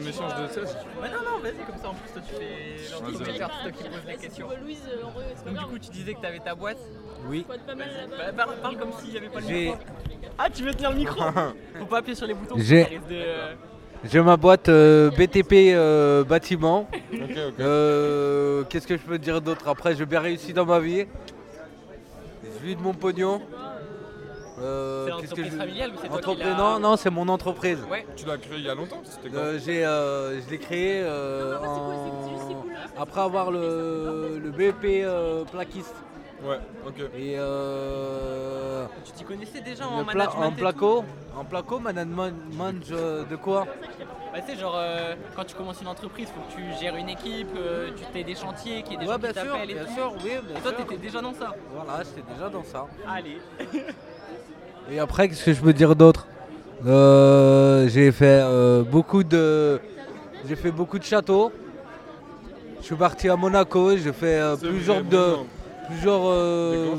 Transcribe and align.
en 0.00 0.08
échange 0.08 0.34
de 0.42 0.48
ça. 0.54 0.60
Bah 1.00 1.08
non, 1.08 1.30
non, 1.30 1.38
vas-y, 1.42 1.64
comme 1.66 1.80
ça 1.82 1.88
en 1.88 1.94
plus, 1.94 2.12
toi 2.12 2.22
tu 2.26 2.34
fais 2.34 2.90
l'entrepreneur, 2.92 3.50
c'est 3.64 3.70
toi 3.70 3.72
qui 3.72 3.84
poses 3.88 4.06
les 4.08 4.16
questions. 4.16 4.48
Louise, 4.62 4.78
en 5.04 5.10
vrai, 5.10 5.24
c'est 5.28 5.34
pas 5.36 5.44
Donc 5.44 5.48
du 5.50 5.54
grave. 5.54 5.70
coup, 5.70 5.78
tu 5.78 5.90
disais 5.90 6.14
que 6.14 6.20
t'avais 6.20 6.38
ta 6.40 6.54
boîte. 6.54 6.78
Oui. 7.28 7.46
Bah, 7.48 7.54
parle, 8.36 8.56
parle 8.62 8.76
comme 8.78 8.92
s'il 9.00 9.10
n'y 9.10 9.16
avait 9.18 9.28
pas 9.28 9.40
le 9.40 9.46
J'ai- 9.46 9.64
micro. 9.66 9.78
Ah, 10.38 10.48
tu 10.50 10.62
veux 10.64 10.72
tenir 10.72 10.90
le 10.90 10.96
micro 10.96 11.20
Faut 11.78 11.84
pas 11.86 11.98
appuyer 11.98 12.14
sur 12.16 12.26
les 12.26 12.34
boutons. 12.34 12.54
J'ai- 12.58 12.82
ça 12.84 12.88
risque 12.88 13.08
de, 13.08 13.14
euh, 13.14 13.54
J'ai 14.04 14.20
ma 14.22 14.36
boîte 14.38 14.68
euh, 14.70 15.10
BTP 15.10 15.52
euh, 15.74 16.24
bâtiment. 16.24 16.88
Ok, 17.12 17.30
ok. 17.48 17.54
Euh, 17.60 18.64
Qu'est-ce 18.70 18.86
que 18.86 18.96
je 18.96 19.02
peux 19.02 19.18
dire 19.18 19.40
d'autre? 19.42 19.68
Après, 19.68 19.94
j'ai 19.94 20.06
bien 20.06 20.20
réussi 20.20 20.52
dans 20.54 20.64
ma 20.64 20.78
vie. 20.80 21.04
Je 22.42 22.66
vis 22.66 22.76
de 22.76 22.80
mon 22.80 22.94
pognon. 22.94 23.42
Euh, 24.60 25.08
C'est 25.20 25.34
que 25.36 25.44
je- 25.44 25.50
familiale 25.50 25.90
ou 25.90 25.94
c'est 26.00 26.08
toi 26.08 26.18
qui 26.18 26.24
Entreprise- 26.30 26.46
l'as 26.46 26.54
Non, 26.56 26.78
non, 26.78 26.96
c'est 26.96 27.10
mon 27.10 27.28
entreprise. 27.28 27.78
Ouais. 27.90 28.06
Tu 28.16 28.26
l'as 28.26 28.36
créé 28.38 28.58
il 28.58 28.64
y 28.64 28.68
a 28.70 28.74
longtemps 28.74 29.02
Euh, 29.34 29.58
j'ai, 29.64 29.84
euh, 29.86 30.40
je 30.40 30.50
l'ai 30.50 30.58
créé 30.58 31.02
Non, 31.02 31.08
non, 31.08 32.04
c'est 32.04 32.10
cool, 32.10 32.38
c'est 32.48 32.54
en- 32.54 32.60
cool. 32.62 32.72
après 32.98 33.20
avoir 33.22 33.50
le, 33.50 34.38
le 34.42 34.50
BEP 34.50 34.84
euh, 35.04 35.44
plaquiste. 35.44 35.94
Ouais, 36.42 36.58
ok. 36.86 36.98
Et 37.18 37.34
euh, 37.38 38.86
Tu 39.04 39.12
t'y 39.12 39.24
connaissais 39.24 39.60
déjà 39.60 39.86
en 39.86 40.04
pla- 40.04 40.14
management 40.14 40.46
en 40.46 40.52
placo, 40.52 41.04
en 41.38 41.44
placo, 41.44 41.78
management 41.78 42.32
de 43.30 43.36
quoi? 43.36 43.66
Bah 44.32 44.38
tu 44.40 44.52
sais 44.54 44.58
genre 44.60 44.74
euh, 44.76 45.16
quand 45.34 45.44
tu 45.44 45.56
commences 45.56 45.80
une 45.82 45.88
entreprise 45.88 46.28
faut 46.28 46.40
que 46.40 46.54
tu 46.54 46.62
gères 46.80 46.94
une 46.94 47.08
équipe, 47.08 47.48
euh, 47.56 47.90
tu 47.96 48.04
t'aies 48.12 48.22
des 48.22 48.36
chantiers, 48.36 48.82
qu'il 48.84 48.92
y 48.92 48.94
ait 48.94 48.98
des 48.98 49.06
Ouais, 49.06 49.12
gens 49.14 49.18
bien 49.18 49.28
qui 49.30 49.34
t'appellent 49.34 49.70
et 49.70 49.74
bien 49.74 49.84
tout. 49.84 49.92
sûr, 49.92 50.12
oui, 50.22 50.30
bien 50.46 50.56
Et 50.56 50.60
toi 50.60 50.72
t'étais 50.72 50.96
déjà 50.98 51.20
dans 51.20 51.34
ça 51.34 51.52
Voilà, 51.74 52.04
j'étais 52.04 52.32
déjà 52.32 52.48
dans 52.48 52.62
ça. 52.64 52.86
Allez 53.08 53.38
Et 54.90 54.98
après, 54.98 55.28
qu'est-ce 55.28 55.44
que 55.44 55.52
je 55.52 55.60
peux 55.60 55.72
dire 55.72 55.94
d'autre? 55.94 56.26
Euh, 56.86 57.88
J'ai 57.88 58.10
fait 58.12 58.40
euh, 58.42 58.82
beaucoup 58.82 59.22
de, 59.22 59.78
j'ai 60.48 60.56
fait 60.56 60.70
beaucoup 60.70 60.98
de 60.98 61.04
châteaux. 61.04 61.52
Je 62.80 62.86
suis 62.86 62.96
parti 62.96 63.28
à 63.28 63.36
Monaco, 63.36 63.96
j'ai 63.96 64.12
fait 64.12 64.40
euh, 64.40 64.56
plusieurs 64.56 65.02
de, 65.04 65.34
plusieurs 65.88 66.22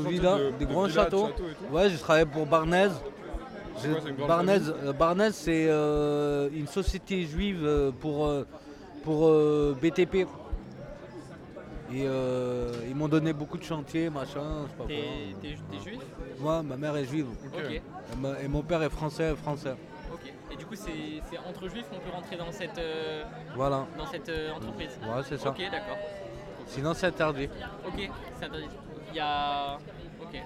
Des 0.04 0.10
villas, 0.10 0.38
de- 0.38 0.50
des 0.58 0.64
de 0.66 0.72
grands 0.72 0.86
de 0.86 0.92
châteaux. 0.92 1.28
Ouais, 1.72 1.90
j'ai 1.90 1.98
travaillé 1.98 2.24
pour 2.26 2.46
Barnez. 2.46 2.88
Barnez, 4.96 5.30
c'est 5.32 5.64
une 6.54 6.68
société 6.68 7.24
juive 7.24 7.92
pour, 8.00 8.30
pour 9.02 9.28
BTP. 9.82 10.26
Et 11.94 12.04
euh, 12.06 12.72
ils 12.88 12.94
m'ont 12.94 13.08
donné 13.08 13.32
beaucoup 13.32 13.58
de 13.58 13.64
chantiers, 13.64 14.08
machin, 14.08 14.64
je 14.64 14.70
sais 14.70 14.76
pas 14.78 14.84
T'es 14.86 14.94
quoi. 14.94 15.42
t'es- 15.42 15.76
t'es 15.78 15.90
juif? 15.90 16.00
Moi, 16.40 16.62
ma 16.62 16.76
mère 16.76 16.96
est 16.96 17.04
juive. 17.04 17.26
Et, 17.70 17.82
ma- 18.18 18.40
et 18.40 18.48
mon 18.48 18.62
père 18.62 18.82
est 18.82 18.88
français, 18.90 19.34
français. 19.36 19.74
Ok. 20.12 20.32
Et 20.50 20.56
du 20.56 20.64
coup 20.66 20.74
c'est 20.74 20.90
c'est 21.30 21.38
entre 21.38 21.68
juifs 21.68 21.86
qu'on 21.90 21.98
peut 21.98 22.10
rentrer 22.10 22.36
dans 22.36 22.50
cette, 22.52 22.78
euh, 22.78 23.24
Voilà. 23.56 23.86
dans 23.98 24.06
cette 24.06 24.28
euh, 24.28 24.52
entreprise? 24.52 24.90
Ouais, 25.02 25.22
c'est 25.28 25.38
ça. 25.38 25.50
Ok 25.50 25.58
d'accord. 25.70 25.96
Sinon, 26.66 26.94
c'est 26.94 27.06
interdit. 27.08 27.48
Ok, 27.86 28.08
c'est 28.38 28.44
interdit. 28.46 28.66
Il 29.10 29.16
y 29.16 29.20
a... 29.20 29.76
Ok. 30.22 30.40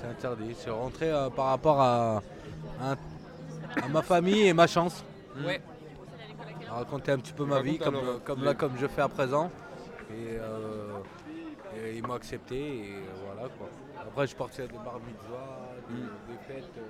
C'est 0.00 0.06
interdit. 0.08 0.54
C'est 0.56 0.70
rentré 0.70 1.10
euh, 1.12 1.30
par 1.30 1.46
rapport 1.46 1.80
à, 1.80 2.22
à- 2.82 2.96
à 3.84 3.88
ma 3.88 4.02
famille 4.02 4.48
et 4.48 4.52
ma 4.52 4.66
chance. 4.66 5.04
Ouais. 5.44 5.60
Raconter 6.68 7.12
un 7.12 7.18
petit 7.18 7.32
peu 7.32 7.44
ma 7.44 7.56
Raconte 7.56 7.70
vie, 7.70 7.78
comme, 8.24 8.42
là, 8.44 8.54
comme 8.54 8.72
je 8.80 8.86
fais 8.88 9.02
à 9.02 9.08
présent. 9.08 9.50
Et, 10.14 10.38
euh, 10.38 10.98
et 11.76 11.96
ils 11.96 12.06
m'ont 12.06 12.14
accepté 12.14 12.56
et 12.56 12.94
voilà 13.26 13.48
quoi. 13.58 13.68
Après, 14.00 14.26
je 14.26 14.36
parti 14.36 14.62
à 14.62 14.66
des 14.66 14.76
bar 14.76 15.00
mitzvahs, 15.00 15.74
des, 15.88 16.32
des 16.32 16.38
fêtes 16.46 16.70
euh, 16.78 16.82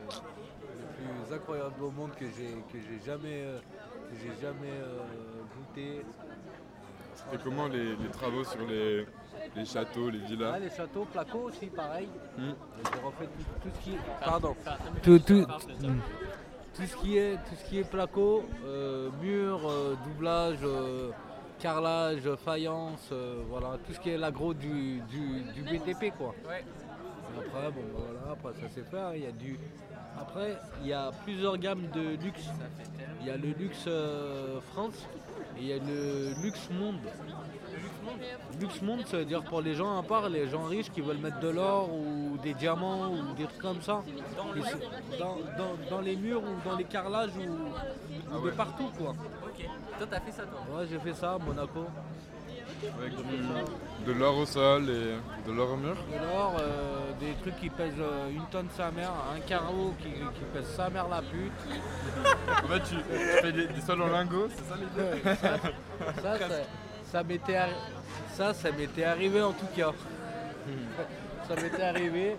les 0.78 1.06
plus 1.06 1.34
incroyables 1.34 1.83
au 1.83 1.91
monde 1.91 2.11
que 2.17 2.27
j'ai 2.27 2.52
que 2.70 2.78
j'ai 2.86 3.00
jamais 3.05 3.45
euh, 3.45 3.58
que 4.11 4.17
j'ai 4.20 4.42
jamais 4.42 4.77
euh, 4.83 4.98
goûté. 5.56 6.05
C'était 7.14 7.42
comment 7.42 7.69
les, 7.69 7.97
les 7.97 8.08
travaux 8.08 8.45
sur 8.45 8.67
les, 8.67 9.06
les 9.56 9.64
châteaux, 9.64 10.11
les 10.11 10.19
Ah, 10.25 10.28
villas 10.28 10.58
les 10.61 10.70
châteaux, 10.70 11.06
placo 11.11 11.39
aussi, 11.39 11.67
pareil. 11.67 12.08
J'ai 12.36 13.01
refait 13.01 13.27
tout, 13.27 13.45
tout 13.63 13.68
ce 13.74 13.80
qui 13.84 13.92
est. 13.95 13.98
Pardon. 14.23 14.55
Tout, 15.02 15.18
tout, 15.20 15.46
mm. 15.80 16.01
tout 16.74 16.83
ce 16.83 16.96
qui 16.96 17.17
est 17.17 17.36
tout 17.36 17.55
ce 17.55 17.64
qui 17.64 17.79
est 17.79 17.89
placo, 17.89 18.45
euh, 18.67 19.11
mur, 19.23 19.61
euh, 19.67 19.95
doublage, 20.05 20.58
euh, 20.64 21.11
carrelage, 21.64 22.29
faïence, 22.45 23.08
euh, 23.11 23.42
voilà, 23.48 23.79
tout 23.86 23.95
ce 23.95 24.01
qui 24.01 24.11
est 24.11 24.19
l'agro 24.19 24.52
du, 24.52 25.01
du, 25.08 25.41
du 25.55 25.63
BTP 25.63 26.13
quoi. 26.19 26.35
Ouais. 26.47 26.63
Après 27.39 27.70
bon 27.73 27.80
voilà, 27.95 28.33
après 28.33 28.52
ça 28.61 28.69
c'est 28.75 28.86
fait, 28.86 28.98
hein, 28.98 29.13
il 29.14 29.23
y 29.23 29.27
a 29.27 29.33
du. 29.33 29.58
Après 30.20 30.58
il 30.83 30.89
y 30.89 30.92
a 30.92 31.11
plusieurs 31.25 31.57
gammes 31.57 31.86
de 31.95 32.23
luxe. 32.23 32.51
Il 33.23 33.29
y 33.29 33.30
a 33.30 33.39
le 33.39 33.52
luxe 33.58 33.86
euh, 33.86 34.61
France 34.73 35.08
et 35.57 35.61
il 35.63 35.67
y 35.69 35.73
a 35.73 35.79
le 35.79 36.35
luxe 36.42 36.69
monde. 36.70 37.01
Luxe 38.61 38.80
monde, 38.83 39.05
ça 39.07 39.19
veut 39.19 39.25
dire 39.25 39.42
pour 39.42 39.61
les 39.61 39.75
gens 39.75 39.98
à 39.98 40.02
part, 40.02 40.29
les 40.29 40.48
gens 40.48 40.64
riches 40.64 40.91
qui 40.91 41.01
veulent 41.01 41.19
mettre 41.19 41.41
de 41.41 41.48
l'or 41.48 41.91
ou 41.92 42.36
des 42.42 42.55
diamants 42.55 43.08
ou 43.11 43.35
des 43.35 43.45
trucs 43.45 43.58
comme 43.63 43.83
ça. 43.83 44.02
Dans, 45.19 45.36
dans- 45.58 45.77
dans 45.91 46.01
les 46.01 46.17
murs 46.17 46.42
ou 46.42 46.69
dans 46.69 46.77
les 46.77 46.85
carrelages 46.85 47.30
ou, 47.36 48.36
ou 48.36 48.47
de 48.47 48.51
partout 48.52 48.91
quoi. 48.98 49.11
Ok. 49.45 49.67
Toi 49.98 50.07
t'as 50.11 50.20
fait 50.20 50.33
ça 50.33 50.42
toi? 50.45 50.61
Ouais 50.79 50.86
j'ai 50.91 50.98
fait 50.98 51.14
ça 51.14 51.35
à 51.35 51.39
Monaco. 51.39 51.86
Avec 53.01 53.14
du- 53.17 54.05
de 54.07 54.13
l'or 54.13 54.36
au 54.39 54.46
sol 54.46 54.83
et 54.91 55.48
de 55.48 55.52
l'or 55.52 55.73
au 55.73 55.77
mur? 55.77 55.95
De 56.13 56.19
l'or, 56.19 56.57
euh, 56.61 57.13
des 57.20 57.33
trucs 57.41 57.58
qui 57.58 57.70
pèsent 57.70 57.95
euh, 58.01 58.29
une 58.31 58.45
tonne 58.46 58.69
sa 58.77 58.91
mère, 58.91 59.11
un 59.35 59.41
carreau 59.41 59.95
qui, 60.02 60.08
qui 60.11 60.45
pèse 60.52 60.67
sa 60.77 60.91
mère 60.91 61.08
la 61.08 61.23
pute. 61.23 61.52
En 62.63 62.69
fait, 62.69 62.81
tu, 62.81 62.96
tu 62.96 63.19
fais 63.41 63.52
des, 63.52 63.67
des 63.69 63.81
sols 63.81 64.02
en 64.02 64.08
lingots, 64.08 64.48
c'est 64.51 64.64
ça 64.64 64.77
l'idée? 64.77 65.23
Ça, 66.23 66.39
ça, 66.39 66.46
ça, 67.04 67.18
ça 67.18 67.22
m'était 67.24 67.54
arri- 67.54 67.74
ça, 68.32 68.54
ça 68.54 68.72
m'était 68.72 69.04
arrivé 69.04 69.42
en 69.42 69.52
tout 69.52 69.66
cas. 69.76 69.92
ça 71.48 71.54
m'était 71.56 71.82
arrivé. 71.82 72.36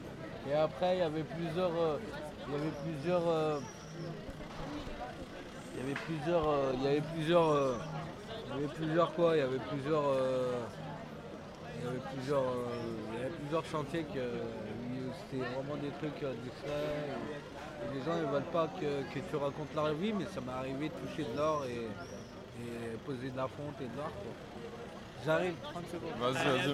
Et 0.50 0.54
après, 0.54 0.98
il 0.98 1.00
y 1.00 1.02
avait 1.04 1.24
plusieurs. 1.24 1.72
euh, 1.72 1.98
il 2.48 2.54
y 2.54 2.58
avait 2.58 2.72
plusieurs. 2.84 3.28
euh, 3.28 3.60
il 5.76 5.80
y 5.80 5.84
avait 5.84 6.00
plusieurs. 6.06 6.48
euh, 6.50 6.72
il 6.76 6.84
y 6.84 6.88
avait 6.88 7.02
plusieurs. 7.14 7.50
euh, 7.52 7.78
il 8.48 8.62
y 8.62 8.64
avait 8.64 8.74
plusieurs 8.74 9.14
quoi 9.14 9.36
Il 9.36 9.40
y 9.40 9.42
avait 9.42 9.58
plusieurs. 9.70 10.04
euh, 10.08 10.52
il 11.80 11.84
y 11.86 11.88
avait 11.88 12.00
plusieurs. 12.14 12.42
euh, 12.42 12.68
il 13.14 13.20
y 13.20 13.22
avait 13.22 13.34
plusieurs 13.36 13.66
chantiers 13.66 14.04
que 14.04 14.20
c'était 15.32 15.44
vraiment 15.44 15.76
des 15.82 15.90
trucs 16.00 16.20
discrets. 16.44 16.70
Et, 16.70 17.96
et 17.96 17.98
les 18.00 18.04
gens 18.06 18.16
ne 18.18 18.26
veulent 18.32 18.52
pas 18.52 18.68
que, 18.80 19.14
que 19.14 19.20
tu 19.30 19.36
racontes 19.36 19.74
leur 19.76 19.94
vie, 19.94 20.14
mais 20.14 20.26
ça 20.26 20.42
m'est 20.42 20.52
arrivé 20.54 20.90
de 20.90 20.94
toucher 21.08 21.24
de 21.32 21.38
l'or 21.38 21.66
et 21.66 21.88
poser 23.06 23.30
de 23.30 23.38
la 23.38 23.48
fonte 23.48 23.80
et 23.82 23.88
de 23.88 23.96
l'or. 23.96 24.12
quoi. 24.12 24.34
J'arrive, 25.26 25.56
30 25.62 25.90
secondes. 25.92 26.12
Vas-y, 26.20 26.34
vas-y. 26.34 26.74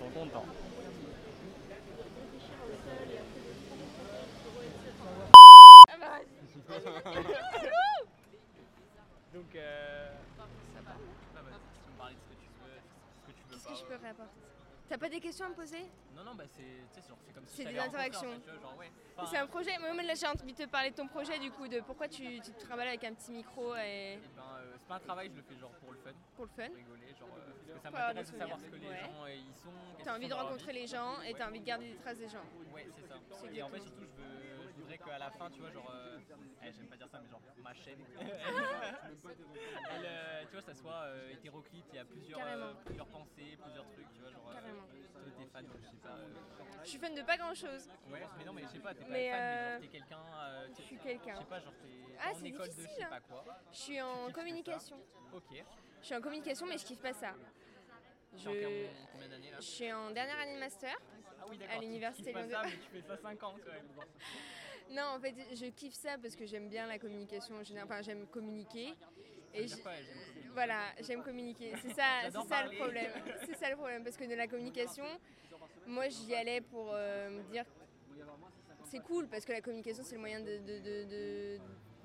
Dans 0.00 0.10
ton 0.14 0.26
temps. 0.26 0.44
Donc 9.32 9.54
euh... 9.54 10.08
Ça 10.74 10.80
va 10.82 10.92
Bah 11.36 12.04
vas-y, 12.04 12.14
tu 12.36 12.48
me 12.48 12.58
parlais 12.58 12.82
de 13.50 13.56
ce 13.56 13.68
que 13.68 13.74
je 13.74 13.84
peux 13.84 14.06
répondre 14.06 14.30
T'as 14.88 14.98
pas 14.98 15.08
des 15.08 15.20
questions 15.20 15.46
à 15.46 15.48
me 15.48 15.54
poser? 15.54 15.84
Non 16.14 16.22
non 16.24 16.34
bah 16.34 16.44
c'est 16.46 16.62
tu 16.62 17.00
sais 17.00 17.08
genre 17.08 17.18
c'est 17.26 17.32
comme 17.34 17.46
si 17.46 17.56
C'est 17.56 17.64
des 17.64 17.78
interactions. 17.78 18.28
ouais. 18.78 18.90
Enfin, 19.16 19.28
C'est 19.30 19.38
un 19.38 19.46
projet. 19.46 19.72
Moi, 19.78 20.02
là, 20.02 20.14
j'ai 20.14 20.26
envie 20.26 20.52
de 20.52 20.64
te 20.64 20.68
parler 20.68 20.90
de 20.90 20.94
ton 20.96 21.08
projet, 21.08 21.38
du 21.38 21.50
coup, 21.50 21.66
de 21.68 21.80
pourquoi 21.80 22.06
tu, 22.06 22.22
tu 22.40 22.52
te 22.52 22.60
travailles 22.60 22.88
avec 22.88 23.04
un 23.04 23.14
petit 23.14 23.32
micro 23.32 23.74
et 23.76 24.14
eh 24.14 24.16
ben, 24.36 24.42
euh, 24.60 24.74
c'est 24.78 24.86
pas 24.88 24.96
un 24.96 25.00
travail, 25.00 25.30
je 25.30 25.36
le 25.36 25.42
fais 25.42 25.56
genre 25.56 25.70
pour 25.80 25.90
le 25.92 25.98
fun, 25.98 26.10
pour 26.36 26.44
le 26.44 26.50
fun. 26.50 26.68
pour 26.68 26.76
rigoler, 26.76 27.14
genre 27.18 27.28
euh, 27.32 27.40
parce 27.48 27.78
que 27.78 27.82
ça 27.82 27.90
m'intéresse 27.90 28.32
de 28.32 28.38
savoir 28.38 28.60
ce 28.60 28.66
que 28.66 28.76
les 28.76 28.88
Ouais. 28.88 29.00
gens 29.00 29.24
euh, 29.24 29.34
y 29.34 29.54
sont. 29.54 30.04
T'as 30.04 30.16
envie 30.16 30.28
de 30.28 30.34
rencontrer 30.34 30.72
les 30.74 30.86
gens 30.86 31.20
et 31.22 31.32
t'as 31.34 31.48
envie 31.48 31.60
de 31.60 31.64
garder 31.66 31.88
des 31.92 31.96
traces 31.96 32.18
des 32.18 32.28
gens. 32.28 32.44
Ouais, 32.74 32.86
c'est 32.94 33.06
ça. 33.08 33.14
Et 33.52 33.62
en 33.62 33.68
fait, 33.70 33.80
surtout, 33.80 34.04
je, 34.04 34.22
veux, 34.22 34.55
qu'à 34.98 35.18
la 35.18 35.30
fin, 35.30 35.50
tu 35.50 35.60
vois, 35.60 35.70
genre. 35.70 35.90
euh, 35.94 36.18
eh, 36.62 36.72
J'aime 36.72 36.86
pas 36.88 36.96
dire 36.96 37.08
ça, 37.08 37.20
mais 37.20 37.28
genre, 37.28 37.40
ma 37.62 37.74
chaîne. 37.74 38.00
elle, 39.90 40.04
euh, 40.06 40.44
tu 40.46 40.52
vois, 40.52 40.62
ça 40.62 40.74
soit 40.74 41.02
euh, 41.06 41.30
hétéroclite, 41.32 41.84
il 41.92 41.96
y 41.96 41.98
a 41.98 42.04
plusieurs, 42.04 42.38
euh, 42.40 42.42
Carrément. 42.44 42.74
plusieurs 42.84 43.06
pensées, 43.08 43.56
plusieurs 43.62 43.86
trucs, 43.90 44.12
tu 44.12 44.20
vois, 44.20 44.30
genre. 44.30 44.52
Carrément. 44.52 44.86
toi, 44.86 45.20
t'es 45.38 45.46
fan, 45.46 45.64
de, 45.66 45.70
je 45.82 45.86
sais 45.90 45.96
pas. 46.02 46.08
euh, 46.08 46.34
Je 46.84 46.88
suis 46.88 46.98
fan 46.98 47.14
de 47.14 47.22
pas 47.22 47.36
grand 47.36 47.54
chose. 47.54 47.88
ouais, 48.10 48.22
mais 48.38 48.44
non, 48.44 48.52
mais 48.52 48.62
je 48.62 48.68
sais 48.68 48.78
pas, 48.78 48.94
t'es 48.94 49.04
pas 49.04 49.10
Mais, 49.10 49.30
fan, 49.30 49.38
mais 49.40 49.42
euh, 49.42 49.72
genre, 49.72 49.80
t'es 49.80 49.88
quelqu'un. 49.98 50.18
euh, 50.40 50.68
Je 50.76 50.82
suis 50.82 50.98
quelqu'un. 50.98 51.34
Je 51.34 51.38
sais 51.40 51.44
pas, 51.46 51.60
genre, 51.60 51.72
t'es 51.82 52.16
Ah, 52.20 52.30
en 52.30 52.34
c'est 52.34 52.46
école 52.46 52.66
de 52.68 52.72
je 52.72 52.76
difficile, 52.76 52.96
sais 52.96 53.04
hein. 53.04 53.08
pas 53.10 53.20
quoi. 53.20 53.44
Je 53.72 53.76
suis 53.78 54.00
en 54.00 54.24
kiffes 54.26 54.34
communication. 54.34 54.96
Ok. 55.32 55.64
Je 56.00 56.06
suis 56.06 56.14
en 56.14 56.20
communication, 56.20 56.66
mais 56.66 56.78
je 56.78 56.84
kiffe 56.84 57.00
pas 57.02 57.12
ça. 57.12 57.34
Tu 58.36 58.42
Je, 58.44 58.48
en 58.48 58.52
combien- 58.52 58.88
combien 59.12 59.28
d'années 59.28 59.50
là? 59.50 59.56
je 59.60 59.64
suis 59.66 59.92
en 59.92 60.10
dernière 60.10 60.38
année 60.38 60.54
de 60.56 60.60
master. 60.60 60.94
Ah 61.40 61.44
oui, 61.48 61.56
d'accord. 61.58 61.76
tu 61.76 61.80
l'université 61.86 62.32
kiffes 62.32 62.34
pas 62.34 62.42
Lyon 62.46 62.50
ça, 62.56 62.62
deux. 62.64 62.70
mais 62.70 62.76
tu 62.78 62.90
fais 62.90 63.02
ça 63.02 63.16
5 63.16 63.42
ans 63.42 63.54
quand 63.64 63.72
même. 63.72 63.88
Non, 64.90 65.02
en 65.16 65.20
fait, 65.20 65.34
je 65.54 65.66
kiffe 65.66 65.94
ça 65.94 66.16
parce 66.22 66.36
que 66.36 66.46
j'aime 66.46 66.68
bien 66.68 66.86
la 66.86 66.98
communication 66.98 67.56
en 67.56 67.62
général. 67.64 67.88
Enfin, 67.90 68.02
j'aime 68.02 68.26
communiquer. 68.26 68.94
Et 69.54 69.66
je- 69.66 69.76
communiquer. 69.76 70.48
Voilà, 70.52 70.80
j'aime 71.00 71.22
communiquer. 71.22 71.72
C'est 71.82 71.94
ça, 71.94 72.30
ça 72.48 72.64
le 72.66 72.76
problème. 72.76 73.10
C'est 73.46 73.56
ça 73.56 73.70
le 73.70 73.76
problème 73.76 74.04
parce 74.04 74.16
que 74.16 74.24
de 74.24 74.34
la 74.34 74.46
communication, 74.46 75.04
moi 75.86 76.08
j'y 76.08 76.34
allais 76.34 76.60
pour 76.60 76.90
euh, 76.92 77.30
me 77.30 77.42
dire. 77.50 77.64
c'est 78.84 79.00
cool 79.00 79.26
parce 79.28 79.44
que 79.44 79.52
la 79.52 79.60
communication 79.60 80.04
c'est 80.04 80.14
le 80.14 80.20
moyen 80.20 80.40
de, 80.40 80.58
de- 80.58 80.78
de- 80.78 81.04
de- 81.10 81.58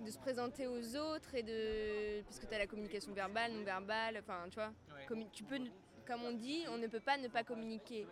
de 0.06 0.10
se 0.12 0.18
présenter 0.18 0.66
aux 0.66 0.96
autres 0.96 1.36
et 1.36 1.44
de 1.44 2.24
parce 2.24 2.40
que 2.40 2.46
tu 2.48 2.54
as 2.56 2.58
la 2.58 2.66
communication 2.68 3.14
verbale, 3.14 3.52
non 3.54 3.64
verbale, 3.64 4.18
enfin 4.20 4.46
tu 4.50 4.56
vois, 4.56 4.74
Ouais. 4.90 5.26
tu 5.32 5.44
peux, 5.44 5.60
comme 6.08 6.24
on 6.24 6.32
dit, 6.32 6.64
on 6.70 6.78
ne 6.80 6.88
peut 6.88 7.00
pas 7.00 7.18
ne 7.18 7.28
pas 7.28 7.44
communiquer. 7.44 8.08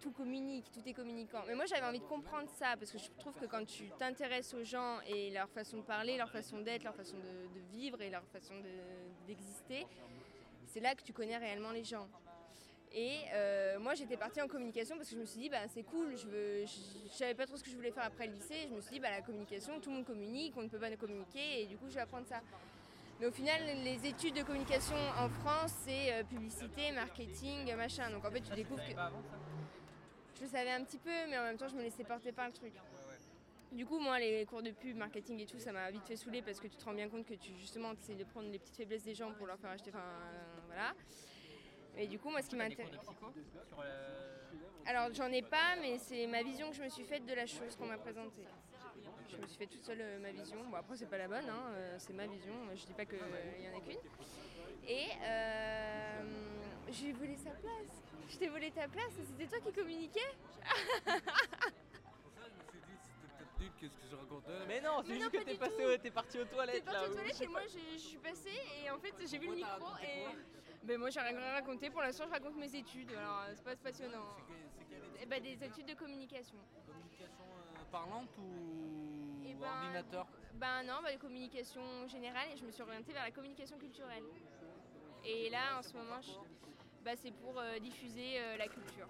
Tout 0.00 0.12
communique, 0.12 0.64
tout 0.72 0.80
est 0.86 0.94
communicant. 0.94 1.42
Mais 1.46 1.54
moi 1.54 1.66
j'avais 1.66 1.84
envie 1.84 1.98
de 2.00 2.04
comprendre 2.04 2.48
ça 2.58 2.74
parce 2.78 2.90
que 2.90 2.98
je 2.98 3.10
trouve 3.18 3.34
que 3.34 3.44
quand 3.44 3.66
tu 3.66 3.84
t'intéresses 3.98 4.54
aux 4.54 4.64
gens 4.64 4.98
et 5.06 5.30
leur 5.30 5.48
façon 5.50 5.76
de 5.78 5.82
parler, 5.82 6.16
leur 6.16 6.30
façon 6.30 6.58
d'être, 6.60 6.84
leur 6.84 6.94
façon 6.94 7.16
de, 7.18 7.60
vivre 7.76 8.00
et 8.00 8.08
leur 8.08 8.24
façon 8.32 8.54
de- 8.60 9.26
d'exister, 9.26 9.86
c'est 10.66 10.80
là 10.80 10.94
que 10.94 11.02
tu 11.02 11.12
connais 11.12 11.36
réellement 11.36 11.70
les 11.72 11.84
gens. 11.84 12.08
Et 12.92 13.18
euh, 13.34 13.78
moi 13.78 13.94
j'étais 13.94 14.16
partie 14.16 14.40
en 14.40 14.48
communication 14.48 14.96
parce 14.96 15.08
que 15.10 15.14
je 15.14 15.20
me 15.20 15.26
suis 15.26 15.38
dit 15.38 15.48
bah, 15.50 15.68
c'est 15.68 15.82
cool, 15.82 16.16
je, 16.16 16.64
je 16.66 17.12
savais 17.12 17.34
pas 17.34 17.46
trop 17.46 17.56
ce 17.56 17.62
que 17.62 17.70
je 17.70 17.76
voulais 17.76 17.92
faire 17.92 18.04
après 18.04 18.26
le 18.26 18.32
lycée. 18.32 18.66
Je 18.70 18.74
me 18.74 18.80
suis 18.80 18.92
dit 18.92 19.00
bah, 19.00 19.10
la 19.10 19.20
communication, 19.20 19.78
tout 19.80 19.90
le 19.90 19.96
monde 19.96 20.06
communique, 20.06 20.54
on 20.56 20.62
ne 20.62 20.68
peut 20.68 20.78
pas 20.78 20.90
ne 20.90 20.96
communiquer 20.96 21.62
et 21.62 21.66
du 21.66 21.76
coup 21.76 21.88
je 21.88 21.94
vais 21.94 22.00
apprendre 22.00 22.26
ça. 22.26 22.40
Mais 23.20 23.26
au 23.26 23.32
final 23.32 23.60
les 23.84 24.06
études 24.06 24.34
de 24.34 24.42
communication 24.42 24.96
en 25.18 25.28
France 25.28 25.72
c'est 25.84 26.14
euh, 26.14 26.24
publicité, 26.24 26.90
marketing, 26.92 27.74
machin. 27.76 28.10
Donc 28.10 28.24
en 28.24 28.30
fait 28.30 28.40
tu 28.40 28.52
découvres 28.54 28.82
que 28.82 28.94
je 30.40 30.44
le 30.46 30.50
savais 30.50 30.70
un 30.70 30.82
petit 30.82 30.98
peu 30.98 31.10
mais 31.28 31.38
en 31.38 31.44
même 31.44 31.56
temps 31.56 31.68
je 31.68 31.76
me 31.76 31.82
laissais 31.82 32.04
porter 32.04 32.32
par 32.32 32.48
le 32.48 32.52
truc. 32.52 32.72
Du 33.72 33.86
coup, 33.86 34.00
moi, 34.00 34.18
les 34.18 34.44
cours 34.46 34.62
de 34.62 34.72
pub, 34.72 34.96
marketing 34.96 35.38
et 35.38 35.46
tout, 35.46 35.60
ça 35.60 35.70
m'a 35.70 35.88
vite 35.92 36.04
fait 36.04 36.16
saouler 36.16 36.42
parce 36.42 36.58
que 36.58 36.66
tu 36.66 36.76
te 36.76 36.84
rends 36.84 36.94
bien 36.94 37.08
compte 37.08 37.24
que 37.24 37.34
tu, 37.34 37.52
justement, 37.54 37.94
tu 37.94 38.00
essaies 38.00 38.16
de 38.16 38.24
prendre 38.24 38.50
les 38.50 38.58
petites 38.58 38.74
faiblesses 38.74 39.04
des 39.04 39.14
gens 39.14 39.30
pour 39.32 39.46
leur 39.46 39.60
faire 39.60 39.70
acheter. 39.70 39.90
Enfin, 39.90 40.00
euh, 40.00 40.60
voilà. 40.66 40.92
Et 41.96 42.08
du 42.08 42.18
coup, 42.18 42.30
moi, 42.30 42.42
ce 42.42 42.48
qui 42.48 42.56
m'intéresse. 42.56 42.90
sur 42.90 43.82
le... 43.82 43.88
Alors, 44.86 45.14
j'en 45.14 45.30
ai 45.30 45.42
pas, 45.42 45.76
mais 45.80 45.98
c'est 45.98 46.26
ma 46.26 46.42
vision 46.42 46.70
que 46.70 46.76
je 46.76 46.82
me 46.82 46.88
suis 46.88 47.04
faite 47.04 47.24
de 47.26 47.32
la 47.32 47.46
chose 47.46 47.76
qu'on 47.76 47.86
m'a 47.86 47.98
présentée. 47.98 48.44
Je 49.28 49.36
me 49.36 49.46
suis 49.46 49.56
fait 49.56 49.66
toute 49.66 49.84
seule 49.84 50.00
euh, 50.00 50.18
ma 50.18 50.32
vision. 50.32 50.56
Bon, 50.68 50.76
après, 50.76 50.96
c'est 50.96 51.06
pas 51.06 51.18
la 51.18 51.28
bonne, 51.28 51.48
hein, 51.48 51.70
euh, 51.74 51.94
c'est 51.98 52.12
ma 52.12 52.26
vision. 52.26 52.54
Je 52.74 52.86
dis 52.86 52.92
pas 52.92 53.04
qu'il 53.04 53.18
y 53.18 53.68
en 53.68 53.78
a 53.78 53.80
qu'une. 53.80 54.00
Et 54.88 55.10
euh, 55.22 56.22
j'ai 56.90 57.12
volé 57.12 57.36
sa 57.36 57.50
place. 57.50 58.09
Je 58.30 58.36
t'ai 58.38 58.48
volé 58.48 58.70
ta 58.70 58.86
place 58.88 59.18
et 59.20 59.24
c'était 59.24 59.46
toi 59.46 59.58
qui 59.60 59.72
communiquais 59.72 60.20
Qu'est-ce 63.78 63.96
que 63.96 64.08
je 64.10 64.16
racontais 64.16 64.52
Mais 64.68 64.80
non, 64.80 65.02
c'est 65.04 65.14
juste 65.18 65.30
que 65.30 65.38
t'es 65.42 65.54
passé, 65.56 65.84
au- 65.86 65.96
t'es 65.96 66.10
parti 66.10 66.38
aux 66.38 66.44
T'es 66.44 66.50
toilettes 66.54 66.84
parti 66.84 67.00
là. 67.00 67.08
aux 67.08 67.14
toilettes 67.14 67.40
et 67.40 67.46
moi 67.46 67.60
je, 67.66 67.78
je 67.94 67.98
suis 67.98 68.18
passée 68.18 68.58
et 68.84 68.90
en 68.90 68.98
fait 68.98 69.14
j'ai 69.26 69.38
vu 69.38 69.46
le 69.48 69.54
micro 69.54 69.86
et 70.02 70.26
ben 70.82 70.98
moi 70.98 71.08
j'ai 71.10 71.20
rien 71.20 71.36
à 71.38 71.52
raconter. 71.54 71.88
Pour 71.90 72.02
l'instant 72.02 72.24
je 72.26 72.30
raconte 72.32 72.56
mes 72.56 72.74
études. 72.74 73.10
Alors 73.12 73.44
c'est 73.54 73.64
pas 73.64 73.76
passionnant. 73.76 74.36
Eh 75.22 75.26
ben, 75.26 75.42
des 75.42 75.62
études 75.64 75.86
de 75.86 75.94
communication. 75.94 76.56
Communication 76.86 77.44
euh, 77.44 77.84
parlante 77.90 78.30
ou 78.38 79.42
Eh 79.46 79.54
ben, 79.54 79.66
ordinateur 79.68 80.26
Ben 80.54 80.82
non, 80.84 81.00
bah, 81.02 81.16
communication 81.18 82.06
générale 82.08 82.48
et 82.52 82.56
je 82.56 82.64
me 82.64 82.70
suis 82.70 82.82
orientée 82.82 83.12
vers 83.12 83.24
la 83.24 83.30
communication 83.30 83.78
culturelle. 83.78 84.24
Et 85.24 85.48
là 85.50 85.78
en 85.78 85.82
ce 85.82 85.92
moment 85.94 86.20
je- 86.20 86.30
bah, 87.04 87.12
c'est 87.16 87.32
pour 87.32 87.58
euh, 87.58 87.78
diffuser 87.78 88.38
euh, 88.40 88.56
la 88.56 88.68
culture 88.68 89.08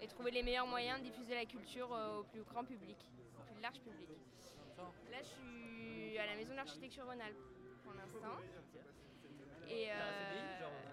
et 0.00 0.06
trouver 0.06 0.30
les 0.30 0.42
meilleurs 0.42 0.66
moyens 0.66 0.98
de 1.00 1.04
diffuser 1.04 1.34
la 1.34 1.44
culture 1.44 1.92
euh, 1.92 2.20
au 2.20 2.24
plus 2.24 2.42
grand 2.42 2.64
public, 2.64 2.96
au 3.38 3.52
plus 3.52 3.62
large 3.62 3.80
public. 3.80 4.08
Là 5.10 5.18
je 5.22 5.28
suis 5.28 6.18
à 6.18 6.26
la 6.26 6.36
maison 6.36 6.54
d'architecture 6.54 7.04
Rhône-Alpes 7.06 7.42
pour 7.82 7.94
l'instant. 7.94 8.36
Et 9.68 9.90
euh, 9.90 9.94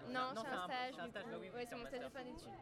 non, 0.08 0.32
c'est 0.34 0.48
un 0.48 0.64
stage. 0.64 1.10
bah 1.12 1.20
Ouais, 1.54 1.66
c'est 1.68 1.76
mon 1.76 1.86
stage 1.86 2.00
de 2.00 2.08
fin 2.08 2.24
d'études. 2.24 2.58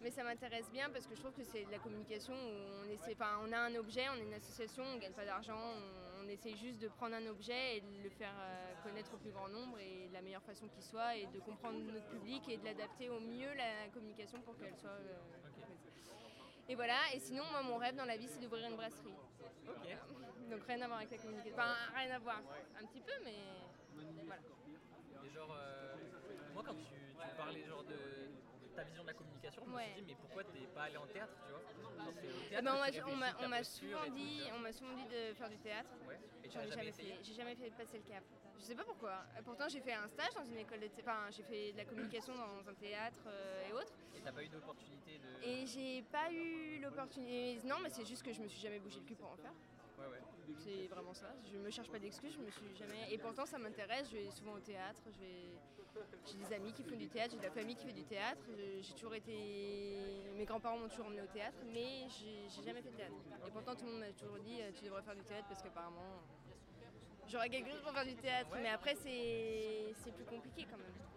Mais 0.00 0.10
ça 0.10 0.22
m'intéresse 0.22 0.70
bien 0.70 0.88
parce 0.90 1.06
que 1.06 1.16
je 1.16 1.20
trouve 1.20 1.32
que 1.32 1.42
c'est 1.42 1.64
de 1.64 1.72
la 1.72 1.78
communication 1.78 2.32
où 2.32 2.84
on 2.84 2.88
essaie, 2.88 3.14
enfin, 3.14 3.40
on 3.42 3.52
a 3.52 3.58
un 3.58 3.74
objet, 3.74 4.08
on 4.10 4.14
est 4.14 4.26
une 4.26 4.34
association, 4.34 4.84
on 4.84 4.96
gagne 4.98 5.12
pas 5.12 5.24
d'argent, 5.24 5.58
on, 5.58 6.07
on 6.24 6.28
essaie 6.28 6.54
juste 6.56 6.78
de 6.78 6.88
prendre 6.88 7.14
un 7.16 7.26
objet 7.26 7.76
et 7.76 7.80
de 7.80 8.02
le 8.02 8.10
faire 8.10 8.34
euh, 8.40 8.74
connaître 8.82 9.12
au 9.14 9.18
plus 9.18 9.30
grand 9.30 9.48
nombre 9.48 9.78
et 9.78 10.08
de 10.08 10.12
la 10.12 10.20
meilleure 10.22 10.42
façon 10.42 10.68
qui 10.68 10.82
soit 10.82 11.16
et 11.16 11.26
de 11.26 11.38
comprendre 11.40 11.78
notre 11.78 12.06
public 12.08 12.42
et 12.48 12.56
de 12.56 12.64
l'adapter 12.64 13.08
au 13.08 13.20
mieux 13.20 13.52
la 13.54 13.88
communication 13.92 14.40
pour 14.42 14.56
qu'elle 14.58 14.74
soit. 14.76 14.90
euh, 14.90 15.18
Et 16.68 16.74
voilà. 16.74 16.98
Et 17.14 17.18
sinon, 17.20 17.44
moi, 17.50 17.62
mon 17.62 17.76
rêve 17.78 17.96
dans 17.96 18.04
la 18.04 18.16
vie, 18.16 18.28
c'est 18.28 18.40
d'ouvrir 18.40 18.68
une 18.68 18.76
brasserie. 18.76 19.14
Donc 20.50 20.62
rien 20.66 20.80
à 20.82 20.86
voir 20.86 20.98
avec 20.98 21.10
la 21.10 21.18
communication. 21.18 21.54
Enfin, 21.58 21.74
rien 21.94 22.14
à 22.14 22.18
voir. 22.18 22.40
Un 22.80 22.86
petit 22.86 23.00
peu, 23.00 23.12
mais 23.24 23.36
voilà. 24.24 24.42
Et 25.24 25.30
genre, 25.30 25.54
euh, 25.58 25.94
moi 26.54 26.62
quand 26.66 26.74
tu, 26.74 26.84
tu 26.84 27.36
parlais 27.36 27.64
genre 27.64 27.84
de 27.84 28.27
ta 28.78 28.84
vision 28.84 29.02
de 29.02 29.08
la 29.08 29.14
communication, 29.14 29.62
je 29.64 29.70
me 29.70 29.74
Ouais. 29.74 29.90
suis 29.92 30.02
dit 30.02 30.06
mais 30.06 30.14
pourquoi 30.14 30.44
t'es 30.44 30.66
pas 30.72 30.82
allé 30.84 30.96
en 30.96 31.06
théâtre, 31.06 31.34
tu 31.44 31.50
vois 31.50 31.62
Eh 32.46 32.48
théâtre 32.50 32.64
ben, 32.64 32.74
on 32.74 32.78
m'a- 33.48 33.64
souvent 33.64 34.06
dit, 34.14 34.42
on 34.54 34.58
m'a 34.60 34.72
souvent 34.72 34.94
dit 34.94 35.04
de 35.06 35.34
faire 35.34 35.50
du 35.50 35.58
théâtre. 35.58 35.90
Ouais. 36.06 36.18
Et 36.44 36.50
jamais 36.50 36.92
fait. 36.92 37.18
J'ai 37.22 37.34
jamais 37.34 37.56
fait 37.56 37.70
passer 37.70 37.98
le 37.98 38.04
cap. 38.04 38.22
Je 38.56 38.62
sais 38.62 38.74
pas 38.76 38.84
pourquoi. 38.84 39.24
Et 39.38 39.42
Pourtant, 39.42 39.68
j'ai 39.68 39.80
fait 39.80 39.92
un 39.94 40.06
stage 40.08 40.32
dans 40.34 40.44
une 40.44 40.58
école 40.58 40.80
de 40.80 40.88
Enfin, 41.00 41.26
j'ai 41.30 41.42
fait 41.42 41.72
de 41.72 41.76
la 41.78 41.84
communication 41.84 42.34
dans 42.36 42.68
un 42.68 42.74
théâtre 42.74 43.18
euh, 43.26 43.68
et 43.68 43.72
autres. 43.72 43.92
Et 44.16 44.20
t'as 44.20 44.32
pas 44.32 44.42
eu 44.44 44.48
d'opportunité 44.48 45.18
de. 45.18 45.44
Et 45.46 45.66
j'ai 45.66 46.02
pas 46.02 46.30
eu 46.32 46.78
l'opportunité. 46.80 47.58
Non, 47.66 47.76
mais 47.82 47.90
c'est 47.90 48.04
juste 48.04 48.22
que 48.22 48.32
je 48.32 48.40
me 48.40 48.46
suis 48.48 48.60
jamais 48.60 48.78
bougé 48.78 49.00
le 49.00 49.06
cul 49.06 49.14
pour 49.16 49.30
en 49.32 49.36
faire. 49.36 49.52
Ouais, 49.98 50.06
ouais. 50.06 50.20
C'est 50.58 50.86
vraiment 50.86 51.14
ça. 51.14 51.34
Je 51.52 51.58
me 51.58 51.70
cherche 51.70 51.90
pas 51.90 51.98
d'excuses. 51.98 52.32
Je 52.34 52.38
me 52.40 52.50
suis 52.50 52.76
jamais. 52.76 53.12
Et 53.12 53.18
pourtant, 53.18 53.44
ça 53.46 53.58
m'intéresse. 53.58 54.08
Je 54.10 54.16
vais 54.18 54.30
souvent 54.30 54.52
au 54.54 54.60
théâtre. 54.60 55.02
Je 55.06 55.18
vais. 55.18 55.58
J'ai 56.26 56.36
des 56.36 56.54
amis 56.54 56.72
qui 56.72 56.82
font 56.82 56.96
du 56.96 57.08
théâtre. 57.08 57.30
J'ai 57.32 57.38
de 57.38 57.42
la 57.42 57.50
famille 57.50 57.74
qui 57.74 57.86
fait 57.86 57.92
du 57.92 58.04
théâtre. 58.04 58.42
J'ai 58.80 58.92
toujours 58.94 59.14
été. 59.14 59.32
Mes 60.36 60.44
grands-parents 60.44 60.78
m'ont 60.78 60.88
toujours 60.88 61.06
emmené 61.06 61.22
au 61.22 61.26
théâtre, 61.26 61.58
mais 61.72 62.06
j'ai 62.08 62.62
jamais 62.62 62.82
fait 62.82 62.90
de 62.90 62.96
théâtre. 62.96 63.14
Et 63.46 63.50
pourtant, 63.50 63.74
tout 63.74 63.86
le 63.86 63.92
monde 63.92 64.00
m'a 64.00 64.12
toujours 64.12 64.38
dit 64.38 64.60
euh, 64.60 64.70
tu 64.76 64.84
devrais 64.84 65.02
faire 65.02 65.16
du 65.16 65.24
théâtre 65.24 65.46
parce 65.48 65.62
qu'apparemment. 65.62 66.22
J'aurais 67.28 67.50
quelque 67.50 67.70
chose 67.70 67.82
pour 67.82 67.92
faire 67.92 68.06
du 68.06 68.16
théâtre, 68.16 68.48
mais 68.54 68.70
après 68.70 68.94
c'est 68.94 70.12
plus 70.12 70.24
compliqué 70.24 70.66
quand 70.70 70.78
même. 70.78 71.07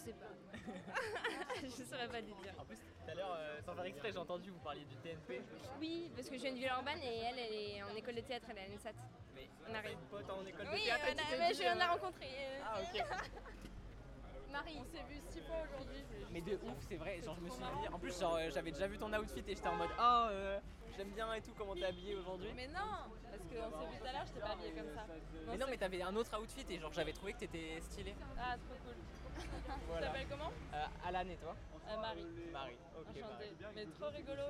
Je 0.00 0.04
sais 0.06 0.12
pas. 0.16 0.26
je 1.62 1.84
saurais 1.84 2.08
pas 2.08 2.20
te 2.20 2.26
dire. 2.26 2.36
En 2.58 2.64
plus, 2.64 2.76
tout 2.78 3.10
à 3.10 3.14
l'heure, 3.14 3.36
euh, 3.38 3.60
sans 3.62 3.74
faire 3.74 3.84
exprès, 3.84 4.12
j'ai 4.12 4.18
entendu 4.18 4.50
vous 4.50 4.58
parliez 4.60 4.84
du 4.84 4.96
TNP. 4.96 5.42
Oui, 5.78 6.10
parce 6.16 6.28
que 6.28 6.36
je 6.36 6.42
viens 6.42 6.52
de 6.52 6.56
Villeurbanne 6.56 7.02
et 7.02 7.18
elle, 7.18 7.38
elle 7.38 7.54
est 7.54 7.82
en 7.82 7.94
école 7.94 8.14
de 8.14 8.20
théâtre, 8.22 8.46
elle 8.50 8.58
est 8.58 8.64
à 8.64 8.68
l'ENSAT. 8.68 8.92
Mais 9.34 9.48
On 9.68 9.74
arrive. 9.74 9.92
une 9.92 10.06
pote 10.08 10.30
en 10.30 10.46
école 10.46 10.66
Oui, 10.72 10.80
de 10.80 10.84
théâtre 10.84 11.04
tu 11.04 11.10
a, 11.10 11.14
t'es 11.14 11.38
mais 11.38 11.54
je 11.54 11.62
l'en 11.62 11.76
ai 11.78 11.82
euh, 11.88 11.92
rencontré. 11.92 12.26
euh, 12.26 12.60
Ah 12.64 12.80
ok. 12.80 13.04
Marie. 14.52 14.78
On 14.80 14.84
s'est 14.84 15.04
vu 15.08 15.20
six 15.28 15.40
fois 15.42 15.56
aujourd'hui. 15.70 16.02
Mais 16.32 16.40
de 16.40 16.54
ouf, 16.54 16.78
c'est 16.88 16.96
vrai. 16.96 17.20
Genre, 17.22 17.36
je 17.36 17.40
me 17.40 17.50
suis 17.50 17.60
dit. 17.60 17.88
En 17.92 17.98
plus, 17.98 18.18
genre, 18.18 18.36
euh, 18.36 18.50
j'avais 18.50 18.72
déjà 18.72 18.86
vu 18.88 18.98
ton 18.98 19.12
outfit 19.12 19.40
et 19.46 19.54
j'étais 19.54 19.68
en 19.68 19.76
mode 19.76 19.90
Ah, 19.98 20.28
euh, 20.30 20.58
j'aime 20.96 21.10
bien 21.10 21.32
et 21.34 21.40
tout 21.42 21.52
comment 21.56 21.74
t'es 21.74 21.84
habillé 21.84 22.16
aujourd'hui. 22.16 22.50
Mais 22.56 22.66
non, 22.68 23.06
parce 23.30 23.42
qu'on 23.42 23.78
s'est 23.80 23.86
vu 23.86 23.98
tout 24.00 24.06
à 24.06 24.12
l'heure, 24.12 24.26
je 24.26 24.32
t'ai 24.32 24.40
pas 24.40 24.50
habillée 24.52 24.72
comme 24.72 24.92
ça. 24.94 25.06
Mais 25.48 25.56
non, 25.58 25.66
mais 25.68 25.76
t'avais 25.76 26.02
un 26.02 26.16
autre 26.16 26.36
outfit 26.40 26.64
et 26.68 26.78
genre, 26.80 26.92
j'avais 26.92 27.12
trouvé 27.12 27.34
que 27.34 27.38
t'étais 27.40 27.80
stylé. 27.82 28.14
Ah, 28.38 28.56
trop 28.56 28.74
cool. 28.84 28.94
Tu 29.96 30.00
t'appelles 30.00 30.26
comment 30.28 30.50
Euh, 30.74 30.86
Alan 31.06 31.28
et 31.28 31.36
toi 31.36 31.54
Euh, 31.88 31.96
Marie. 32.00 32.26
Marie. 32.52 32.76
Ok, 32.98 33.06
Enchantée. 33.08 33.52
Marie. 33.60 33.74
Mais 33.74 33.86
trop 33.86 34.08
rigolo. 34.08 34.42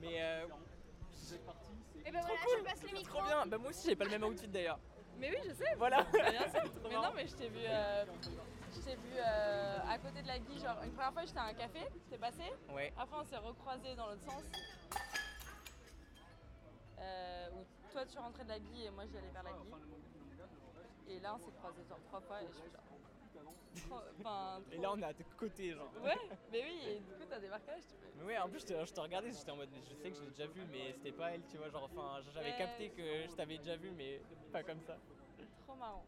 Mais 0.00 0.22
euh, 0.22 0.46
Et 2.04 2.10
ben 2.10 2.20
voilà, 2.20 2.40
je 2.58 2.64
passe 2.64 2.82
le 2.82 2.98
micro. 2.98 3.18
trop 3.18 3.26
bien. 3.26 3.46
Bah, 3.46 3.58
moi 3.58 3.70
aussi, 3.70 3.88
j'ai 3.88 3.96
pas 3.96 4.04
le 4.04 4.10
même 4.10 4.24
outfit 4.24 4.48
d'ailleurs. 4.48 4.78
Mais 5.18 5.30
oui, 5.30 5.36
je 5.48 5.52
sais. 5.54 5.74
Voilà. 5.76 6.02
Bien 6.12 6.50
sûr. 6.50 6.62
Trop 6.80 6.88
Mais 6.88 6.90
marrant. 6.94 7.08
non, 7.08 7.12
mais 7.14 7.26
je 7.26 7.34
t'ai 7.34 7.48
vu, 7.48 7.60
euh, 7.68 8.04
je 8.74 8.80
t'ai 8.80 8.96
vu 8.96 9.12
euh, 9.16 9.78
à 9.88 9.98
côté 9.98 10.22
de 10.22 10.26
la 10.26 10.38
Guy. 10.38 10.58
Genre, 10.58 10.82
une 10.82 10.92
première 10.92 11.12
fois, 11.12 11.24
j'étais 11.24 11.38
à 11.38 11.44
un 11.44 11.54
café, 11.54 11.80
t'es 12.10 12.18
passé. 12.18 12.42
Ouais. 12.72 12.92
Après, 12.98 13.16
on 13.20 13.24
s'est 13.24 13.36
recroisés 13.36 13.94
dans 13.94 14.06
l'autre 14.08 14.24
sens. 14.24 14.42
Euh, 16.98 17.48
où 17.54 17.64
toi, 17.92 18.04
tu 18.06 18.18
rentrais 18.18 18.44
de 18.44 18.48
la 18.48 18.58
Guy 18.58 18.86
et 18.86 18.90
moi, 18.90 19.04
j'y 19.06 19.16
allais 19.18 19.30
vers 19.32 19.42
la 19.42 19.50
Guy. 19.52 21.12
Et 21.14 21.20
là, 21.20 21.34
on 21.34 21.38
s'est 21.38 21.52
croisés 21.58 21.84
genre 21.88 22.00
trois 22.08 22.20
fois 22.20 22.42
et 22.42 22.46
je 22.48 22.52
suis 22.54 22.70
genre. 22.70 22.80
Et 24.72 24.78
là, 24.78 24.92
on 24.92 25.00
est 25.00 25.04
à 25.04 25.14
tes 25.14 25.24
côtés, 25.36 25.72
genre. 25.72 25.92
Ouais, 26.02 26.16
mais 26.50 26.62
oui, 26.64 26.88
et 26.88 27.00
du 27.00 27.12
coup, 27.12 27.24
t'as 27.28 27.38
débarqué, 27.38 27.72
je 27.76 27.94
te 27.94 28.00
fais. 28.00 28.12
Mais 28.16 28.24
ouais, 28.24 28.38
en 28.38 28.48
plus, 28.48 28.60
je 28.60 28.66
te, 28.66 28.84
je 28.84 28.92
te 28.92 29.00
regardais, 29.00 29.32
j'étais 29.32 29.50
en 29.50 29.56
mode, 29.56 29.70
je 29.88 29.94
sais 29.94 30.10
que 30.10 30.16
je 30.16 30.22
l'ai 30.22 30.30
déjà 30.30 30.46
vu, 30.46 30.62
mais 30.70 30.92
c'était 30.92 31.12
pas 31.12 31.30
elle, 31.32 31.42
tu 31.50 31.56
vois. 31.56 31.68
Genre, 31.68 31.84
enfin, 31.84 32.22
j'avais 32.32 32.56
capté 32.56 32.90
que 32.90 33.02
je 33.28 33.34
t'avais 33.34 33.58
déjà 33.58 33.76
vu, 33.76 33.90
mais 33.90 34.20
pas 34.52 34.62
comme 34.62 34.80
ça. 34.80 34.96
Trop 35.66 35.76
marrant. 35.76 36.04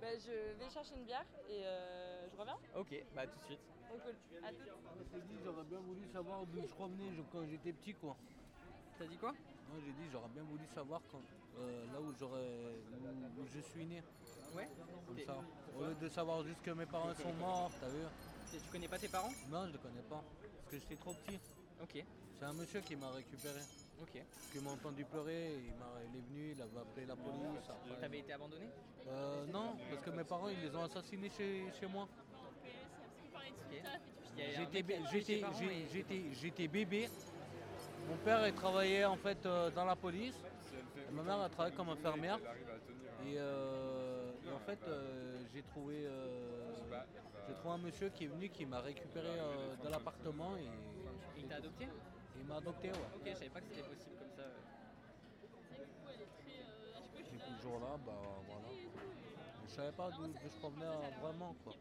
Bah, 0.00 0.16
je 0.16 0.52
vais 0.58 0.70
chercher 0.70 0.94
une 0.94 1.04
bière 1.04 1.26
et 1.48 1.64
euh, 1.64 2.28
je 2.30 2.36
reviens. 2.36 2.56
Ok, 2.76 3.02
bah 3.16 3.26
tout 3.26 3.38
de 3.40 3.44
suite. 3.44 3.60
Cool. 3.90 4.14
À. 4.44 4.50
Je 4.52 5.18
dit, 5.18 5.36
j'aurais 5.44 5.64
bien 5.64 5.80
voulu 5.80 6.06
savoir 6.12 6.46
d'où 6.46 6.64
je 6.64 6.74
revenais 6.74 7.10
quand 7.32 7.44
j'étais 7.46 7.72
petit, 7.72 7.94
quoi. 7.94 8.16
T'as 8.98 9.06
dit 9.06 9.16
quoi? 9.16 9.32
Moi, 9.68 9.78
j'ai 9.84 9.92
dit, 9.92 10.08
j'aurais 10.10 10.28
bien 10.28 10.42
voulu 10.44 10.64
savoir 10.74 11.00
quand, 11.12 11.20
euh, 11.58 11.84
là 11.92 12.00
où, 12.00 12.12
j'aurais, 12.18 12.40
où, 12.40 13.42
où 13.42 13.46
je 13.54 13.60
suis 13.60 13.84
né, 13.84 14.02
Ouais. 14.54 14.68
comme 15.06 15.18
ça. 15.26 15.36
Au 15.76 15.84
lieu 15.84 15.94
de 15.94 16.08
savoir 16.08 16.42
juste 16.44 16.62
que 16.62 16.70
mes 16.70 16.86
parents 16.86 17.14
sont 17.14 17.34
morts, 17.34 17.70
t'as 17.78 17.88
vu 17.88 18.04
Tu 18.50 18.68
connais 18.70 18.88
pas 18.88 18.98
tes 18.98 19.08
parents? 19.08 19.32
Non, 19.50 19.66
je 19.66 19.72
les 19.72 19.78
connais 19.78 20.02
pas. 20.08 20.24
Parce 20.56 20.70
que 20.70 20.78
j'étais 20.78 20.96
trop 20.96 21.12
petit. 21.14 21.38
Ok, 21.82 22.02
C'est 22.38 22.44
un 22.44 22.52
monsieur 22.54 22.80
qui 22.80 22.96
m'a 22.96 23.10
récupéré. 23.10 23.60
ok. 24.00 24.22
Qui 24.50 24.58
m'a 24.58 24.70
entendu 24.70 25.04
pleurer, 25.04 25.52
il, 25.66 25.74
m'a- 25.74 26.00
il 26.08 26.16
est 26.16 26.22
venu, 26.22 26.52
il 26.52 26.62
avait 26.62 26.78
appelé 26.78 27.06
la 27.06 27.16
police. 27.16 27.68
après- 27.68 28.00
T'avais 28.00 28.18
été 28.20 28.32
abandonné? 28.32 28.66
Euh, 29.06 29.44
non, 29.46 29.76
parce 29.90 30.02
que 30.02 30.10
mes 30.10 30.24
parents, 30.24 30.48
ils 30.48 30.60
les 30.60 30.74
ont 30.74 30.82
assassinés 30.82 31.30
chez, 31.30 31.70
chez 31.78 31.86
moi. 31.86 32.08
J'étais 36.32 36.68
bébé. 36.68 37.08
Mon 38.08 38.16
père 38.24 38.46
il 38.46 38.54
travaillait 38.54 39.04
en 39.04 39.16
fait 39.16 39.44
euh, 39.46 39.70
dans 39.70 39.84
la 39.84 39.96
police. 39.96 40.36
Et 41.08 41.12
ma 41.12 41.22
mère 41.22 41.38
elle 41.44 41.50
travaillait 41.50 41.76
comme 41.76 41.90
infirmière. 41.90 42.38
Et, 43.26 43.34
euh, 43.36 44.30
et 44.46 44.52
en 44.52 44.58
fait 44.60 44.78
euh, 44.88 45.38
j'ai 45.52 45.62
trouvé 45.62 46.08
j'ai 47.48 47.54
trouvé 47.54 47.74
un 47.74 47.78
monsieur 47.78 48.08
qui 48.10 48.24
est 48.24 48.28
venu 48.28 48.48
qui 48.50 48.66
m'a 48.66 48.80
récupéré 48.80 49.26
euh, 49.28 49.74
de 49.82 49.88
l'appartement 49.88 50.56
et, 50.56 50.68
il 51.38 51.46
t'a 51.46 51.56
adopté? 51.56 51.86
Il 52.38 52.44
m'a 52.46 52.56
adopté 52.56 52.88
ouais. 52.88 52.96
Ok, 53.14 53.22
je 53.26 53.32
savais 53.32 53.48
pas 53.50 53.60
que 53.60 53.66
c'était 53.70 53.88
possible 53.88 54.16
comme 54.18 54.32
ça. 54.36 54.42
ouais. 56.06 56.26
Et 57.18 57.22
puis 57.22 57.38
ce 57.40 57.62
jour-là, 57.62 57.96
bah 58.04 58.12
voilà. 58.46 58.68
Je 59.66 59.70
savais 59.74 59.92
pas 59.92 60.10
d'où 60.10 60.26
je 60.42 60.48
provenais 60.58 60.84
euh, 60.86 61.20
vraiment 61.22 61.54
quoi. 61.64 61.74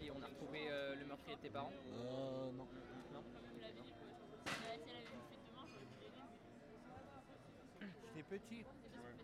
Et 0.00 0.10
on 0.10 0.22
a 0.22 0.26
retrouvé 0.26 0.68
euh, 0.70 0.94
le 0.94 1.04
meurtrier 1.06 1.36
de 1.36 1.40
tes 1.40 1.50
parents? 1.50 1.72
Euh, 1.92 2.52
non. 2.52 2.66
Non 3.12 3.22
J'étais 8.14 8.17
petit. 8.28 8.64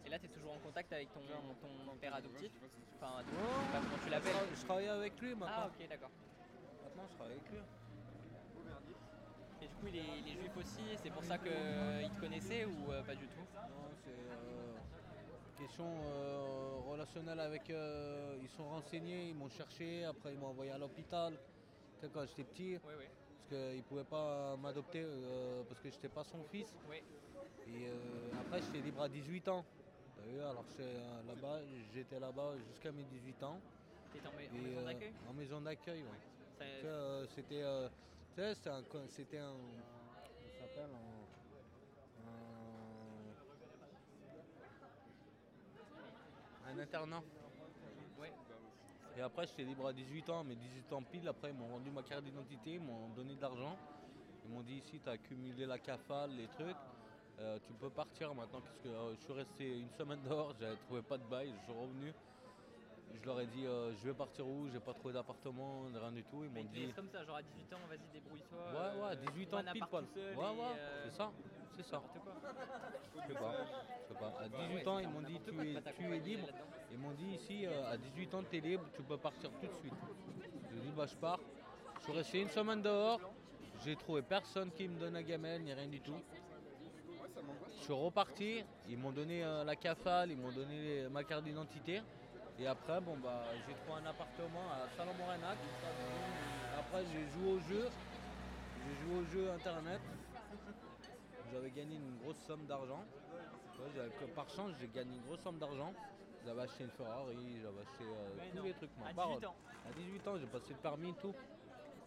Et 0.06 0.10
là, 0.10 0.18
t'es 0.18 0.28
toujours 0.28 0.52
en 0.52 0.58
contact 0.58 0.92
avec 0.92 1.12
ton, 1.12 1.20
ton 1.60 1.96
père 1.96 2.14
adoptif 2.14 2.50
Enfin, 2.96 3.18
adoptif, 3.18 3.38
je 3.38 3.66
sais 3.66 3.72
pas 3.72 3.80
comment 3.80 4.04
tu 4.04 4.10
l'appelles 4.10 4.48
je 4.58 4.64
travaillais 4.64 4.88
avec 4.88 5.20
lui 5.20 5.34
maintenant. 5.34 5.54
Ah, 5.64 5.66
ok, 5.68 5.88
d'accord. 5.88 6.10
Maintenant 6.84 7.04
je 7.10 7.14
travaille 7.14 7.32
avec 7.32 7.50
lui. 7.50 7.58
Et 9.62 9.66
du 9.68 9.74
coup, 9.76 9.86
il 9.88 9.96
est, 9.96 10.18
il 10.20 10.28
est 10.28 10.32
juif 10.40 10.56
aussi, 10.56 10.82
c'est 11.02 11.10
pour 11.10 11.24
ça 11.24 11.38
qu'il 11.38 11.50
te 11.50 12.20
connaissait 12.20 12.64
ou 12.66 12.92
euh, 12.92 13.02
pas 13.02 13.14
du 13.14 13.26
tout? 13.26 13.40
Non, 13.54 13.88
c'est 14.04 14.10
euh, 14.10 14.74
question 15.58 15.86
euh, 16.04 16.80
relationnelle 16.90 17.40
avec. 17.40 17.70
euh, 17.70 18.36
ils 18.42 18.48
sont 18.48 18.68
renseignés, 18.68 19.28
ils 19.28 19.34
m'ont 19.34 19.48
cherché, 19.48 20.04
après 20.04 20.32
ils 20.34 20.38
m'ont 20.38 20.48
envoyé 20.48 20.70
à 20.70 20.78
l'hôpital. 20.78 21.38
Tu 22.00 22.08
quand 22.10 22.26
j'étais 22.26 22.44
petit, 22.44 22.78
Oui, 22.84 22.94
oui. 22.98 23.04
parce 23.38 23.48
qu'ils 23.48 23.78
ne 23.78 23.82
pouvaient 23.82 24.04
pas 24.04 24.56
m'adopter 24.56 25.02
euh, 25.02 25.62
parce 25.66 25.80
que 25.80 25.88
j'étais 25.90 26.08
pas 26.08 26.24
son 26.24 26.42
fils. 26.44 26.74
Oui. 26.90 27.02
Et 27.68 27.88
après, 28.40 28.60
j'étais 28.60 28.80
libre 28.80 29.02
à 29.02 29.08
18 29.08 29.48
ans. 29.48 29.64
Alors 30.40 30.64
j'étais, 30.76 30.94
là-bas, 31.26 31.60
j'étais 31.94 32.20
là-bas 32.20 32.54
jusqu'à 32.68 32.92
mes 32.92 33.04
18 33.04 33.42
ans. 33.42 33.60
T'étais 34.12 34.28
en, 34.28 34.32
maison 34.32 34.84
d'accueil? 34.84 35.12
En 35.28 35.32
maison 35.32 35.60
d'accueil, 35.60 36.02
ouais. 36.02 36.08
Tu 36.58 36.64
sais, 36.64 36.86
euh, 36.86 37.26
c'était, 37.34 37.62
tu 38.34 38.40
sais, 38.40 38.54
c'était 38.54 38.70
un, 38.70 38.82
co- 38.82 39.06
c'était 39.08 39.38
un, 39.38 39.52
ça 40.58 40.64
s'appelle 40.64 40.90
un, 46.66 46.70
un 46.70 46.78
internat. 46.78 47.22
Ouais. 48.20 48.32
Et 49.16 49.20
après, 49.20 49.46
j'étais 49.46 49.64
libre 49.64 49.86
à 49.86 49.92
18 49.92 50.28
ans, 50.30 50.44
mais 50.44 50.54
18 50.54 50.92
ans 50.92 51.02
pile. 51.02 51.28
Après, 51.28 51.50
ils 51.50 51.56
m'ont 51.56 51.68
rendu 51.68 51.90
ma 51.90 52.02
carte 52.02 52.24
d'identité, 52.24 52.74
ils 52.74 52.80
m'ont 52.80 53.08
donné 53.10 53.34
de 53.34 53.40
l'argent. 53.40 53.76
Ils 54.44 54.50
m'ont 54.50 54.62
dit 54.62 54.74
ici, 54.74 55.00
tu 55.02 55.08
as 55.08 55.12
accumulé 55.12 55.66
la 55.66 55.78
cafale, 55.78 56.30
les 56.36 56.46
trucs. 56.48 56.76
Euh, 57.40 57.58
tu 57.66 57.72
peux 57.74 57.90
partir 57.90 58.34
maintenant. 58.34 58.60
Parce 58.60 58.78
que 58.78 58.88
euh, 58.88 59.14
je 59.16 59.20
suis 59.24 59.32
resté 59.32 59.78
une 59.78 59.90
semaine 59.98 60.20
dehors, 60.22 60.54
j'avais 60.60 60.76
trouvé 60.76 61.02
pas 61.02 61.18
de 61.18 61.24
bail, 61.24 61.52
je 61.58 61.64
suis 61.64 61.80
revenu. 61.80 62.12
Je 63.20 63.26
leur 63.26 63.40
ai 63.40 63.46
dit, 63.46 63.64
euh, 63.64 63.92
je 63.94 64.08
vais 64.08 64.14
partir 64.14 64.46
où? 64.46 64.68
J'ai 64.72 64.80
pas 64.80 64.92
trouvé 64.92 65.14
d'appartement, 65.14 65.84
rien 65.94 66.12
du 66.12 66.22
tout. 66.24 66.44
Ils 66.44 66.50
m'ont 66.50 66.64
dit, 66.64 66.92
comme 66.94 67.08
ça, 67.08 67.24
genre 67.24 67.36
à 67.36 67.42
18 67.42 67.72
ans, 67.72 67.78
vas-y, 67.88 68.12
débrouille-toi. 68.12 68.58
Ouais, 68.58 69.02
ouais, 69.02 69.16
18 69.32 69.46
trouve 69.46 69.60
ans 69.60 69.72
pile 69.72 69.84
poil. 69.88 70.04
Ouais, 70.16 70.34
ouais, 70.36 70.76
c'est 71.04 71.16
ça, 71.16 71.30
c'est 71.76 71.84
ça. 71.84 72.02
Quoi. 72.12 72.22
Je 73.14 73.32
sais 73.32 73.38
pas, 73.38 73.54
je 74.02 74.14
sais 74.14 74.20
pas. 74.20 74.34
À 74.40 74.48
18 74.48 74.74
Ouais, 74.74 74.88
ans, 74.88 74.98
ils 74.98 75.08
m'ont 75.08 75.22
dit, 75.22 75.38
tu 75.46 75.50
es, 75.50 75.82
tu 75.92 76.20
libre. 76.20 76.48
Ils 76.90 76.98
m'ont 76.98 77.12
dit 77.12 77.30
ici, 77.34 77.66
à 77.66 77.96
18 77.96 78.34
ans, 78.34 78.42
tu 78.50 78.56
es 78.56 78.60
libre, 78.60 78.84
tu 78.94 79.02
peux 79.02 79.16
partir 79.16 79.50
tout 79.60 79.66
de 79.66 79.74
suite. 79.74 79.94
J'ai 80.70 80.80
dit, 80.80 80.92
bah 80.96 81.06
je 81.06 81.16
pars. 81.16 81.38
Je 81.98 82.02
suis 82.04 82.12
resté 82.12 82.40
une 82.40 82.50
semaine 82.50 82.82
dehors. 82.82 83.20
J'ai 83.84 83.96
trouvé 83.96 84.22
personne 84.22 84.70
qui 84.72 84.88
me 84.88 84.98
donne 84.98 85.14
la 85.14 85.22
gamelle, 85.22 85.62
ni 85.62 85.72
rien 85.72 85.88
du 85.88 86.00
tout. 86.00 86.16
Je 87.84 87.92
suis 87.92 88.02
reparti. 88.02 88.64
Ils 88.88 88.96
m'ont 88.96 89.10
donné 89.12 89.44
euh, 89.44 89.62
la 89.62 89.76
cafale, 89.76 90.30
ils 90.30 90.38
m'ont 90.38 90.52
donné 90.52 90.80
les- 91.02 91.08
ma 91.10 91.22
carte 91.22 91.44
d'identité. 91.44 92.00
Et 92.58 92.66
après, 92.66 92.98
bon 93.02 93.14
bah, 93.18 93.42
j'ai 93.68 93.74
trouvé 93.74 94.00
un 94.02 94.06
appartement 94.08 94.64
à 94.72 94.88
Salon-Morenac. 94.96 95.58
Après, 96.78 97.04
j'ai 97.12 97.28
joué 97.38 97.52
au 97.52 97.58
jeu. 97.68 97.90
J'ai 98.78 99.04
joué 99.04 99.18
au 99.20 99.24
jeu 99.26 99.50
internet. 99.50 100.00
J'avais 101.52 101.70
gagné 101.72 101.96
une 101.96 102.16
grosse 102.22 102.38
somme 102.46 102.64
d'argent. 102.64 103.04
Ouais, 103.78 104.28
par 104.34 104.48
chance, 104.48 104.72
j'ai 104.80 104.88
gagné 104.88 105.16
une 105.16 105.22
grosse 105.26 105.40
somme 105.40 105.58
d'argent. 105.58 105.92
J'avais 106.46 106.62
acheté 106.62 106.84
une 106.84 106.90
Ferrari, 106.90 107.36
j'avais 107.60 107.80
acheté 107.82 108.04
euh, 108.04 108.50
tous 108.50 108.56
non. 108.56 108.64
les 108.64 108.72
trucs. 108.72 108.90
ma 108.98 109.08
À 109.10 109.12
parole. 109.12 109.34
18 109.40 109.46
ans. 109.46 109.56
À 109.86 109.92
18 109.92 110.28
ans, 110.28 110.38
j'ai 110.38 110.46
passé 110.46 110.66
le 110.70 110.76
permis 110.76 111.10
et 111.10 111.14
tout. 111.20 111.34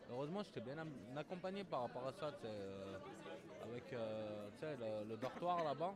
Heureusement, 0.09 0.41
j'étais 0.41 0.61
bien 0.61 0.75
accompagné 1.15 1.63
par 1.65 1.81
rapport 1.81 2.07
à 2.07 2.13
ça, 2.13 2.31
euh, 2.45 2.97
avec 3.77 3.93
euh, 3.93 5.03
le, 5.07 5.17
dortoir 5.17 5.63
là-bas. 5.63 5.93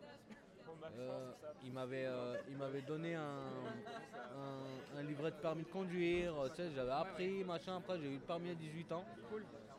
Euh, 1.00 1.32
il 1.64 1.74
m'avait 1.74 2.06
euh, 2.06 2.82
donné 2.88 3.16
un, 3.16 5.02
livret 5.04 5.32
de 5.32 5.36
permis 5.38 5.64
de 5.64 5.70
conduire, 5.70 6.34
j'avais 6.76 6.92
appris, 6.92 7.44
machin. 7.44 7.78
Après, 7.78 8.00
j'ai 8.00 8.08
eu 8.08 8.16
le 8.16 8.20
permis 8.20 8.52
à 8.52 8.56
18 8.56 8.92
ans. 8.92 9.06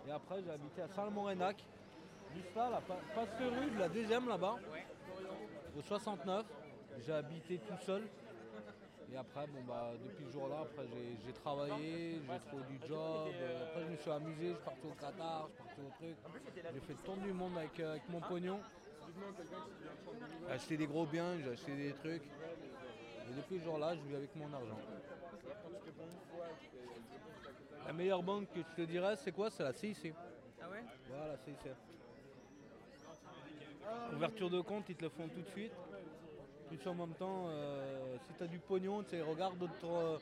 Et 0.08 0.10
après, 0.10 0.42
j'ai 0.42 0.50
habité 0.50 0.82
à 0.82 0.88
Salmorenac, 0.88 1.64
juste 2.34 2.54
là, 2.56 2.70
la 2.70 2.80
Pasteur-Rue, 2.80 3.70
de 3.70 3.78
la 3.78 3.88
deuxième 3.88 4.28
là-bas, 4.28 4.56
au 5.78 5.80
69. 5.80 6.44
J'ai 7.06 7.12
habité 7.12 7.58
tout 7.58 7.84
seul. 7.86 8.02
Et 9.12 9.16
après, 9.16 9.46
bon 9.48 9.60
bah, 9.68 9.92
depuis 10.02 10.24
ce 10.26 10.32
jour-là, 10.32 10.60
après 10.62 10.86
j'ai 11.26 11.32
travaillé, 11.34 12.20
j'ai 12.22 12.38
trouvé 12.48 12.62
du 12.70 12.78
job. 12.88 13.28
euh, 13.34 13.64
après, 13.68 13.84
je 13.84 13.90
me 13.90 13.96
suis 13.96 14.10
amusé, 14.10 14.48
je 14.48 14.54
suis 14.54 14.64
parti 14.64 14.86
au 14.86 14.94
Qatar, 14.94 15.48
je 15.48 15.52
suis 15.52 15.62
parti 15.62 15.80
au 15.82 15.90
truc. 15.98 16.16
J'ai 16.72 16.80
fait 16.80 16.92
le 16.92 16.98
tour 17.04 17.16
du 17.16 17.32
monde 17.32 17.58
avec, 17.58 17.80
euh, 17.80 17.90
avec 17.90 18.08
mon 18.08 18.20
pognon. 18.20 18.60
J'ai 20.46 20.52
acheté 20.52 20.76
des 20.78 20.86
gros 20.86 21.04
biens, 21.04 21.38
j'ai 21.44 21.50
acheté 21.50 21.76
des 21.76 21.92
trucs. 21.92 22.22
Et 22.22 23.34
depuis 23.36 23.58
ce 23.58 23.64
jour-là, 23.64 23.94
je 23.96 24.00
vis 24.00 24.16
avec 24.16 24.34
mon 24.34 24.50
argent. 24.52 24.78
La 27.86 27.92
meilleure 27.92 28.22
banque 28.22 28.50
que 28.54 28.60
je 28.60 28.82
te 28.82 28.90
dirais, 28.90 29.16
c'est 29.16 29.32
quoi? 29.32 29.50
C'est 29.50 29.62
la 29.64 29.74
CIC. 29.74 30.14
Ah 30.62 30.70
ouais? 30.70 30.82
Voilà, 31.10 31.36
CIC. 31.36 31.70
Ouverture 34.14 34.48
de 34.48 34.60
compte, 34.62 34.88
ils 34.88 34.96
te 34.96 35.02
le 35.02 35.10
font 35.10 35.28
tout 35.28 35.42
de 35.42 35.48
suite. 35.48 35.72
Plus 36.72 36.88
en 36.88 36.94
même 36.94 37.12
temps, 37.12 37.48
euh, 37.48 38.16
si 38.26 38.32
tu 38.34 38.42
as 38.42 38.46
du 38.46 38.58
pognon, 38.58 39.04
ils 39.12 39.22
regardent, 39.22 39.58
d'autres, 39.58 39.84
euh, 39.84 40.18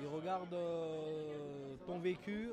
ils 0.00 0.06
regardent 0.06 0.54
euh, 0.54 1.74
ton 1.86 1.98
vécu. 1.98 2.48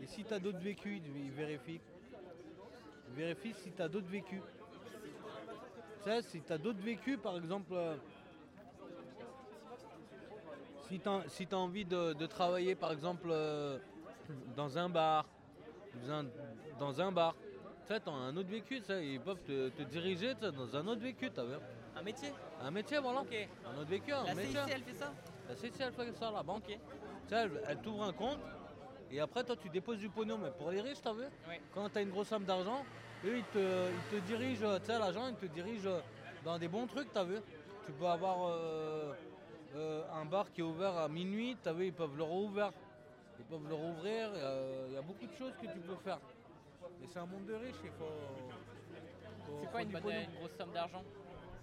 Et 0.00 0.06
si 0.06 0.24
tu 0.24 0.32
as 0.32 0.38
d'autres 0.38 0.58
vécus, 0.58 1.02
ils 1.04 1.30
vérifient. 1.32 1.80
Ils 3.10 3.14
vérifient 3.14 3.52
si 3.52 3.72
tu 3.72 3.82
as 3.82 3.88
d'autres 3.88 4.08
vécus. 4.08 4.40
Tu 6.02 6.10
sais, 6.10 6.22
si 6.22 6.40
tu 6.40 6.50
as 6.50 6.56
d'autres 6.56 6.80
vécus, 6.80 7.18
par 7.22 7.36
exemple, 7.36 7.74
euh, 7.74 7.96
si 10.88 10.98
tu 10.98 11.08
as, 11.10 11.24
si 11.28 11.46
envie 11.52 11.84
de, 11.84 12.14
de 12.14 12.26
travailler, 12.26 12.74
par 12.74 12.90
exemple, 12.90 13.28
dans 14.56 14.78
un 14.78 14.88
bar, 14.88 15.28
dans 16.80 17.00
un 17.02 17.12
bar, 17.12 17.34
tu 17.86 17.94
sais, 17.94 18.00
t'as 18.00 18.10
un 18.10 18.36
autre 18.36 18.48
vécu, 18.48 18.80
sais, 18.80 19.06
ils 19.06 19.20
peuvent 19.20 19.40
te, 19.46 19.68
te 19.68 19.82
diriger 19.82 20.34
dans 20.34 20.76
un 20.76 20.86
autre 20.88 21.00
vécu, 21.02 21.30
t'as 21.30 21.44
vu 21.44 21.54
Un 21.94 22.02
métier 22.02 22.32
Un 22.60 22.70
métier, 22.70 22.98
voilà. 22.98 23.20
Un 23.20 23.78
autre 23.78 23.88
vécu, 23.88 24.12
un 24.12 24.24
La 24.24 24.34
métier. 24.34 24.50
CIC, 24.60 24.70
elle 24.74 24.82
fait 24.82 24.94
ça 24.94 25.12
La 25.48 25.56
CIC, 25.56 25.72
elle 25.78 25.92
fait 25.92 26.12
ça, 26.18 26.30
la 26.32 26.42
banque. 26.42 26.64
Tu 26.66 26.72
sais, 27.28 27.36
elle, 27.36 27.50
elle 27.68 27.78
t'ouvre 27.78 28.02
un 28.04 28.12
compte, 28.12 28.38
et 29.10 29.20
après, 29.20 29.44
toi, 29.44 29.54
tu 29.56 29.68
déposes 29.68 29.98
du 29.98 30.08
pognon, 30.08 30.36
mais 30.36 30.50
pour 30.50 30.70
les 30.70 30.80
riches, 30.80 31.00
t'as 31.00 31.12
vu 31.12 31.22
Ouais. 31.48 31.60
Quand 31.72 31.88
tu 31.88 31.98
as 31.98 32.02
une 32.02 32.10
grosse 32.10 32.28
somme 32.28 32.44
d'argent, 32.44 32.84
eux, 33.24 33.38
ils 33.38 33.44
te, 33.44 33.58
ils 33.58 34.20
te 34.20 34.26
dirigent, 34.26 34.78
tu 34.80 34.86
sais, 34.86 34.98
l'agent, 34.98 35.28
il 35.28 35.36
te 35.36 35.46
dirige 35.46 35.88
dans 36.44 36.58
des 36.58 36.68
bons 36.68 36.86
trucs, 36.88 37.12
t'as 37.12 37.24
vu 37.24 37.36
Tu 37.86 37.92
peux 37.92 38.06
avoir 38.06 38.48
euh, 38.48 39.12
euh, 39.76 40.02
un 40.12 40.24
bar 40.24 40.50
qui 40.52 40.60
est 40.60 40.64
ouvert 40.64 40.96
à 40.96 41.08
minuit, 41.08 41.56
t'as 41.62 41.72
vu, 41.72 41.86
ils 41.86 41.92
peuvent 41.92 42.16
le 42.16 42.24
rouvrir. 42.24 42.72
Ils 43.38 43.44
peuvent 43.44 43.68
le 43.68 43.74
rouvrir, 43.74 44.30
il 44.88 44.94
y 44.94 44.96
a 44.96 45.02
beaucoup 45.02 45.26
de 45.26 45.36
choses 45.38 45.52
que 45.60 45.66
tu 45.66 45.78
peux 45.78 45.94
faire. 46.02 46.18
Mais 47.00 47.06
c'est 47.06 47.18
un 47.18 47.26
monde 47.26 47.46
de 47.46 47.54
riches, 47.54 47.76
il 47.84 47.90
faut. 47.90 48.04
faut- 49.46 49.58
C'est 49.60 49.70
quoi 49.70 49.82
une, 49.82 49.90
bonne, 49.92 50.04
une 50.12 50.38
grosse 50.38 50.56
somme 50.58 50.72
d'argent 50.72 51.02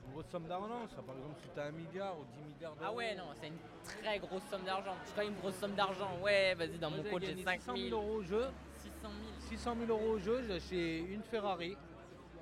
Une 0.05 0.12
grosse 0.13 0.27
somme 0.27 0.46
d'argent, 0.48 0.88
ça 0.96 1.01
par 1.01 1.15
exemple 1.15 1.39
si 1.41 1.50
tu 1.53 1.60
as 1.60 1.63
un 1.65 1.72
milliard 1.72 2.20
ou 2.20 2.24
10 2.25 2.53
milliards 2.53 2.75
d'euros. 2.75 2.86
Ah 2.89 2.93
ouais, 2.93 3.15
non, 3.15 3.25
c'est 3.39 3.48
une 3.48 3.58
très 3.84 4.20
grosse 4.20 4.43
somme 4.50 4.63
d'argent. 4.63 4.96
Je 5.05 5.12
crois 5.12 5.24
une 5.25 5.36
grosse 5.36 5.55
somme 5.55 5.75
d'argent. 5.75 6.17
Ouais, 6.22 6.53
vas-y, 6.55 6.77
dans 6.77 6.91
mon 6.91 7.03
compte, 7.03 7.22
j'ai 7.22 7.27
gagné 7.29 7.43
5 7.43 7.60
600 7.62 7.75
000. 7.75 7.89
000 7.89 8.01
euros 8.01 8.15
au 8.17 8.24
jeu. 8.24 8.46
600 8.77 8.93
000. 9.01 9.12
600 9.50 9.75
000 9.88 9.91
euros 9.91 10.13
au 10.13 10.20
jeu, 10.20 10.43
j'ai 10.48 10.53
acheté 10.55 11.00
une 11.00 11.24
Ferrari. 11.24 11.77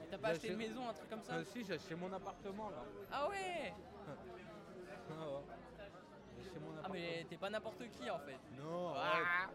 T'as 0.09 0.17
pas 0.17 0.29
acheté 0.29 0.49
une 0.49 0.57
maison, 0.57 0.89
un 0.89 0.93
truc 0.93 1.09
comme 1.09 1.21
ça 1.23 1.33
Ah, 1.39 1.43
si, 1.45 1.63
j'ai 1.63 1.73
acheté 1.73 1.95
mon 1.95 2.11
appartement 2.11 2.69
là. 2.69 2.83
Ah 3.11 3.29
ouais 3.29 3.73
Ah, 4.07 4.11
ouais. 5.13 5.55
J'ai 6.37 6.47
acheté 6.47 6.59
mon 6.59 6.70
Ah 6.83 6.88
mais 6.91 7.25
t'es 7.29 7.38
pas 7.38 7.50
n'importe 7.50 7.83
qui 7.89 8.09
en 8.09 8.19
fait. 8.19 8.38
Non, 8.61 8.93
Ah, 8.95 9.50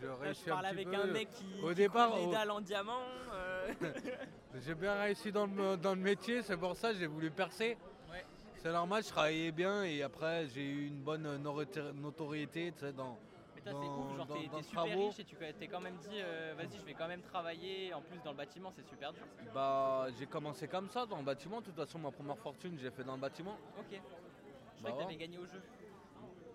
j'ai 0.00 0.06
Là, 0.06 0.14
réussi 0.20 0.42
je 0.46 0.50
parle 0.50 0.66
un 0.66 0.70
petit 0.70 0.74
avec 0.82 0.90
peu. 0.90 0.96
un 1.02 1.06
mec 1.06 1.30
qui, 1.30 1.44
Au 1.62 1.68
qui 1.68 1.74
départ, 1.74 2.16
les 2.16 2.26
dalles 2.30 2.50
en 2.50 2.60
diamant. 2.60 3.00
euh. 3.32 3.72
J'ai 4.64 4.74
bien 4.74 4.94
réussi 5.00 5.30
dans 5.30 5.46
le, 5.46 5.76
dans 5.76 5.94
le 5.94 6.00
métier, 6.00 6.42
c'est 6.42 6.56
pour 6.56 6.74
ça 6.76 6.92
que 6.92 6.98
j'ai 6.98 7.06
voulu 7.06 7.30
percer. 7.30 7.76
Ouais. 8.10 8.24
C'est 8.56 8.72
normal, 8.72 9.02
je 9.04 9.08
travaillais 9.08 9.52
bien 9.52 9.84
et 9.84 10.02
après 10.02 10.46
j'ai 10.48 10.64
eu 10.64 10.86
une 10.86 11.00
bonne 11.02 11.26
notori- 11.42 11.92
notoriété 11.92 12.72
dans, 12.96 13.18
c'est 13.62 13.72
ouf, 13.74 14.16
genre 14.16 14.26
t'es 14.26 14.62
super 14.62 14.84
travaux. 14.86 15.08
riche 15.08 15.18
et 15.18 15.24
tu 15.24 15.36
t'es 15.36 15.66
quand 15.68 15.80
même 15.80 15.96
dit, 15.96 16.20
euh, 16.22 16.54
vas-y, 16.56 16.78
je 16.78 16.84
vais 16.84 16.94
quand 16.94 17.06
même 17.08 17.20
travailler. 17.22 17.92
En 17.92 18.00
plus, 18.00 18.18
dans 18.24 18.30
le 18.30 18.36
bâtiment, 18.38 18.72
c'est 18.74 18.88
super 18.88 19.12
dur. 19.12 19.22
Bah, 19.54 20.06
j'ai 20.18 20.26
commencé 20.26 20.66
comme 20.66 20.88
ça 20.88 21.04
dans 21.04 21.18
le 21.18 21.24
bâtiment. 21.24 21.60
De 21.60 21.66
toute 21.66 21.76
façon, 21.76 21.98
ma 21.98 22.10
première 22.10 22.38
fortune, 22.38 22.78
j'ai 22.80 22.90
fait 22.90 23.04
dans 23.04 23.14
le 23.16 23.20
bâtiment. 23.20 23.58
Ok. 23.78 23.84
Je 23.90 23.96
Bah 23.96 24.90
croyais 24.90 24.96
que 24.96 25.02
t'avais 25.02 25.16
gagné 25.16 25.38
au 25.38 25.44
jeu. 25.46 25.60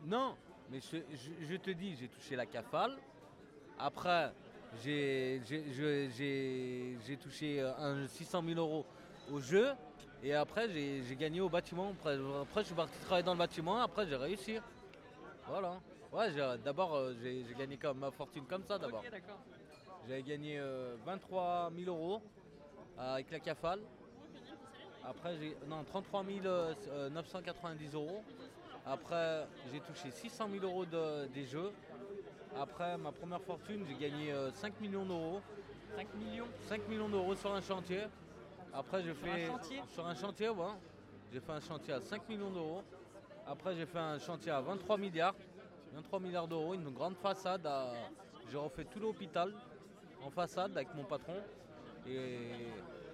Non, 0.06 0.36
mais 0.70 0.80
je, 0.82 0.98
je- 1.16 1.46
je 1.46 1.56
te 1.56 1.72
dis, 1.72 1.96
j'ai 1.96 2.08
touché 2.08 2.36
la 2.36 2.46
cafale. 2.46 2.98
Après, 3.80 4.32
j'ai 4.84 5.42
touché 7.22 7.62
euh, 7.62 7.74
un 7.78 8.08
600 8.08 8.44
000 8.46 8.60
euros 8.60 8.86
au 9.32 9.40
jeu. 9.40 9.72
Et 10.24 10.34
après, 10.34 10.70
j'ai 10.70 11.16
gagné 11.16 11.42
au 11.42 11.50
bâtiment. 11.50 11.92
Après, 11.92 12.18
après, 12.42 12.62
je 12.62 12.68
suis 12.68 12.76
parti 12.76 12.98
travailler 13.00 13.24
dans 13.24 13.34
le 13.34 13.40
bâtiment. 13.40 13.80
Après, 13.82 14.08
j'ai 14.08 14.16
réussi. 14.16 14.58
Voilà. 15.48 15.80
Ouais, 16.12 16.32
d'abord, 16.64 16.96
euh, 16.96 17.14
j'ai 17.22 17.44
gagné 17.58 17.78
comme 17.78 18.00
ma 18.00 18.12
fortune 18.12 18.46
comme 18.46 18.64
ça 18.64 18.78
d'abord. 18.78 19.02
J'avais 20.08 20.24
gagné 20.24 20.60
euh, 20.60 20.96
23 21.06 21.72
000 21.76 21.90
euros 21.90 22.22
euh, 23.00 23.14
avec 23.16 23.32
la 23.32 23.40
cafale. 23.40 23.80
Après, 25.04 25.36
j'ai. 25.38 25.58
Non, 25.68 25.84
33 25.84 26.24
euh, 26.46 27.10
990 27.10 27.94
euros. 27.96 28.24
Après, 28.86 29.48
j'ai 29.72 29.80
touché 29.80 30.12
600 30.12 30.48
000 30.52 30.66
euros 30.66 30.86
de- 30.86 31.28
des 31.28 31.46
jeux. 31.46 31.72
Après, 32.56 32.98
ma 32.98 33.12
première 33.12 33.42
fortune, 33.42 33.86
j'ai 33.88 33.96
gagné 33.96 34.32
euh, 34.32 34.52
5 34.52 34.80
millions 34.82 35.06
d'euros. 35.06 35.42
5 35.96 36.08
millions 36.16 36.48
5 36.68 36.88
millions 36.88 37.10
d'euros 37.10 37.36
sur 37.36 37.54
un 37.54 37.62
chantier. 37.62 38.02
Après, 38.74 39.02
j'ai 39.04 39.14
Sur 39.14 39.28
un 39.28 39.36
fait. 39.36 39.46
chantier 39.48 39.82
Sur 39.94 40.06
un 40.06 40.16
chantier, 40.16 40.50
ouais. 40.50 40.66
J'ai 41.32 41.40
fait 41.40 41.52
un 41.52 41.60
chantier 41.62 41.94
à 41.94 42.02
5 42.02 42.28
millions 42.28 42.50
d'euros. 42.52 42.84
Après, 43.48 43.76
j'ai 43.76 43.86
fait 43.86 44.00
un 44.00 44.20
chantier 44.20 44.52
à 44.52 44.60
23 44.62 44.98
milliards. 44.98 45.36
23 45.94 46.20
milliards 46.20 46.48
d'euros, 46.48 46.74
une 46.74 46.90
grande 46.90 47.16
façade. 47.18 47.66
à- 47.66 47.94
J'ai 48.52 48.58
refait 48.58 48.84
tout 48.86 49.00
l'hôpital 49.00 49.54
en 50.24 50.30
façade 50.30 50.72
avec 50.76 50.94
mon 50.94 51.04
patron. 51.06 51.36
Et 52.08 52.68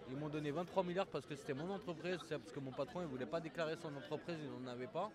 ils 0.10 0.18
m'ont 0.18 0.30
donné 0.30 0.50
23 0.52 0.84
milliards 0.84 1.06
parce 1.08 1.26
que 1.26 1.36
c'était 1.36 1.54
mon 1.54 1.70
entreprise. 1.70 2.18
C'est 2.28 2.40
parce 2.40 2.52
que 2.52 2.60
mon 2.60 2.72
patron, 2.72 3.02
il 3.02 3.08
voulait 3.08 3.26
pas 3.28 3.40
déclarer 3.40 3.76
son 3.76 3.96
entreprise, 3.96 4.38
il 4.42 4.64
n'en 4.66 4.72
avait 4.72 4.88
pas. 4.88 5.10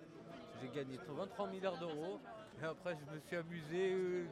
J'ai 0.64 0.80
gagné 0.80 0.98
23 1.06 1.48
milliards 1.48 1.78
d'euros. 1.78 2.20
Et 2.62 2.64
après, 2.64 2.96
je 2.96 3.14
me 3.14 3.20
suis 3.20 3.36
amusé. 3.36 3.92
euh, 3.92 4.26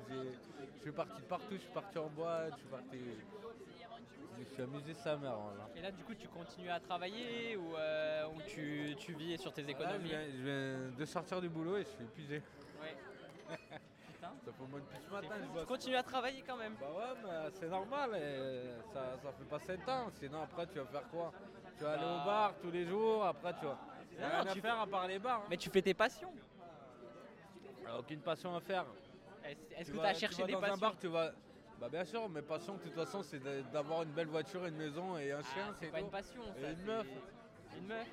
Je 0.76 0.80
suis 0.82 0.92
parti 0.92 1.20
de 1.20 1.26
partout. 1.26 1.52
Je 1.52 1.58
suis 1.58 1.70
parti 1.72 1.98
en 1.98 2.08
boîte. 2.08 2.52
Je 2.54 2.58
suis 2.60 2.68
parti. 2.68 2.98
Je 4.34 4.40
me 4.40 4.44
suis 4.46 4.62
amusé 4.62 4.94
sa 4.94 5.16
mère. 5.16 5.36
Voilà. 5.36 5.68
Et 5.76 5.82
là, 5.82 5.90
du 5.90 6.02
coup, 6.04 6.14
tu 6.14 6.28
continues 6.28 6.70
à 6.70 6.80
travailler 6.80 7.56
ou, 7.56 7.76
euh, 7.76 8.26
ou 8.28 8.40
tu, 8.48 8.94
tu 8.98 9.12
vis 9.14 9.36
sur 9.38 9.52
tes 9.52 9.62
Là, 9.62 9.68
je, 9.68 9.72
économies 9.72 10.08
viens, 10.08 10.24
je 10.24 10.42
viens 10.42 10.90
de 10.98 11.04
sortir 11.04 11.40
du 11.40 11.48
boulot 11.48 11.76
et 11.76 11.84
je 11.84 11.88
suis 11.88 12.04
épuisé. 12.04 12.42
Ouais. 12.80 12.96
Putain. 14.12 14.32
Ça 14.44 14.52
fait 14.52 14.62
au 14.62 14.66
moins 14.68 14.80
depuis 14.80 14.98
ce 15.04 15.10
matin. 15.12 15.34
je 15.54 15.60
Tu 15.60 15.66
continues 15.66 15.96
à 15.96 16.02
travailler 16.02 16.42
quand 16.46 16.56
même. 16.56 16.74
Bah 16.80 16.86
ouais, 16.96 17.20
mais 17.24 17.50
c'est 17.60 17.68
normal. 17.68 18.10
et 18.14 18.70
ça, 18.92 19.16
ça 19.22 19.32
fait 19.32 19.44
passer 19.50 19.72
le 19.76 19.84
temps. 19.84 20.08
Sinon, 20.18 20.42
après, 20.42 20.66
tu 20.68 20.78
vas 20.78 20.86
faire 20.86 21.08
quoi? 21.08 21.32
Tu 21.76 21.84
vas 21.84 21.92
aller 21.92 22.02
Bah. 22.02 22.22
au 22.22 22.26
bar 22.26 22.54
tous 22.62 22.70
les 22.70 22.86
jours. 22.86 23.24
Après, 23.24 23.52
tu 23.58 23.66
vas. 23.66 23.78
Rien 24.18 24.46
à 24.46 24.52
tu 24.52 24.60
faire 24.60 24.78
à 24.80 24.86
part 24.86 25.06
les 25.08 25.18
bars. 25.18 25.40
hein. 25.42 25.46
Mais 25.50 25.56
tu 25.56 25.70
fais 25.70 25.82
tes 25.82 25.94
passions. 25.94 26.32
Euh, 27.86 27.98
Aucune 27.98 28.20
passion 28.20 28.54
à 28.56 28.60
faire. 28.60 28.84
Est-ce 29.44 29.58
est-ce 29.80 29.90
Tu 29.90 29.92
que 29.92 29.96
vas- 29.96 30.02
tu 30.02 30.08
as 30.10 30.14
tu 30.14 30.20
cherché 30.20 30.42
vas 30.42 30.46
des 30.46 30.52
dans 30.52 30.60
passions 30.60 30.74
un 30.76 30.78
bar, 30.78 30.94
tu 31.00 31.06
vas. 31.08 31.32
Bah 31.80 31.88
bien 31.90 32.04
sûr, 32.04 32.28
mes 32.28 32.42
passions, 32.42 32.74
de 32.74 32.78
toute 32.80 32.94
façon, 32.94 33.22
c'est 33.22 33.40
d'avoir 33.72 34.02
une 34.02 34.12
belle 34.12 34.28
voiture, 34.28 34.64
une 34.66 34.76
maison 34.76 35.18
et 35.18 35.32
un 35.32 35.40
Ah, 35.40 35.54
chien, 35.54 35.74
c'est 35.78 35.86
c'est 35.86 35.90
pas 35.90 35.98
tout. 35.98 36.04
une 36.04 36.10
passion. 36.10 36.42
Et 36.56 36.60
ça, 36.60 36.70
une 36.70 36.76
c'est- 36.76 36.84
meuf. 36.84 37.06
Une 37.78 37.86
meuf. 37.86 38.06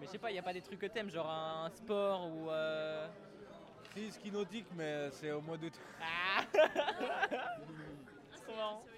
Mais 0.00 0.06
je 0.06 0.10
sais 0.10 0.18
pas, 0.18 0.30
il 0.32 0.34
y 0.34 0.38
a 0.38 0.42
pas 0.42 0.52
des 0.52 0.62
trucs 0.62 0.80
que 0.80 0.86
t'aimes, 0.86 1.10
genre 1.10 1.30
un 1.30 1.70
sport 1.70 2.26
ou. 2.28 2.50
euh, 2.50 3.06
Si, 3.94 4.10
ski 4.10 4.32
nautique, 4.32 4.66
mais 4.74 5.08
c'est 5.12 5.30
au 5.30 5.40
mois 5.40 5.56
d'août. 5.56 5.72
Ah 6.02 6.42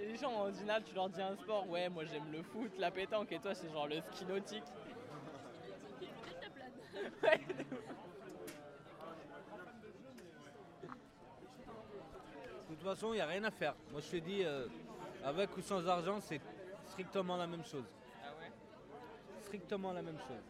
Les 0.00 0.16
gens 0.16 0.32
en 0.32 0.50
général 0.50 0.82
tu 0.82 0.94
leur 0.94 1.08
dis 1.08 1.20
un 1.20 1.36
sport, 1.36 1.68
ouais 1.68 1.88
moi 1.88 2.04
j'aime 2.04 2.32
le 2.32 2.42
foot, 2.42 2.72
la 2.78 2.90
pétanque 2.90 3.30
et 3.32 3.38
toi 3.38 3.54
c'est 3.54 3.70
genre 3.70 3.86
le 3.86 4.00
ski 4.00 4.24
nautique. 4.24 4.64
Ouais. 7.22 7.40
De 12.68 12.74
toute 12.76 12.84
façon, 12.84 13.12
il 13.12 13.16
n'y 13.16 13.20
a 13.20 13.26
rien 13.26 13.44
à 13.44 13.50
faire. 13.50 13.74
Moi, 13.90 14.00
je 14.00 14.10
te 14.10 14.16
dis, 14.16 14.42
euh, 14.44 14.66
avec 15.24 15.54
ou 15.56 15.60
sans 15.60 15.86
argent, 15.86 16.18
c'est 16.20 16.40
strictement 16.88 17.36
la 17.36 17.46
même 17.46 17.64
chose. 17.64 17.84
Ah 18.22 18.28
ouais? 18.40 18.50
Strictement 19.42 19.92
la 19.92 20.02
même 20.02 20.18
chose. 20.18 20.44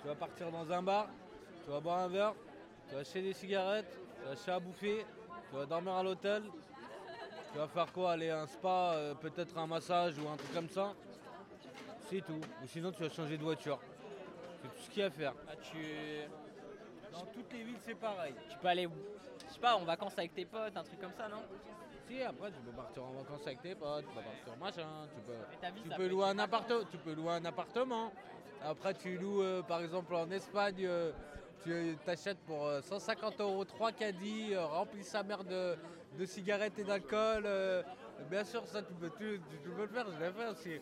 Tu 0.00 0.08
vas 0.08 0.16
partir 0.16 0.50
dans 0.50 0.70
un 0.70 0.82
bar, 0.82 1.08
tu 1.64 1.70
vas 1.70 1.80
boire 1.80 2.00
un 2.00 2.08
verre, 2.08 2.34
tu 2.88 2.94
vas 2.94 3.00
acheter 3.00 3.22
des 3.22 3.32
cigarettes, 3.32 3.90
tu 4.16 4.24
vas 4.24 4.32
acheter 4.32 4.50
à 4.50 4.60
bouffer, 4.60 5.06
tu 5.48 5.56
vas 5.56 5.66
dormir 5.66 5.94
à 5.94 6.02
l'hôtel. 6.02 6.42
Tu 7.56 7.60
vas 7.62 7.68
faire 7.68 7.90
quoi 7.90 8.12
Aller 8.12 8.28
à 8.28 8.42
un 8.42 8.46
spa, 8.46 8.92
euh, 8.96 9.14
peut-être 9.14 9.56
un 9.56 9.66
massage 9.66 10.18
ou 10.18 10.28
un 10.28 10.36
truc 10.36 10.52
comme 10.52 10.68
ça. 10.68 10.92
C'est 12.10 12.20
tout. 12.20 12.34
Ou 12.34 12.66
sinon, 12.66 12.92
tu 12.92 13.02
vas 13.02 13.08
changer 13.08 13.38
de 13.38 13.42
voiture. 13.42 13.78
C'est 14.60 14.68
tout 14.68 14.82
ce 14.82 14.90
qu'il 14.90 14.98
y 14.98 15.02
a 15.02 15.06
à 15.06 15.10
faire. 15.10 15.32
Ah, 15.48 15.52
tu, 15.62 15.78
Dans 17.10 17.24
toutes 17.24 17.50
les 17.54 17.62
villes, 17.64 17.78
c'est 17.82 17.94
pareil. 17.94 18.34
tu 18.50 18.58
peux 18.58 18.68
aller, 18.68 18.86
je 19.48 19.54
sais 19.54 19.58
pas, 19.58 19.74
en 19.74 19.84
vacances 19.84 20.12
avec 20.18 20.34
tes 20.34 20.44
potes, 20.44 20.76
un 20.76 20.82
truc 20.82 21.00
comme 21.00 21.14
ça 21.16 21.28
non 21.28 21.40
Si, 22.06 22.20
après, 22.20 22.50
tu 22.50 22.60
peux 22.60 22.72
partir 22.72 23.04
en 23.04 23.12
vacances 23.12 23.46
avec 23.46 23.62
tes 23.62 23.74
potes, 23.74 24.04
tu 24.06 24.14
peux 24.14 24.20
partir 24.20 24.56
machin, 24.60 25.08
tu 25.14 25.20
peux... 25.22 25.38
Mais 25.50 25.56
ta 25.56 25.70
vie, 25.70 25.80
Tu 25.80 25.88
ça 25.88 25.96
peux 25.96 26.08
louer 26.08 26.24
être 26.24 26.36
un 26.36 26.38
appartement, 26.40 26.84
tu 26.90 26.98
peux 26.98 27.14
louer 27.14 27.32
un 27.32 27.44
appartement. 27.46 28.12
Après 28.62 28.92
tu 28.94 29.16
loues 29.16 29.42
euh, 29.42 29.62
par 29.62 29.80
exemple 29.80 30.14
en 30.14 30.30
Espagne, 30.30 30.84
euh, 30.84 31.12
tu 31.66 31.96
t'achètes 32.04 32.38
pour 32.46 32.66
euh, 32.66 32.80
150 32.80 33.40
euros 33.40 33.64
trois 33.64 33.92
caddies, 33.92 34.54
euh, 34.54 34.64
remplis 34.66 35.04
sa 35.04 35.22
mère 35.22 35.42
de, 35.44 35.76
de 36.18 36.24
cigarettes 36.24 36.78
et 36.78 36.84
d'alcool. 36.84 37.42
euh, 37.46 37.82
bien 38.30 38.44
sûr 38.44 38.66
ça 38.66 38.82
tu 38.82 38.92
peux, 38.94 39.10
tu, 39.18 39.40
peux 39.70 39.82
le 39.82 39.88
faire, 39.88 40.06
je 40.10 40.24
l'ai 40.24 40.32
fait 40.32 40.48
aussi. 40.48 40.80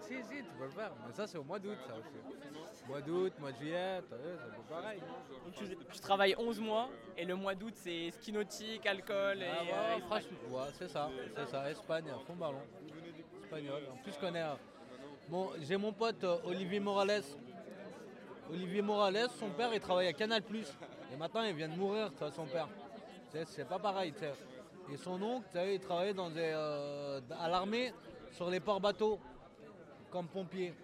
Si 0.00 0.14
si 0.22 0.36
tu 0.42 0.50
peux 0.58 0.64
le 0.64 0.70
faire, 0.70 0.92
mais 1.06 1.12
ça 1.14 1.26
c'est 1.26 1.38
au 1.38 1.44
mois 1.44 1.58
d'août 1.58 1.78
ça 1.86 1.94
aussi. 1.94 2.86
Mois 2.88 3.00
d'août, 3.00 3.32
mois 3.40 3.52
de 3.52 3.56
juillet, 3.58 4.00
c'est 4.06 4.14
un 4.14 4.54
peu 4.54 4.62
pareil. 4.68 5.00
Donc 5.00 5.54
tu, 5.54 5.64
tu 5.92 6.00
travailles 6.00 6.34
11 6.36 6.60
mois 6.60 6.88
et 7.16 7.24
le 7.24 7.34
mois 7.36 7.54
d'août 7.54 7.72
c'est 7.76 8.10
ski 8.10 8.32
nautique, 8.32 8.84
alcool 8.84 9.42
et. 9.42 9.46
Ah 9.48 9.62
ouais, 9.62 9.70
euh, 10.02 10.06
franchement, 10.06 10.38
ouais, 10.50 10.68
c'est 10.78 10.88
ça, 10.88 11.08
c'est 11.34 11.46
ça, 11.48 11.70
Espagne, 11.70 12.04
à 12.10 12.18
fond 12.26 12.34
ballon. 12.34 12.60
Espagnol. 13.42 13.82
En 13.92 13.96
plus, 14.02 14.12
je 14.12 14.18
connais. 14.20 14.42
euh, 14.42 14.54
Bon, 15.28 15.50
j'ai 15.62 15.76
mon 15.78 15.92
pote 15.92 16.22
euh, 16.24 16.36
Olivier 16.44 16.80
Morales. 16.80 17.22
Olivier 18.50 18.82
Morales, 18.82 19.28
son 19.38 19.48
père, 19.50 19.72
il 19.72 19.80
travaille 19.80 20.08
à 20.08 20.12
Canal 20.12 20.42
Et 21.12 21.16
maintenant, 21.16 21.42
il 21.44 21.54
vient 21.54 21.68
de 21.68 21.76
mourir, 21.76 22.10
son 22.34 22.44
père. 22.44 22.68
C'est 23.46 23.66
pas 23.66 23.78
pareil, 23.78 24.12
tu 24.12 24.18
sais. 24.20 24.32
Et 24.92 24.96
son 24.96 25.20
oncle, 25.22 25.46
il 25.66 25.80
travaillait 25.80 26.14
dans 26.14 26.30
euh, 26.36 27.20
à 27.40 27.48
l'armée 27.48 27.92
sur 28.32 28.50
les 28.50 28.60
ports 28.60 28.80
bateaux, 28.80 29.18
comme 30.10 30.28
pompier. 30.28 30.74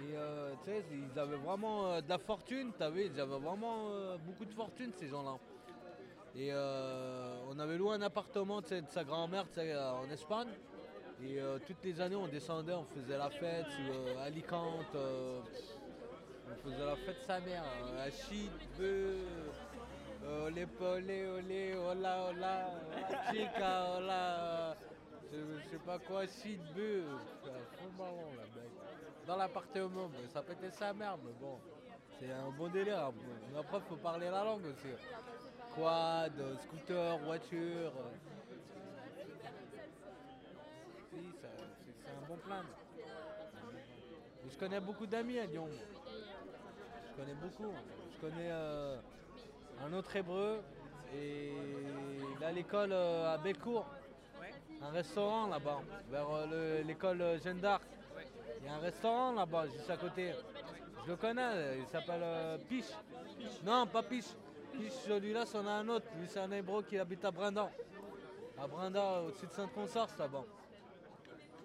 Et 0.00 0.16
euh, 0.16 0.52
tu 0.64 0.70
sais, 0.70 0.84
ils 0.92 1.18
avaient 1.18 1.36
vraiment 1.36 1.86
euh, 1.86 2.00
de 2.00 2.08
la 2.08 2.18
fortune, 2.18 2.72
tu 2.78 2.90
vu, 2.90 3.10
ils 3.12 3.20
avaient 3.20 3.38
vraiment 3.38 4.16
beaucoup 4.26 4.44
de 4.44 4.52
fortune, 4.52 4.92
ces 4.96 5.08
gens-là. 5.08 5.36
Et 6.36 6.52
on 6.52 7.58
avait 7.60 7.76
loué 7.76 7.94
un 7.94 8.02
appartement 8.02 8.60
de 8.60 8.82
sa 8.88 9.04
grand-mère 9.04 9.46
en 10.02 10.10
Espagne. 10.10 10.48
Et 11.22 11.38
toutes 11.64 11.84
les 11.84 12.00
années, 12.00 12.16
on 12.16 12.26
descendait, 12.26 12.72
on 12.72 12.84
faisait 12.86 13.16
la 13.16 13.30
fête 13.30 13.66
sur 13.70 14.20
Alicante. 14.20 14.96
on 14.96 16.56
faisait 16.56 16.84
la 16.84 16.96
fête 16.96 17.22
sa 17.24 17.38
mère, 17.38 17.62
à 18.00 18.10
olé, 20.26 20.66
olé, 20.80 21.26
olé, 21.28 21.74
hola, 21.76 22.24
hola, 22.28 22.70
chica, 23.30 23.96
hola, 23.96 24.76
je, 25.32 25.70
sais 25.70 25.78
pas 25.84 25.98
quoi, 25.98 26.26
Chite, 26.26 26.60
bœuf. 26.74 27.04
C'est 27.42 27.50
là, 27.50 28.42
mec. 28.54 28.70
Dans 29.26 29.36
l'appartement, 29.36 30.08
mais 30.08 30.28
ça 30.28 30.42
pétait 30.42 30.70
sa 30.70 30.92
mère, 30.92 31.16
mais 31.24 31.32
bon, 31.40 31.58
c'est 32.18 32.30
un 32.30 32.50
bon 32.50 32.68
délire. 32.68 32.98
hein. 33.06 33.12
Mais 33.52 33.58
après, 33.58 33.80
faut 33.88 33.96
parler 33.96 34.30
la 34.30 34.44
langue 34.44 34.64
aussi. 34.66 34.88
Quad, 35.74 36.32
scooter, 36.62 37.18
voiture. 37.18 37.92
c'est 41.10 42.10
un 42.10 42.28
bon 42.28 42.36
plan. 42.36 42.62
Je 44.46 44.58
connais 44.58 44.80
beaucoup 44.80 45.06
d'amis 45.06 45.38
à 45.38 45.46
Lyon. 45.46 45.68
Je 47.08 47.16
connais 47.16 47.34
beaucoup. 47.34 47.72
Je 48.14 48.20
connais 48.20 48.50
euh, 48.50 48.98
un 49.82 49.92
autre 49.92 50.14
hébreu 50.16 50.60
et 51.14 51.52
il 52.38 52.44
a 52.44 52.52
l'école 52.52 52.92
euh, 52.92 53.34
à 53.34 53.38
Belcourt. 53.38 53.86
Un 54.82 54.90
restaurant 54.90 55.46
là-bas, 55.46 55.80
vers 56.10 56.28
euh, 56.30 56.46
le- 56.80 56.86
l'école 56.86 57.20
euh, 57.22 57.38
Jeanne 57.38 57.60
d'Arc. 57.60 57.82
Il 58.60 58.66
y 58.66 58.68
a 58.68 58.74
un 58.74 58.78
restaurant 58.80 59.32
là-bas, 59.32 59.66
juste 59.68 59.88
à 59.88 59.96
côté. 59.96 60.32
Je 61.04 61.10
le 61.10 61.16
connais, 61.16 61.78
il 61.78 61.86
s'appelle 61.86 62.20
euh, 62.22 62.58
Piche. 62.68 62.92
Non, 63.64 63.86
pas 63.86 64.02
Piche. 64.02 64.34
Piche, 64.72 64.92
celui-là, 65.06 65.46
c'en 65.46 65.66
a 65.66 65.70
un 65.72 65.88
autre. 65.88 66.06
Lui, 66.18 66.26
c'est 66.28 66.40
un 66.40 66.50
hébreu 66.50 66.82
qui 66.82 66.98
habite 66.98 67.24
à 67.24 67.30
Brinda. 67.30 67.70
À 68.58 68.66
Brinda, 68.66 69.22
au-dessus 69.22 69.46
de 69.46 69.52
Sainte-Consorce, 69.52 70.18
là-bas. 70.18 70.44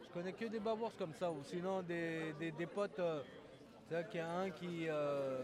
Je 0.04 0.13
connais 0.13 0.34
que 0.34 0.45
des 0.45 0.60
babours 0.60 0.91
comme 0.98 1.13
ça, 1.13 1.30
ou 1.32 1.43
sinon 1.43 1.82
des, 1.82 2.34
des- 2.39 2.52
des 2.52 2.65
potes. 2.67 3.00
euh, 3.00 3.22
c'est 3.88 3.95
vrai 3.95 4.08
qu'il 4.10 4.19
y 4.19 4.24
a 4.24 4.30
un 4.32 4.50
qui. 4.52 4.86
euh, 4.88 5.41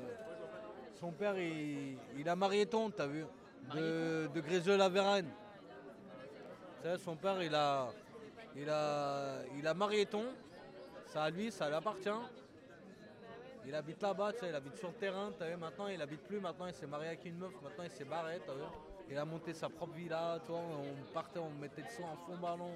son 1.05 1.11
père, 1.11 1.37
il, 1.37 1.99
il 2.17 2.27
a 2.27 2.35
Marieton, 2.35 2.89
t'as 2.89 3.05
vu 3.05 3.25
De, 3.75 4.27
de 4.33 4.41
Grézeux-la-Vérène. 4.41 5.29
Tu 6.81 6.89
sais, 6.89 6.97
son 6.97 7.15
père, 7.15 7.43
il 7.43 7.53
a, 7.53 7.89
il 8.55 8.67
a, 8.67 9.35
il 9.55 9.67
a 9.67 9.73
Marieton. 9.75 10.25
Ça 11.05 11.25
à 11.25 11.29
lui, 11.29 11.51
ça 11.51 11.67
lui 11.67 11.75
appartient. 11.75 12.09
Il 13.67 13.75
habite 13.75 14.01
là-bas, 14.01 14.33
tu 14.33 14.39
sais, 14.39 14.49
il 14.49 14.55
habite 14.55 14.77
sur 14.77 14.87
le 14.87 14.95
terrain, 14.95 15.31
t'as 15.37 15.47
vu, 15.47 15.57
maintenant 15.57 15.87
il 15.87 16.01
habite 16.01 16.21
plus, 16.21 16.39
maintenant 16.39 16.67
il 16.67 16.73
s'est 16.73 16.87
marié 16.87 17.09
avec 17.09 17.25
une 17.25 17.37
meuf, 17.37 17.53
maintenant 17.63 17.83
il 17.83 17.91
s'est 17.91 18.03
barré, 18.03 18.39
t'as 18.45 18.53
vu. 18.53 18.61
Il 19.09 19.17
a 19.17 19.25
monté 19.25 19.53
sa 19.53 19.69
propre 19.69 19.93
villa, 19.93 20.39
tu 20.43 20.51
vois, 20.51 20.59
on 20.59 21.13
partait, 21.13 21.39
on 21.39 21.49
mettait 21.49 21.81
le 21.81 21.89
son 21.89 22.03
en 22.03 22.15
fond 22.15 22.37
ballon, 22.37 22.71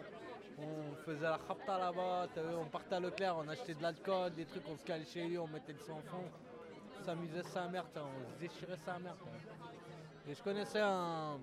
on 0.58 0.96
faisait 1.06 1.22
la 1.22 1.38
rapta 1.38 1.78
là-bas, 1.78 2.28
t'as 2.34 2.42
vu, 2.42 2.56
on 2.56 2.66
partait 2.66 2.96
à 2.96 3.00
Leclerc, 3.00 3.38
on 3.38 3.48
achetait 3.48 3.76
de 3.76 3.84
l'alcool, 3.84 4.34
des 4.34 4.46
trucs, 4.46 4.68
on 4.68 4.78
se 4.78 4.84
calait 4.84 5.06
chez 5.06 5.26
lui, 5.26 5.38
on 5.38 5.48
mettait 5.48 5.74
le 5.74 5.80
son 5.80 5.94
en 5.94 6.02
fond, 6.02 6.24
on 6.24 6.49
s'amusait 7.10 7.44
sa 7.44 7.68
vois, 7.68 7.98
on 7.98 8.36
se 8.36 8.40
déchirait 8.40 8.78
sa 8.86 9.00
vois. 9.00 9.16
Et 10.30 10.36
je 10.36 10.44
connaissais 10.44 10.80
un, 10.82 11.40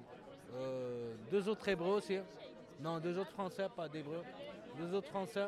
euh, 0.54 1.14
deux 1.30 1.48
autres 1.48 1.68
hébreux 1.68 1.96
aussi, 1.96 2.18
non, 2.80 3.00
deux 3.00 3.18
autres 3.18 3.32
français, 3.32 3.66
pas 3.74 3.88
d'hébreux, 3.88 4.22
deux 4.78 4.94
autres 4.94 5.08
français. 5.08 5.46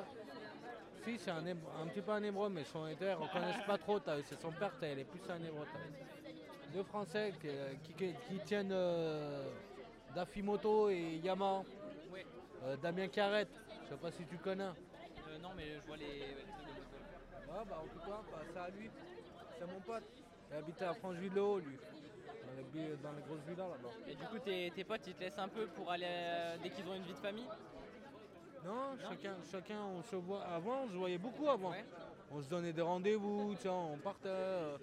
Si, 1.05 1.17
c'est 1.19 1.31
un, 1.31 1.45
hébreu- 1.47 1.71
un 1.81 1.87
petit 1.87 2.01
peu 2.01 2.11
un 2.11 2.23
hébreu, 2.23 2.49
mais 2.49 2.65
son 2.65 2.87
été, 2.89 3.07
ils 3.07 3.13
reconnaissent 3.15 3.65
pas 3.67 3.79
trop. 3.79 4.01
C'est 4.25 4.41
son 4.41 4.51
père, 4.51 4.73
il 4.83 4.99
est 4.99 5.05
plus 5.05 5.21
un 5.31 5.37
hébreu. 5.43 5.65
Deux 6.75 6.83
Français 6.83 7.33
qui, 7.41 7.95
qui- 7.97 8.15
qui 8.29 8.39
tiennent 8.45 8.73
euh, 8.73 9.49
Dafimoto 10.15 10.91
et 10.91 11.21
Yama. 11.23 11.63
Euh, 12.65 12.77
Damien 12.83 13.07
Carrette, 13.09 13.49
je 13.85 13.89
sais 13.91 13.97
pas 13.97 14.11
si 14.11 14.25
tu 14.27 14.37
connais. 14.37 14.67
Non, 15.41 15.51
mais 15.57 15.77
je 15.81 15.87
vois 15.87 15.97
les. 15.97 16.19
Ouais, 16.19 17.65
bah 17.67 17.79
en 17.83 17.87
tout 17.87 18.01
cas, 18.01 18.21
bah, 18.31 18.39
c'est 18.53 18.59
à 18.59 18.69
lui. 18.71 18.91
C'est 19.59 19.67
mon 19.67 19.81
pote. 19.81 20.05
Il 20.51 20.57
habitait 20.57 20.85
à 20.85 20.95
Francheville-le-Haut, 20.95 21.59
lui. 21.59 21.77
Dans 21.77 22.81
les, 22.81 22.97
dans 22.97 23.13
les 23.13 23.23
grosses 23.23 23.45
villas 23.47 23.69
là-bas. 23.69 23.95
Et 24.09 24.15
du 24.15 24.25
coup, 24.25 24.39
tes, 24.39 24.71
tes 24.71 24.85
potes, 24.85 25.07
ils 25.07 25.15
te 25.15 25.21
laissent 25.21 25.39
un 25.39 25.49
peu 25.49 25.67
pour 25.67 25.91
aller 25.91 26.07
euh, 26.09 26.57
dès 26.63 26.71
qu'ils 26.71 26.89
ont 26.89 26.95
une 26.95 27.03
vie 27.03 27.13
de 27.13 27.19
famille? 27.19 27.49
Non, 28.65 28.97
chacun, 29.01 29.37
chacun, 29.51 29.81
on 29.83 30.03
se 30.03 30.17
voit. 30.17 30.43
Avant, 30.43 30.83
on 30.85 30.89
se 30.89 30.95
voyait 30.95 31.19
beaucoup 31.19 31.49
avant. 31.49 31.71
Ouais. 31.71 31.85
On 32.31 32.43
se 32.43 32.49
donnait 32.49 32.73
des 32.73 32.83
rendez-vous, 32.83 33.55
on 33.67 33.97
partait. 33.99 34.29
euh. 34.29 34.77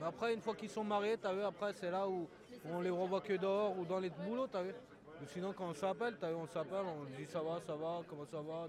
Mais 0.00 0.06
après, 0.06 0.34
une 0.34 0.40
fois 0.40 0.54
qu'ils 0.54 0.70
sont 0.70 0.84
mariés, 0.84 1.16
t'as 1.18 1.32
vu, 1.32 1.42
après, 1.42 1.72
c'est 1.72 1.90
là 1.90 2.08
où 2.08 2.28
on 2.70 2.80
les 2.80 2.90
revoit 2.90 3.20
que 3.20 3.34
dehors 3.34 3.78
ou 3.78 3.84
dans 3.84 3.98
les 3.98 4.10
boulots, 4.10 4.46
t'as 4.46 4.62
vu. 4.62 4.74
Ou 5.22 5.26
sinon, 5.26 5.52
quand 5.52 5.68
on 5.70 5.74
s'appelle, 5.74 6.16
t'as 6.20 6.28
vu, 6.30 6.36
on 6.36 6.46
s'appelle, 6.46 6.84
on 6.84 7.04
dit 7.16 7.26
ça 7.26 7.40
va, 7.40 7.60
ça 7.60 7.74
va, 7.74 8.02
comment 8.08 8.26
ça 8.26 8.40
va. 8.40 8.66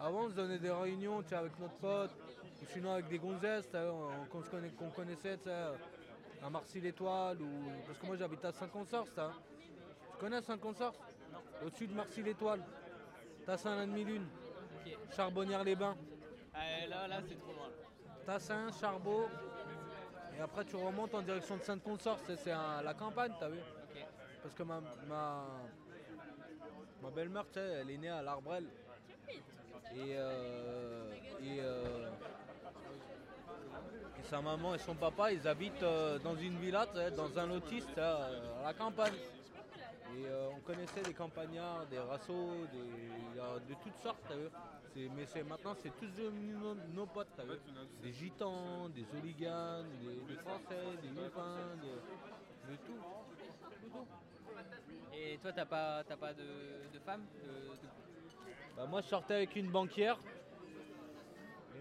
Avant, 0.00 0.24
on 0.24 0.30
se 0.30 0.34
donnait 0.34 0.58
des 0.58 0.70
réunions, 0.70 1.22
avec 1.30 1.58
notre 1.58 1.74
pote, 1.74 2.10
ou 2.62 2.66
sinon 2.66 2.92
avec 2.92 3.08
des 3.08 3.18
gonzesses, 3.18 3.68
t'as 3.70 3.84
qu'on 4.78 4.90
connaissait, 4.90 5.38
à 6.42 6.50
Marcy-l'Étoile, 6.50 7.40
ou... 7.40 7.48
parce 7.86 7.98
que 7.98 8.06
moi 8.06 8.16
j'habite 8.16 8.44
à 8.44 8.52
Saint-Consort, 8.52 9.06
ça. 9.08 9.32
Tu 9.58 10.18
connais 10.18 10.40
Saint-Consort? 10.42 10.94
Au-dessus 11.64 11.86
de 11.86 11.94
Marcy-l'Étoile. 11.94 12.62
Tassin 13.46 13.76
la 13.76 13.86
demi-lune, 13.86 14.26
Ok. 14.86 14.96
Charbonnières-les-Bains. 15.16 15.96
Ah, 16.54 16.86
là, 16.88 17.08
là, 17.08 17.20
c'est 17.26 17.38
trop 17.38 17.52
loin. 17.52 17.68
Tassin, 18.26 18.70
Charbot, 18.80 19.28
et 20.36 20.40
après 20.40 20.64
tu 20.64 20.76
remontes 20.76 21.14
en 21.14 21.22
direction 21.22 21.56
de 21.56 21.62
Sainte-Consort, 21.62 22.18
c'est 22.26 22.46
la 22.46 22.94
campagne, 22.94 23.32
t'as 23.38 23.48
vu? 23.48 23.58
Parce 24.42 24.54
que 24.54 24.62
ma, 24.62 24.80
ma, 25.08 25.46
ma 27.02 27.10
belle-mère, 27.10 27.44
elle 27.56 27.90
est 27.90 27.98
née 27.98 28.08
à 28.08 28.22
l'Arbrel. 28.22 28.66
Et, 29.94 30.14
euh, 30.16 31.12
et, 31.42 31.58
euh, 31.60 32.08
et 34.22 34.28
sa 34.28 34.40
maman 34.40 34.74
et 34.74 34.78
son 34.78 34.94
papa, 34.94 35.32
ils 35.32 35.46
habitent 35.46 35.82
euh, 35.82 36.18
dans 36.18 36.36
une 36.36 36.56
villa, 36.58 36.86
sais, 36.94 37.10
dans 37.12 37.38
un 37.38 37.46
lotis, 37.46 37.80
sais, 37.80 37.98
euh, 37.98 38.60
à 38.60 38.64
la 38.66 38.74
campagne. 38.74 39.14
Et 40.14 40.26
euh, 40.26 40.48
on 40.54 40.60
connaissait 40.60 41.02
des 41.02 41.14
campagnards, 41.14 41.86
des 41.86 41.98
rassos, 41.98 42.68
des, 42.72 43.38
de 43.68 43.74
toutes 43.82 43.96
sortes. 44.02 44.32
C'est- 44.94 45.08
Mais 45.16 45.24
maintenant, 45.48 45.74
c'est 45.82 45.92
tous 45.98 46.10
devenus 46.22 46.54
nos, 46.58 46.74
nos 46.94 47.06
potes. 47.06 47.28
Des 48.02 48.12
gitans, 48.12 48.88
des 48.90 49.06
hooligans, 49.16 49.84
des, 50.02 50.34
des 50.34 50.40
français, 50.40 50.84
des 51.02 51.08
lupins, 51.08 51.56
de, 51.82 52.72
de 52.72 52.76
tout. 52.76 52.92
De 52.92 53.88
tout. 53.88 54.06
Et 55.14 55.38
toi, 55.38 55.52
t'as 55.52 55.64
pas, 55.64 56.04
t'as 56.04 56.16
pas 56.16 56.32
de, 56.34 56.42
de 56.92 56.98
femme 57.04 57.22
de- 57.42 58.76
Bah, 58.76 58.84
moi, 58.86 59.00
je 59.00 59.06
sortais 59.08 59.34
avec 59.34 59.56
une 59.56 59.70
banquière. 59.70 60.18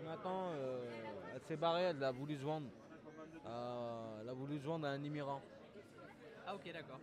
Maintenant, 0.06 0.52
euh, 0.56 0.80
elle 1.36 1.42
s'est 1.48 1.56
barrée, 1.58 1.84
elle 1.84 2.04
a 2.04 2.12
voulu 2.12 2.36
se 2.36 2.44
vendre. 2.44 2.68
Euh, 3.48 4.22
elle 4.22 4.30
a 4.30 4.34
voulu 4.34 4.60
se 4.60 4.66
vendre 4.66 4.88
à 4.88 4.92
un 4.92 5.04
immigrant. 5.04 5.42
Ah, 6.46 6.56
ok, 6.56 6.72
d'accord. 6.74 7.00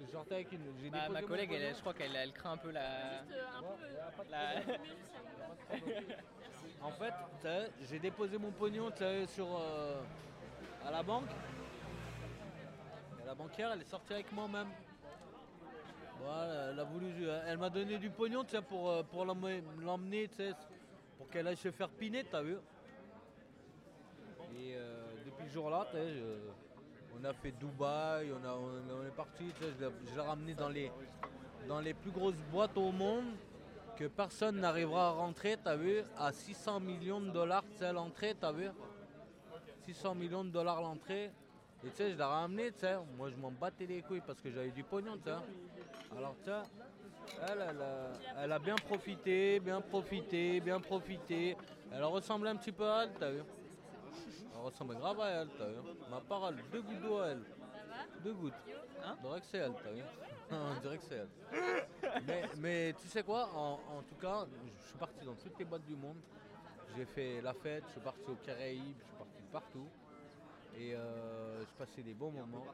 Je 0.00 0.10
sortais 0.12 0.34
avec 0.36 0.52
une. 0.52 0.60
j'ai 0.82 0.90
Bah, 0.90 1.08
ma 1.10 1.22
collègue, 1.22 1.50
elle, 1.52 1.74
je 1.74 1.80
crois 1.80 1.94
qu'elle 1.94 2.14
elle 2.16 2.32
craint 2.32 2.52
un 2.52 2.56
peu 2.56 2.70
la. 2.70 3.22
la- 4.30 4.60
En 6.82 6.90
fait, 6.92 7.10
tu 7.10 7.42
sais, 7.42 7.70
j'ai 7.88 7.98
déposé 7.98 8.38
mon 8.38 8.50
pognon 8.50 8.90
sur, 9.28 9.46
euh, 9.58 10.02
à 10.84 10.90
la 10.90 11.02
banque. 11.02 11.28
Et 13.22 13.26
la 13.26 13.34
banquière, 13.34 13.72
elle 13.72 13.82
est 13.82 13.90
sortie 13.90 14.14
avec 14.14 14.32
moi-même. 14.32 14.68
Voilà, 16.22 16.70
elle 16.70 16.80
a 16.80 16.84
voulu, 16.84 17.28
elle 17.46 17.58
m'a 17.58 17.70
donné 17.70 17.98
du 17.98 18.10
pognon 18.10 18.44
tu 18.44 18.50
sais, 18.50 18.62
pour, 18.62 18.90
euh, 18.90 19.02
pour 19.02 19.24
l'emmener, 19.24 19.62
l'emmener, 19.80 20.28
tu 20.28 20.36
sais, 20.36 20.52
pour 21.20 21.28
qu'elle 21.28 21.46
aille 21.46 21.56
se 21.58 21.70
faire 21.70 21.90
piner, 21.90 22.24
t'as 22.24 22.40
vu. 22.40 22.56
Et 24.56 24.74
euh, 24.74 25.04
depuis 25.26 25.46
ce 25.48 25.52
jour-là, 25.52 25.86
on 27.14 27.22
a 27.24 27.34
fait 27.34 27.52
Dubaï, 27.52 28.32
on, 28.32 28.42
a, 28.48 28.54
on, 28.54 29.06
est 29.06 29.14
parti, 29.14 29.52
je 29.60 30.14
l'ai- 30.14 30.20
ramené 30.22 30.54
dans 30.54 30.70
les, 30.70 30.90
dans 31.68 31.80
les 31.80 31.92
plus 31.92 32.10
grosses 32.10 32.40
boîtes 32.50 32.78
au 32.78 32.90
monde 32.90 33.26
que 33.98 34.06
personne 34.06 34.60
n'arrivera 34.60 35.08
à 35.08 35.10
rentrer, 35.10 35.58
t'as 35.62 35.76
vu, 35.76 36.02
à 36.16 36.32
600 36.32 36.80
millions 36.80 37.20
de 37.20 37.28
dollars, 37.28 37.64
sais, 37.76 37.92
l'entrée, 37.92 38.34
t'as 38.40 38.52
vu 38.52 38.70
600 39.84 40.14
millions 40.14 40.42
de 40.44 40.48
dollars 40.50 40.80
l'entrée. 40.80 41.30
Et 41.84 41.90
tu 41.90 41.96
sais, 41.96 42.12
je 42.12 42.16
l'ai 42.16 42.22
ramené, 42.22 42.72
tu 42.72 42.80
sais, 42.80 42.96
moi 43.18 43.28
je 43.28 43.36
m'en 43.36 43.50
battais 43.50 43.84
les 43.84 44.00
couilles 44.00 44.22
parce 44.26 44.40
que 44.40 44.50
j'avais 44.50 44.70
du 44.70 44.84
pognon, 44.84 45.18
tu 45.18 45.24
sais. 45.24 46.16
Alors 46.16 46.34
tu 46.42 46.50
sais, 46.50 46.62
elle, 47.48 47.64
elle 47.70 47.82
a, 47.82 48.42
elle 48.42 48.52
a 48.52 48.58
bien 48.58 48.74
profité, 48.76 49.60
bien 49.60 49.80
profité, 49.80 50.60
bien 50.60 50.80
profité. 50.80 51.56
Elle 51.92 52.04
ressemblait 52.04 52.50
un 52.50 52.56
petit 52.56 52.72
peu 52.72 52.88
à 52.88 53.04
elle, 53.04 53.12
t'as 53.18 53.30
vu 53.30 53.42
Elle 54.54 54.60
ressemblait 54.64 54.96
grave 54.96 55.20
à 55.20 55.28
elle, 55.30 55.48
t'as 55.58 55.66
vu 55.66 55.76
Ma 56.10 56.20
parole, 56.20 56.56
deux 56.72 56.82
gouttes 56.82 57.00
d'eau 57.02 57.18
à 57.18 57.28
elle. 57.28 57.42
Deux 58.22 58.34
gouttes. 58.34 58.52
Hein 59.04 59.16
On 59.22 59.28
dirait 59.28 59.40
que 59.40 59.46
c'est 59.46 59.58
elle, 59.58 59.74
t'as 59.82 59.90
vu 59.90 60.02
On 60.52 60.80
dirait 60.80 60.98
que 60.98 61.04
c'est 61.04 61.14
elle. 61.16 62.22
Mais, 62.26 62.42
mais 62.58 62.94
tu 63.00 63.08
sais 63.08 63.22
quoi, 63.22 63.48
en, 63.54 63.74
en 63.74 64.02
tout 64.08 64.16
cas, 64.20 64.46
je 64.80 64.88
suis 64.88 64.98
parti 64.98 65.24
dans 65.24 65.34
toutes 65.34 65.58
les 65.58 65.64
boîtes 65.64 65.86
du 65.86 65.96
monde. 65.96 66.16
J'ai 66.96 67.04
fait 67.04 67.40
la 67.40 67.54
fête, 67.54 67.84
je 67.86 67.92
suis 67.92 68.00
parti 68.00 68.22
aux 68.28 68.46
Caraïbes, 68.46 68.96
je 68.98 69.04
suis 69.04 69.16
parti 69.16 69.42
partout. 69.52 69.88
Et 70.76 70.94
euh, 70.94 71.39
je 71.72 71.84
passais 71.84 72.02
des 72.02 72.14
bons 72.14 72.30
moments. 72.30 72.66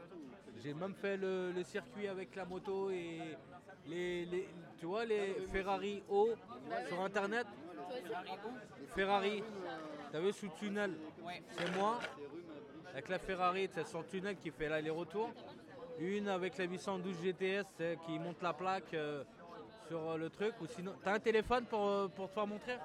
J'ai 0.62 0.74
même 0.74 0.94
fait 0.94 1.16
le, 1.16 1.52
le 1.52 1.62
circuit 1.64 2.08
avec 2.08 2.34
la 2.34 2.44
moto 2.44 2.90
et 2.90 3.36
les, 3.86 4.24
les- 4.26 4.48
tu 4.78 4.86
vois 4.86 5.04
les 5.04 5.34
Ferrari 5.52 6.02
haut 6.08 6.30
sur 6.88 7.00
internet. 7.02 7.46
Ferrari, 8.94 9.42
t'as 10.12 10.20
vu 10.20 10.32
sous 10.32 10.48
tunnel. 10.58 10.94
C'est 11.50 11.76
moi 11.76 11.98
avec 12.92 13.08
la 13.08 13.18
Ferrari, 13.18 13.68
c'est 13.72 13.86
son 13.86 14.02
tunnel 14.02 14.36
qui 14.38 14.50
fait 14.50 14.68
l'aller-retour. 14.68 15.30
Une 15.98 16.28
avec 16.28 16.56
la 16.58 16.64
812 16.64 17.16
GTS 17.22 17.64
qui 18.06 18.18
monte 18.18 18.42
la 18.42 18.52
plaque 18.52 18.92
euh, 18.92 19.24
sur 19.88 20.10
euh, 20.10 20.16
le 20.18 20.28
truc. 20.28 20.54
Ou 20.60 20.66
sinon, 20.66 20.92
t'as 21.02 21.14
un 21.14 21.18
téléphone 21.18 21.64
pour, 21.64 21.86
euh, 21.88 22.08
pour 22.08 22.28
te 22.28 22.34
faire 22.34 22.46
montrer? 22.46 22.76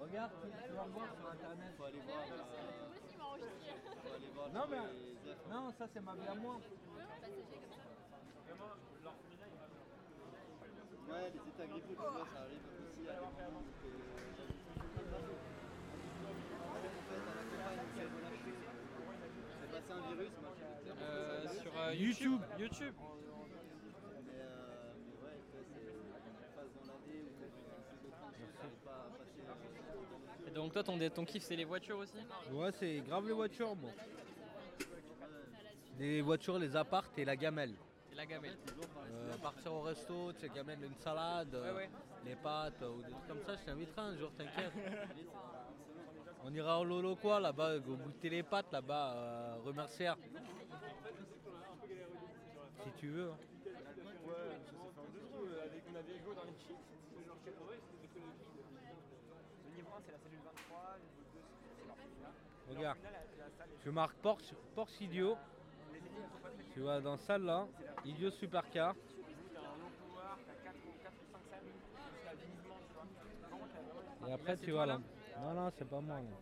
Regarde, 0.00 0.30
tu 0.66 0.72
vas 0.72 0.84
voir 0.84 1.06
sur 1.14 1.28
internet. 1.30 1.74
Faut 1.76 1.84
aller 1.84 1.98
voir. 2.06 2.73
Non 4.52 4.64
mais 4.70 4.76
non, 5.50 5.70
ça 5.78 5.86
c'est 5.92 6.00
ma 6.00 6.12
vie 6.14 6.28
à 6.28 6.34
moi. 6.34 6.56
Ouais, 11.10 11.30
les 11.32 11.38
états 11.38 11.66
vois, 11.66 12.26
ça 12.32 12.40
arrive 12.40 12.60
aussi 12.64 13.08
à 13.08 13.12
des 13.14 13.20
moments 13.20 13.60
où, 13.60 13.86
euh, 13.86 14.44
C'est 19.60 19.70
passé 19.70 19.90
un 19.92 20.00
virus, 20.14 20.32
moi 20.40 20.50
Euh, 21.02 21.48
sur 21.62 21.72
euh, 21.78 21.94
YouTube. 21.94 22.40
YouTube. 22.58 22.94
Mais, 22.96 24.32
euh, 24.40 24.94
mais 25.06 25.14
ouais, 25.22 25.38
c'est 25.50 25.58
une 25.58 26.04
phase 26.54 26.70
dans 26.74 26.86
l'année 26.92 27.20
où 27.22 27.30
euh. 27.40 27.54
Et 30.46 30.50
donc, 30.50 30.72
toi, 30.72 30.82
ton, 30.84 30.98
ton 31.10 31.24
kiff, 31.24 31.42
c'est 31.42 31.56
les 31.56 31.64
voitures 31.64 31.98
aussi? 31.98 32.18
Ouais, 32.52 32.70
c'est 32.72 33.00
grave 33.00 33.26
les 33.26 33.32
voitures, 33.34 33.74
moi. 33.76 33.90
Les 35.98 36.20
voitures, 36.22 36.58
les 36.58 36.74
apparts 36.76 37.04
et 37.16 37.24
la 37.24 37.36
gamelle. 37.36 37.74
Et 38.12 38.14
la 38.14 38.26
gamelle. 38.26 38.56
Euh, 39.12 39.36
partir 39.42 39.72
au 39.72 39.82
resto, 39.82 40.32
tu 40.32 40.40
sais, 40.40 40.48
gamelle 40.48 40.82
une 40.84 40.94
salade, 40.96 41.54
euh, 41.54 41.70
Ouais, 41.70 41.76
ouais. 41.76 41.90
les 42.24 42.34
pâtes 42.36 42.82
euh, 42.82 42.88
ou 42.90 43.02
des 43.02 43.10
trucs 43.12 43.26
comme 43.28 43.42
ça, 43.46 43.56
je 43.56 43.64
t'inviterai 43.64 44.00
un 44.02 44.16
jour, 44.16 44.30
t'inquiète. 44.36 44.72
On 46.46 46.52
ira 46.52 46.78
au 46.80 46.84
Lolo 46.84 47.16
quoi 47.16 47.40
là-bas, 47.40 47.78
go 47.78 47.96
goûter 47.96 48.28
les 48.28 48.42
pâtes 48.42 48.70
là-bas, 48.72 49.14
euh, 49.14 49.56
rue 49.64 49.72
Mercière. 49.72 50.16
Si 52.84 52.90
tu 52.98 53.08
veux. 53.08 53.30
hein. 53.30 53.36
Le 58.44 59.76
niveau 59.76 59.90
1, 59.96 60.00
c'est 60.04 60.12
la 60.12 60.18
cellule 60.18 60.38
23, 60.44 60.96
le 60.98 61.04
niveau 61.04 61.22
2, 61.32 61.40
c'est. 62.66 62.76
Regarde, 62.76 62.98
je 63.84 63.90
marque 63.90 64.16
Porsche, 64.16 64.54
Porsche 64.74 65.00
Idiot. 65.00 65.36
Tu 66.74 66.80
vois 66.80 67.00
dans 67.00 67.16
salle 67.16 67.44
là, 67.44 67.66
Idiot 68.04 68.30
Supercar. 68.32 68.94
t'as 68.94 69.60
un 69.60 69.62
low 69.62 69.90
power, 70.00 70.34
t'as 70.46 70.70
4 70.70 70.74
ou 70.74 71.02
4 71.02 71.12
ou 71.14 71.32
5 71.32 71.38
salles, 71.50 71.60
jusqu'à 71.72 72.34
10 72.34 72.46
mouvements, 72.56 72.80
tu 72.88 72.94
vois. 72.94 73.06
Par 73.40 73.50
contre, 73.58 73.70
t'as 73.74 73.80
vraiment- 73.82 74.28
Et 74.28 74.32
après 74.32 74.56
tu 74.56 74.70
vois 74.72 74.86
là. 74.86 74.98
Non 75.40 75.54
non 75.54 75.70
c'est 75.78 75.88
pas 75.88 76.00
moi. 76.00 76.16
non. 76.20 76.36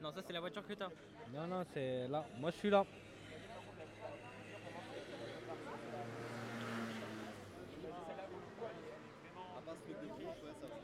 Non, 0.00 0.12
ça 0.12 0.22
c'est 0.26 0.32
la 0.32 0.40
voiture 0.40 0.66
que 0.66 0.72
t'as. 0.74 0.88
Non 1.32 1.46
non 1.46 1.64
c'est 1.72 2.08
là. 2.08 2.24
Moi 2.38 2.50
je 2.50 2.56
suis 2.56 2.70
là. 2.70 2.84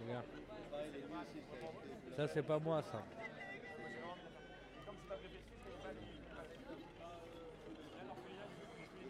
Regarde. 0.06 0.24
Ça 2.16 2.28
c'est 2.28 2.42
pas 2.42 2.58
moi 2.58 2.82
ça. 2.82 3.02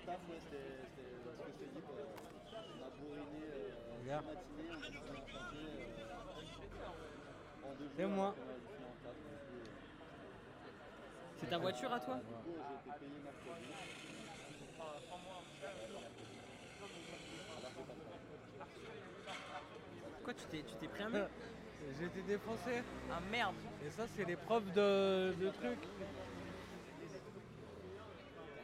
Taf, 0.04 0.20
ouais, 0.28 0.38
c'était 0.38 0.64
ce 1.22 1.28
que 1.28 1.50
je 1.50 1.56
t'ai 1.58 1.68
dit, 1.74 1.82
quoi. 1.82 1.94
On 2.54 2.84
a 2.84 2.90
bourriné 2.98 3.42
euh, 3.52 3.70
matinée, 4.22 4.70
on 4.70 4.78
chantier 5.30 5.68
euh, 5.68 6.12
en 7.64 7.74
deux 7.74 7.84
jours. 7.84 7.92
C'est 7.96 8.06
moi. 8.06 8.34
euh, 8.38 8.54
C'est 11.40 11.48
ta 11.50 11.58
voiture 11.58 11.92
à 11.92 12.00
toi 12.00 12.18
j'ai 12.24 12.90
été 12.90 12.98
payé 12.98 13.18
mercredi. 13.24 13.72
Quoi, 20.24 20.32
tu 20.34 20.44
t'es, 20.50 20.62
tu 20.62 20.74
t'es 20.80 20.88
pris 20.88 21.02
un 21.02 21.10
mur 21.10 21.26
J'ai 21.98 22.06
été 22.06 22.22
défoncé. 22.22 22.82
Ah 23.12 23.20
merde 23.30 23.54
Et 23.86 23.90
ça 23.90 24.04
c'est 24.16 24.24
les 24.24 24.36
preuves 24.36 24.72
de, 24.72 25.34
de 25.38 25.50
trucs. 25.50 25.86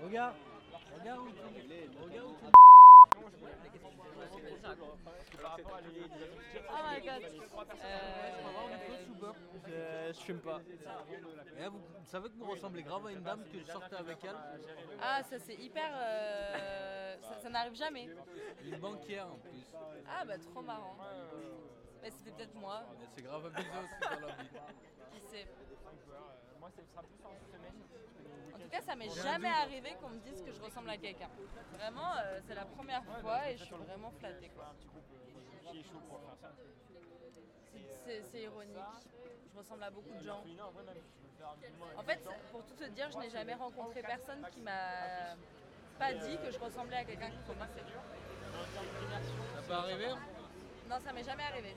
Regarde. 0.03 0.35
Regarde 1.01 1.21
où 1.21 1.31
tu 1.33 1.41
Regarde 2.03 2.27
où 2.29 2.35
tu 2.35 2.45
Oh 6.69 6.83
my 6.89 7.01
god. 7.01 7.23
Euh, 9.69 10.13
Je 10.13 10.19
fume 10.21 10.41
pas. 10.41 10.61
Eh, 11.59 11.69
vous, 11.69 11.79
vous 11.79 12.07
savez 12.07 12.29
que 12.29 12.35
vous 12.35 12.51
ressemblez 12.51 12.83
grave 12.83 13.07
à 13.07 13.13
une 13.13 13.23
dame 13.23 13.45
que 13.51 13.59
je 13.59 13.65
sortais 13.65 13.97
avec 13.97 14.19
elle 14.25 14.37
Ah, 15.01 15.23
ça 15.23 15.39
c'est 15.39 15.55
hyper. 15.55 15.91
euh, 15.95 17.17
ça 17.23 17.41
ça 17.41 17.49
n'arrive 17.51 17.75
jamais. 17.75 18.09
Une 18.65 18.77
banquière 18.79 19.27
en 19.29 19.37
plus. 19.37 19.67
Ah, 20.09 20.25
bah 20.25 20.39
trop 20.39 20.63
marrant. 20.63 20.97
Mais 22.03 22.11
c'était 22.11 22.31
peut-être 22.33 22.55
moi, 22.55 22.83
Mais 22.99 23.07
c'est 23.15 23.23
grave 23.23 23.45
abusé 23.47 23.69
aussi 23.69 24.01
dans 24.21 24.27
la 24.27 24.35
vie. 24.37 24.49
qui 25.13 25.21
sait. 25.21 25.47
Moi, 26.59 26.71
ce 26.77 26.83
sera 26.91 27.03
plus 27.03 27.25
en 27.25 27.53
semaine. 27.53 27.81
En 28.71 28.73
tout 28.73 28.79
cas, 28.79 28.93
ça 28.93 28.95
m'est 28.95 29.11
jamais 29.11 29.49
arrivé 29.49 29.97
qu'on 30.01 30.11
me 30.11 30.21
dise 30.21 30.43
que 30.45 30.53
je 30.53 30.63
ressemble 30.63 30.91
à 30.91 30.97
quelqu'un. 30.97 31.29
Vraiment, 31.73 32.13
euh, 32.19 32.39
c'est 32.47 32.55
la 32.55 32.65
première 32.65 33.03
fois 33.21 33.51
et 33.51 33.57
je 33.57 33.65
suis 33.65 33.75
vraiment 33.75 34.13
flattée. 34.13 34.49
Quoi. 34.55 34.73
Ça. 36.41 36.53
C'est- 38.31 38.43
ironique. 38.43 38.77
Je 39.53 39.59
ressemble 39.59 39.83
à 39.83 39.91
beaucoup 39.91 40.15
de 40.15 40.25
gens. 40.25 40.45
En 41.97 42.03
fait, 42.05 42.21
pour 42.53 42.65
tout 42.65 42.75
te 42.75 42.85
dire, 42.91 43.11
je 43.11 43.19
n'ai 43.19 43.31
jamais 43.31 43.55
rencontré 43.55 44.03
personne 44.03 44.47
qui 44.53 44.61
m'a 44.61 45.35
pas 45.99 46.13
dit 46.15 46.39
que 46.39 46.53
je 46.53 46.59
ressemblais 46.61 46.97
à 46.99 47.05
quelqu'un 47.05 47.31
qui 47.31 47.39
connaissait. 47.49 47.83
Ça 49.57 49.63
peut 49.67 49.75
arriver 49.75 50.11
Non, 50.89 50.97
ça 51.01 51.13
m'est 51.13 51.25
jamais 51.25 51.43
arrivé. 51.43 51.75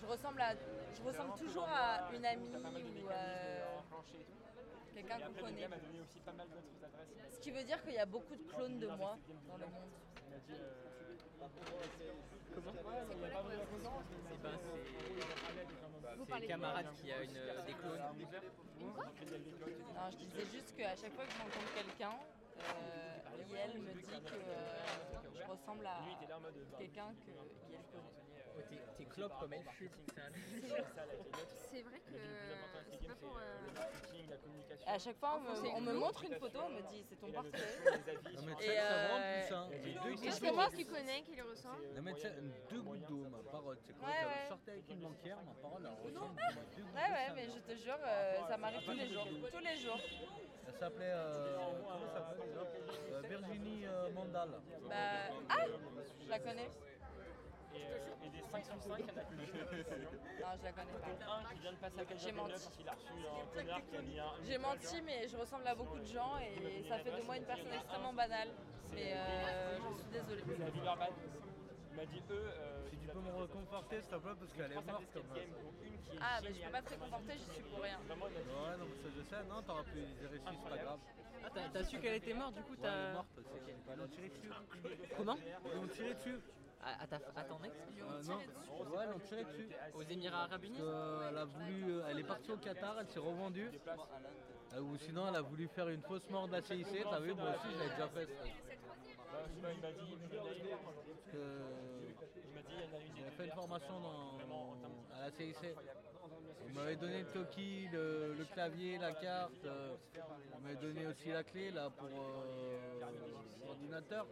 Je 0.00 0.06
ressemble 0.06 0.40
à, 0.40 0.54
je 0.54 1.02
ressemble 1.02 1.36
toujours 1.36 1.68
à 1.68 2.08
une 2.14 2.24
amie 2.24 2.48
ou 3.02 3.08
à 3.08 3.88
quelqu'un 4.98 5.18
qu'on 5.26 5.32
connaît. 5.44 5.62
Elle 5.62 5.70
m'a 5.70 5.76
donné 5.78 6.00
aussi 6.00 6.18
pas 6.20 6.32
mal 6.32 6.46
d'autres 6.48 6.84
adresses. 6.84 7.34
Ce 7.34 7.38
qui 7.40 7.50
veut 7.50 7.64
dire 7.64 7.82
qu'il 7.82 7.94
y 7.94 7.98
a 7.98 8.06
beaucoup 8.06 8.34
de 8.34 8.42
clones 8.42 8.78
de 8.78 8.86
moi 8.88 9.16
dans 9.48 9.56
le 9.56 9.66
monde. 9.66 9.90
Il 10.30 10.40
dit. 10.54 10.60
euh, 10.60 11.16
Comment 12.54 12.72
c'est 16.34 16.40
de 16.40 16.46
camarade 16.46 16.86
qui 17.00 17.12
a 17.12 17.22
une, 17.22 17.32
des 17.32 17.74
clones. 17.74 18.02
Non, 18.80 18.92
je 20.10 20.16
disais 20.16 20.44
juste 20.52 20.74
qu'à 20.76 20.94
chaque 20.96 21.14
fois 21.14 21.24
que 21.24 21.30
je 21.32 21.38
rencontre 21.38 21.72
quelqu'un, 21.74 22.14
euh, 22.58 23.52
Yael 23.54 23.78
me 23.80 23.92
dit 23.92 24.20
que 24.24 24.34
euh, 24.34 24.84
je 25.34 25.42
ressemble 25.50 25.86
à 25.86 25.98
quelqu'un 26.78 27.14
que 27.24 27.30
Yael 27.70 27.84
connaît. 27.92 28.27
Oh, 28.58 28.92
T'es 28.96 29.04
clope 29.04 29.32
comme 29.40 29.52
elle 29.52 29.64
fume. 29.70 29.88
C'est 31.70 31.82
vrai 31.82 31.98
que 32.00 32.12
c'est 33.00 33.06
pas 33.08 33.14
pour. 33.14 33.36
euh, 33.36 34.86
Et 34.86 34.90
à 34.90 34.98
chaque 34.98 35.16
fois, 35.18 35.38
on 35.38 35.40
me, 35.40 35.68
on 35.76 35.80
me 35.80 35.92
montre 35.94 36.24
une 36.24 36.34
photo, 36.34 36.58
on 36.64 36.70
me 36.70 36.80
dit 36.88 37.04
c'est 37.08 37.16
ton 37.16 37.30
portrait. 37.30 37.78
Non 38.34 38.42
mais 38.46 38.54
tu 38.56 38.64
ça 38.66 38.72
euh, 38.72 39.46
plus 39.46 39.54
hein. 39.54 39.68
Deux 40.02 40.12
Est-ce 40.26 40.40
gouttes 40.40 40.50
que 40.50 40.54
moi 40.54 40.66
d'eau. 40.68 40.76
tu 40.76 40.84
connais 40.86 41.22
qui 41.22 41.36
le 41.36 41.44
ressent 41.44 41.76
Non 41.94 42.02
mais 42.02 42.14
tu 42.14 42.20
sais, 42.22 42.32
deux 42.70 42.80
gouttes 42.82 43.06
d'eau, 43.06 43.26
ma 43.30 43.38
parole. 43.50 43.78
Tu 43.80 43.86
sais, 43.86 43.94
quand 44.00 44.06
Ouais, 44.06 44.12
je 44.22 44.26
ouais. 44.26 44.48
sortais 44.48 44.70
avec 44.72 44.88
une 44.90 45.00
banquière, 45.00 45.38
ma 45.44 45.54
parole, 45.62 45.82
elle 45.86 46.04
ressemble 46.12 46.40
à 46.40 46.52
deux 46.74 46.82
gouttes 46.82 46.94
Ouais, 46.94 47.08
d'eau, 47.08 47.14
ouais, 47.14 47.32
mais 47.34 47.46
je 47.54 47.72
te 47.72 47.76
jure, 47.78 47.98
euh, 48.04 48.46
ça 48.48 48.56
m'arrive 48.56 48.82
tous 48.84 48.92
les 48.92 49.08
jours. 49.12 49.26
Tous 49.52 49.58
les 49.58 49.76
jours. 49.76 50.00
Elle 50.68 50.74
s'appelait, 50.78 51.10
euh, 51.12 51.56
comment 51.56 52.06
ça 52.06 52.12
s'appelle 52.14 52.46
déjà 52.46 52.60
Euh, 52.60 53.20
Virginie 53.28 53.86
euh, 53.86 54.10
Mandal. 54.12 54.50
Bah, 54.88 54.94
ah 55.48 55.64
Je 56.24 56.28
la 56.30 56.38
connais 56.38 56.68
Et, 57.78 57.86
euh, 57.86 58.26
et 58.26 58.28
des 58.30 58.42
5 58.42 58.64
sur 58.64 58.74
5, 58.82 58.98
il 58.98 59.06
y 59.06 59.10
en 59.10 59.16
a 59.16 59.24
que 59.24 59.34
deux. 59.34 59.46
Non, 60.42 60.50
je 60.58 60.64
la 60.64 60.72
connais 60.72 60.98
pas. 60.98 61.38
Un 61.38 61.54
qui 61.54 61.60
vient 61.60 61.72
de 61.72 61.76
passer 61.76 62.00
à 62.00 62.16
J'ai 62.16 62.32
menti. 62.32 62.50
parce 62.52 62.76
qu'il 62.76 62.88
a 62.88 62.92
reçu 62.92 63.12
un 63.12 63.46
connard 63.54 63.82
qui 63.86 63.96
a 63.96 64.02
mis 64.02 64.18
un. 64.18 64.32
J'ai 64.44 64.58
menti, 64.58 65.02
mais 65.02 65.28
je 65.28 65.36
ressemble 65.36 65.66
à 65.68 65.74
beaucoup 65.74 65.98
de 65.98 66.04
gens 66.06 66.38
et 66.38 66.82
ça 66.88 66.98
fait 66.98 67.10
de 67.16 67.22
moi 67.22 67.36
une 67.36 67.44
personne 67.44 67.72
extrêmement 67.72 68.12
banale. 68.12 68.48
Mais 68.92 69.12
euh, 69.14 69.78
je 69.78 70.02
suis 70.02 70.10
désolée. 70.10 70.42
Villeurbanne. 70.72 71.14
Il 71.90 71.96
m'a 71.96 72.06
dit 72.06 72.22
eux. 72.30 72.50
euh, 72.58 72.84
Si 72.90 72.96
tu 72.96 73.04
ils 73.04 73.10
peux 73.10 73.20
me 73.20 73.32
reconforter 73.32 74.00
s'il 74.00 74.10
te 74.10 74.16
plaît 74.16 74.32
parce 74.38 74.52
qu'elle 74.52 74.72
est 74.72 74.74
morte 74.74 74.86
ça 74.86 75.12
comme 75.12 75.24
skate 75.28 75.34
games, 75.34 75.50
dont 75.62 75.74
une 75.84 75.98
qui 76.02 76.16
est 76.16 76.20
Ah, 76.22 76.38
mais 76.40 76.48
je 76.48 76.48
peux 76.48 76.54
géniale. 76.54 76.72
pas 76.72 76.82
te 76.82 76.90
réconforter, 76.90 77.32
j'y 77.38 77.50
suis 77.52 77.62
pour 77.62 77.80
rien. 77.82 77.98
Vraiment, 78.06 78.26
il 78.28 78.34
m'a 78.34 78.40
dit. 78.40 78.48
Ouais, 78.48 78.76
non, 78.78 78.86
mais 78.88 78.96
ça 79.02 79.08
je 79.16 79.22
sais, 79.28 79.44
non, 79.48 79.62
t'auras 79.62 79.82
pu 79.84 79.94
les 79.98 80.26
réussir, 80.28 80.52
c'est 80.62 80.70
pas 80.70 80.78
grave. 80.78 80.98
Ah, 81.44 81.48
t'as- 81.54 81.68
t'as 81.72 81.84
su 81.84 81.98
qu'elle 82.00 82.14
était 82.14 82.34
morte, 82.34 82.54
du 82.54 82.62
coup, 82.62 82.72
Ouais, 82.72 82.78
elle 82.82 82.88
est 82.88 83.06
t'as. 83.08 83.12
morte 83.14 83.38
aussi. 83.38 83.48
Ils 83.68 83.96
l'ont 83.98 84.08
tiré 84.08 84.28
dessus. 84.28 84.50
Comment? 85.16 85.36
Ils 85.66 85.74
l'ont 85.74 85.88
tiré 85.88 86.14
dessus. 86.14 86.38
À, 86.82 87.02
à, 87.02 87.06
ta, 87.06 87.16
à 87.36 87.44
ton 87.44 87.58
ex 87.64 87.74
Euh, 88.00 88.22
non, 88.24 88.38
ouais, 88.96 89.06
l'ont 89.06 89.18
tiré 89.20 89.44
dessus. 89.44 89.68
Aux 89.94 90.02
Émirats 90.02 90.44
Arabes 90.44 90.64
Unis 90.64 90.78
Euh, 90.80 91.28
elle 91.30 91.38
a 91.38 91.44
voulu, 91.44 92.00
elle 92.08 92.18
est 92.20 92.24
partie 92.24 92.52
au 92.52 92.56
Qatar, 92.56 92.96
elle 93.00 93.08
s'est 93.08 93.18
revendue. 93.18 93.70
Euh, 94.74 94.80
ou 94.80 94.96
sinon, 94.98 95.26
elle 95.28 95.36
a 95.36 95.40
voulu 95.42 95.66
faire 95.68 95.88
une 95.88 96.02
fausse 96.02 96.28
mort 96.30 96.46
de 96.46 96.52
la 96.52 96.62
CIC. 96.62 96.86
T'as 97.10 97.20
vu, 97.20 97.32
moi 97.34 97.50
aussi, 97.50 97.72
je 97.72 97.78
l'avais 97.78 97.90
déjà 97.90 98.08
fait. 98.08 98.26
ça. 98.26 98.44
Il 99.56 99.62
m'a 99.62 99.72
dit. 99.72 99.80
Il 99.80 99.80
m'a 99.80 99.90
dit. 99.92 100.00
Il 101.32 101.38
il 103.06 103.16
J'ai 103.16 103.30
fait 103.36 103.44
une 103.46 103.52
formation 103.52 104.00
dans, 104.00 104.76
à 105.16 105.20
la 105.22 105.30
CIC. 105.30 105.56
On 106.70 106.74
m'avait 106.74 106.96
donné 106.96 107.20
le 107.20 107.26
toki, 107.32 107.88
le, 107.92 108.34
le 108.34 108.44
clavier, 108.44 108.98
la 108.98 109.12
carte. 109.12 109.64
euh, 109.64 109.94
on 110.54 110.60
m'avait 110.60 110.76
donné 110.76 111.06
aussi 111.06 111.30
la 111.30 111.42
clé 111.42 111.70
là 111.70 111.88
pour 111.90 112.08
euh, 112.08 113.00
l'ordinateur. 113.64 114.26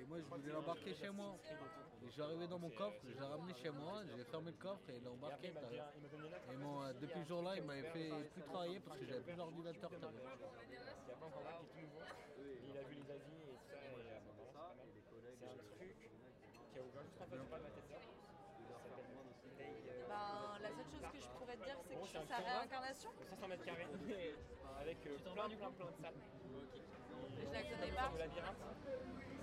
Et 0.00 0.04
moi 0.06 0.18
je 0.18 0.24
voulais 0.24 0.52
l'embarquer 0.52 0.94
chez 0.94 1.10
moi. 1.10 1.36
Et 2.02 2.06
je 2.06 2.12
suis 2.12 2.22
arrivé 2.22 2.46
dans 2.46 2.58
mon 2.58 2.70
coffre, 2.70 2.98
je 3.04 3.12
l'ai 3.14 3.26
ramené 3.26 3.54
chez 3.54 3.70
moi, 3.70 4.02
j'ai 4.16 4.24
fermé 4.24 4.50
le 4.52 4.56
coffre 4.56 4.88
et 4.90 4.98
l'ai 5.00 5.08
embarqué. 5.08 5.48
Et 5.48 6.56
mon- 6.56 6.82
euh, 6.82 6.92
depuis 7.00 7.20
ce 7.24 7.28
jour-là, 7.28 7.56
il 7.56 7.64
m'avait 7.64 7.82
fait 7.90 8.10
plus 8.32 8.42
travailler 8.42 8.80
parce 8.80 8.98
que 8.98 9.06
j'avais 9.06 9.20
plus 9.20 9.34
d'ordinateur. 9.34 9.90
Il 9.92 9.98
y 9.98 11.12
a 11.12 11.16
pas 11.16 11.26
encore 11.26 11.42
un 11.48 11.58
qui 11.58 11.64
est 11.64 11.82
tout 11.82 11.86
nouveau. 11.86 12.00
Et 12.38 12.58
il 12.70 12.76
a 12.78 12.82
vu 12.82 12.94
les 12.94 13.10
avis 13.10 13.42
et 13.42 13.56
tout 13.58 13.66
ça. 13.68 13.76
Euh, 13.76 14.20
c'est 15.38 15.46
un 15.46 15.56
truc 15.76 15.96
qui 16.72 16.78
a 16.78 16.82
ouvert 16.82 17.02
juste 17.02 17.20
en 17.20 17.26
face 17.26 17.40
du 17.40 17.48
pas 17.48 17.58
de 17.58 17.62
ma 17.62 17.70
tête. 17.70 17.84
Ben, 20.08 20.58
la 20.62 20.68
seule 20.70 20.88
chose 20.88 21.04
que 21.12 21.20
je 21.20 21.28
pourrais 21.36 21.56
te 21.56 21.64
dire, 21.64 21.76
c'est 21.82 21.94
que 21.94 22.00
je 22.00 22.06
suis 22.08 22.28
sa 22.28 22.36
réincarnation. 22.38 23.10
500 23.28 23.48
mètres 23.48 23.64
carrés 23.64 23.86
avec 24.80 24.98
euh, 25.06 25.18
plein, 25.18 25.48
plein, 25.48 25.70
plein 25.72 25.86
de 25.90 25.96
salles. 26.00 26.14
Je 27.38 27.52
la 27.52 27.62
connais 27.62 27.92
pas, 27.92 28.12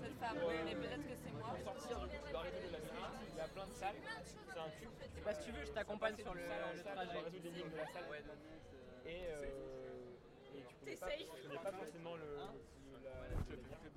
cette 0.06 0.18
femme. 0.22 0.38
Mais 0.64 0.74
peut-être 0.74 1.02
que 1.06 1.16
c'est 1.24 1.32
moi. 1.32 1.50
sortir, 1.64 1.98
tu 2.10 2.30
dois 2.30 2.40
arrêter 2.40 2.62
le 2.66 2.72
labyrinthe. 2.72 3.18
Il 3.30 3.36
y 3.36 3.40
a 3.40 3.48
plein 3.48 3.66
de 3.66 3.72
salles. 3.74 3.96
C'est 4.24 4.58
un 4.58 4.70
tube. 4.78 4.90
Bah, 5.24 5.34
si 5.34 5.44
tu 5.44 5.50
veux, 5.52 5.64
je 5.64 5.72
t'accompagne 5.72 6.16
sur 6.16 6.34
le, 6.34 6.40
le 6.42 6.82
trajet. 6.82 7.20
de 7.32 7.76
la 7.76 7.86
salle. 7.86 8.04
Et, 9.06 9.22
euh, 9.28 9.44
et 10.54 10.62
tu 10.62 10.74
connais 10.80 10.96
pas, 10.96 11.06
tu 11.10 11.42
connais 11.42 11.62
pas 11.62 11.72
forcément 11.72 12.16
le. 12.16 12.36
la- 12.36 12.52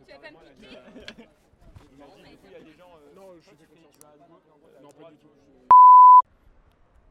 Tu 0.05 0.13
vas 0.13 0.19
pas 0.19 0.31
me 0.31 0.37
piquer 0.59 0.77
Il 1.91 2.05
coup, 2.05 2.45
il 2.45 2.51
y 2.51 2.55
a 2.55 2.59
des 2.61 2.73
gens. 2.73 2.93
euh, 2.95 3.13
non, 3.15 3.35
je 3.35 3.41
suis. 3.41 3.55
Non, 4.81 4.89
pas 4.89 5.11
du 5.11 5.17
tout. 5.17 5.29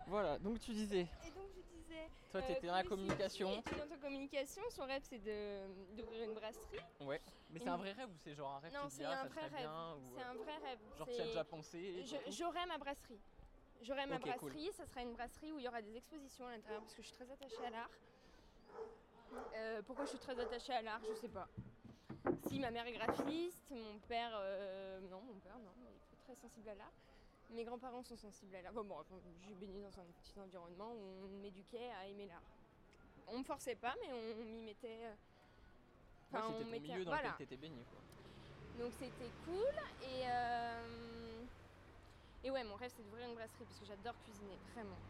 Voilà, 0.08 0.38
donc 0.38 0.58
tu 0.58 0.72
disais, 0.72 1.06
Et 1.26 1.30
donc 1.32 1.50
je 1.54 1.60
disais. 1.76 2.08
toi 2.30 2.40
euh, 2.40 2.46
t'étais 2.46 2.66
dans 2.66 2.74
la 2.74 2.82
communication. 2.82 3.52
étudiante 3.58 3.92
en 3.92 3.98
communication, 3.98 4.62
son 4.70 4.86
rêve 4.86 5.02
c'est 5.04 5.18
de- 5.18 5.94
d'ouvrir 5.94 6.24
une 6.24 6.34
brasserie. 6.34 6.78
Ouais. 7.00 7.20
Mais 7.50 7.58
c'est 7.60 7.68
un 7.68 7.76
vrai 7.76 7.92
rêve 7.92 8.08
ou 8.08 8.16
c'est 8.24 8.34
genre 8.34 8.54
un 8.54 8.58
rêve 8.60 8.72
Non, 8.72 8.88
tu 8.88 8.96
c'est 8.96 9.04
un 9.04 9.26
vrai 9.26 9.42
rêve. 9.42 9.68
C'est 10.14 10.22
euh, 10.22 10.30
un 10.30 10.34
vrai 10.34 10.56
rêve. 10.64 10.78
Genre 10.96 11.06
tu 11.08 11.14
y 11.14 11.20
as 11.20 11.24
déjà 11.26 11.44
pensé 11.44 12.04
J'aurai 12.30 12.64
ma 12.66 12.78
brasserie. 12.78 13.20
J'aurai 13.82 14.06
ma 14.06 14.18
brasserie, 14.18 14.72
ça 14.72 14.86
sera 14.86 15.02
une 15.02 15.12
brasserie 15.12 15.52
où 15.52 15.58
il 15.58 15.64
y 15.64 15.68
aura 15.68 15.82
des 15.82 15.96
expositions 15.96 16.46
à 16.46 16.52
l'intérieur 16.52 16.80
parce 16.80 16.94
que 16.94 17.02
je 17.02 17.08
suis 17.08 17.16
très 17.16 17.30
attachée 17.30 17.64
à 17.66 17.70
l'art. 17.70 17.90
Euh, 19.54 19.82
pourquoi 19.82 20.06
je 20.06 20.10
suis 20.10 20.18
très 20.18 20.38
attachée 20.40 20.72
à 20.72 20.80
l'art, 20.80 21.00
je 21.06 21.14
sais 21.14 21.28
pas. 21.28 21.46
Si 22.46 22.58
ma 22.58 22.70
mère 22.70 22.86
est 22.86 22.92
graphiste, 22.92 23.70
mon 23.70 23.98
père, 24.08 24.30
euh, 24.34 25.00
non, 25.10 25.20
mon 25.20 25.38
père, 25.38 25.58
non, 25.58 25.70
il 25.82 25.86
est 25.86 26.24
très 26.24 26.34
sensible 26.34 26.70
à 26.70 26.74
l'art. 26.76 26.92
Mes 27.50 27.64
grands-parents 27.64 28.02
sont 28.02 28.16
sensibles 28.16 28.54
à 28.56 28.62
l'art. 28.62 28.72
Bon, 28.74 28.84
bon, 28.84 29.02
j'ai 29.40 29.54
baigné 29.54 29.80
dans 29.82 29.98
un 30.00 30.04
petit 30.04 30.38
environnement 30.38 30.92
où 30.92 31.24
on 31.24 31.28
m'éduquait 31.40 31.90
à 31.92 32.06
aimer 32.06 32.26
l'art. 32.26 32.42
On 33.26 33.38
me 33.38 33.44
forçait 33.44 33.74
pas, 33.76 33.94
mais 34.02 34.12
on 34.12 34.44
m'y 34.44 34.62
mettait. 34.62 35.06
euh, 35.06 35.14
Ouais, 36.30 36.38
enfin, 36.38 36.46
c'était 36.48 36.58
on 36.60 36.64
ton 36.64 36.70
mettait- 36.70 36.88
milieu 36.88 37.04
dans 37.04 37.10
voilà. 37.12 37.32
lequel 37.32 37.46
t'étais 37.48 37.84
quoi. 37.90 38.02
Donc 38.74 38.92
c'était 38.92 39.32
cool 39.44 39.56
et 40.02 40.28
euh, 40.28 41.46
et 42.44 42.50
ouais 42.50 42.62
mon 42.64 42.74
rêve 42.76 42.92
c'est 42.94 43.02
d'ouvrir 43.02 43.26
une 43.26 43.34
brasserie 43.34 43.64
parce 43.64 43.78
que 43.78 43.86
j'adore 43.86 44.16
cuisiner 44.20 44.56
vraiment 44.58 45.00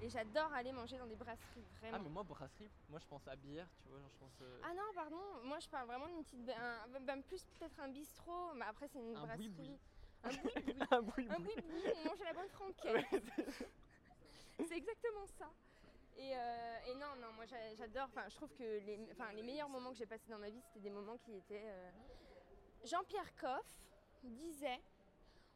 et 0.00 0.08
j'adore 0.08 0.50
aller 0.54 0.72
manger 0.72 0.96
dans 0.96 1.06
des 1.06 1.14
brasseries 1.14 1.66
vraiment. 1.78 1.98
Ah 1.98 2.00
mais 2.02 2.08
moi 2.08 2.22
brasserie, 2.24 2.70
moi 2.88 2.98
je 2.98 3.06
pense 3.06 3.28
à 3.28 3.36
bière, 3.36 3.68
tu 3.82 3.88
vois, 3.90 4.00
genre 4.00 4.08
je 4.10 4.16
pense 4.16 4.32
euh, 4.40 4.60
Ah 4.64 4.72
non 4.74 4.82
pardon 4.94 5.20
moi 5.44 5.58
je 5.60 5.68
parle 5.68 5.86
vraiment 5.86 6.08
d'une 6.08 6.24
petite 6.24 6.48
un- 6.48 6.88
ben, 7.00 7.22
plus 7.22 7.44
peut-être 7.44 7.78
un 7.78 7.88
bistrot 7.88 8.54
mais 8.54 8.64
après 8.64 8.88
c'est 8.88 8.98
une 9.00 9.14
Un 9.14 9.20
brasserie. 9.26 9.78
Un 10.90 11.02
boui-boui. 11.02 11.28
un 11.30 11.38
boui-boui 11.40 11.82
on 11.96 12.04
mange 12.08 12.20
à 12.22 12.24
la 12.24 12.32
bonne 12.34 12.48
franquette. 12.48 13.06
c'est 14.68 14.76
exactement 14.76 15.26
ça. 15.38 15.50
Et, 16.16 16.36
euh, 16.36 16.78
et 16.88 16.94
non, 16.94 17.16
non, 17.20 17.32
moi 17.32 17.44
j'a- 17.46 17.74
j'adore, 17.74 18.04
enfin 18.04 18.28
je 18.28 18.36
trouve 18.36 18.52
que 18.54 18.62
les, 18.62 18.98
enfin, 19.12 19.32
les 19.32 19.42
meilleurs 19.42 19.68
moments 19.68 19.90
que 19.90 19.96
j'ai 19.98 20.06
passés 20.06 20.28
dans 20.30 20.38
ma 20.38 20.48
vie, 20.48 20.60
c'était 20.68 20.80
des 20.80 20.90
moments 20.90 21.18
qui 21.18 21.34
étaient... 21.34 21.64
euh, 21.66 21.90
Jean-Pierre 22.84 23.34
Coff 23.36 23.66
disait, 24.22 24.80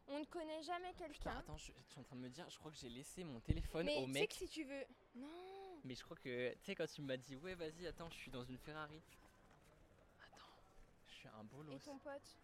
on 0.09 0.19
ne 0.19 0.25
connaît 0.25 0.63
jamais 0.63 0.93
quelqu'un. 0.95 1.37
attends, 1.39 1.57
je, 1.57 1.73
je 1.87 1.91
suis 1.91 2.01
en 2.01 2.03
train 2.03 2.17
de 2.17 2.23
me 2.23 2.29
dire, 2.29 2.49
je 2.51 2.59
crois 2.59 2.71
que 2.73 2.77
j'ai 2.77 2.89
laissé 2.89 3.23
mon 3.25 3.39
téléphone 3.41 3.87
Mais 3.87 3.97
au 3.99 4.07
tu 4.07 4.13
sais 4.15 4.21
mec. 4.21 4.31
que 4.31 4.35
si 4.37 4.49
tu 4.49 4.65
veux... 4.65 4.85
Non 5.15 5.81
Mais 5.85 5.95
je 5.95 6.03
crois 6.03 6.17
que, 6.17 6.53
tu 6.55 6.59
sais, 6.65 6.75
quand 6.75 6.87
tu 6.89 7.03
m'as 7.03 7.17
dit, 7.17 7.37
ouais, 7.37 7.55
vas-y, 7.55 7.87
attends, 7.87 8.11
je 8.11 8.17
suis 8.17 8.31
dans 8.31 8.43
une 8.45 8.59
Ferrari. 8.59 9.01
Attends, 10.27 10.45
je 11.07 11.13
suis 11.15 11.29
un 11.29 11.43
Et 11.43 11.45
bolos. 11.45 11.79
ton 11.85 11.99
pote? 11.99 12.37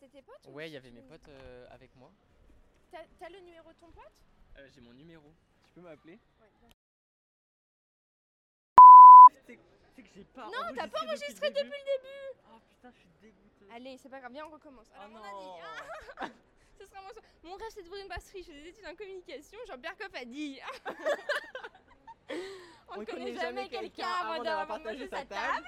C'était 0.00 0.18
tes 0.18 0.22
potes 0.22 0.46
ou 0.46 0.52
Ouais, 0.52 0.68
il 0.68 0.72
y 0.72 0.76
avait 0.76 0.90
mes 0.90 1.02
potes 1.02 1.28
euh, 1.28 1.66
avec 1.70 1.94
moi. 1.96 2.12
T'as 2.90 3.28
le 3.28 3.40
numéro 3.40 3.72
de 3.72 3.78
ton 3.78 3.90
pote? 3.90 4.04
Euh, 4.58 4.68
j'ai 4.70 4.80
mon 4.80 4.92
numéro. 4.92 5.34
Tu 5.64 5.70
peux 5.72 5.80
m'appeler? 5.80 6.18
Ouais. 6.40 6.48
C'est 9.44 9.56
que 9.56 10.08
j'ai 10.14 10.24
pas 10.24 10.46
Non, 10.46 10.74
t'as 10.76 10.86
pas 10.86 11.02
enregistré 11.04 11.50
depuis 11.50 11.64
le 11.64 11.70
début 11.70 12.40
Oh 12.48 12.60
putain, 12.68 12.92
je 12.92 12.98
suis 12.98 13.08
dégoûté. 13.20 13.66
Allez, 13.72 13.98
c'est 13.98 14.08
pas 14.08 14.20
grave, 14.20 14.32
viens, 14.32 14.46
on 14.46 14.50
recommence. 14.50 14.88
Alors, 14.94 15.10
oh 15.12 15.16
on 15.16 15.24
a 15.24 15.40
dit, 15.40 15.46
non 15.46 15.58
ah, 16.20 16.28
ce 16.78 16.86
sera 16.86 17.00
mon, 17.02 17.50
mon 17.50 17.56
rêve, 17.56 17.68
c'est 17.70 17.82
d'ouvrir 17.82 18.02
une 18.02 18.08
brasserie. 18.08 18.42
Je 18.42 18.52
fais 18.52 18.62
des 18.62 18.68
études 18.68 18.86
en 18.86 18.94
communication. 18.94 19.58
Jean-Pierre 19.66 19.96
Coff 19.96 20.14
a 20.14 20.24
dit. 20.24 20.60
on 22.90 23.00
ne 23.00 23.04
connaît 23.04 23.34
jamais 23.34 23.68
quelqu'un 23.68 24.06
avant 24.06 24.42
d'avoir 24.42 24.68
partagé 24.68 25.08
sa 25.08 25.24
table. 25.24 25.66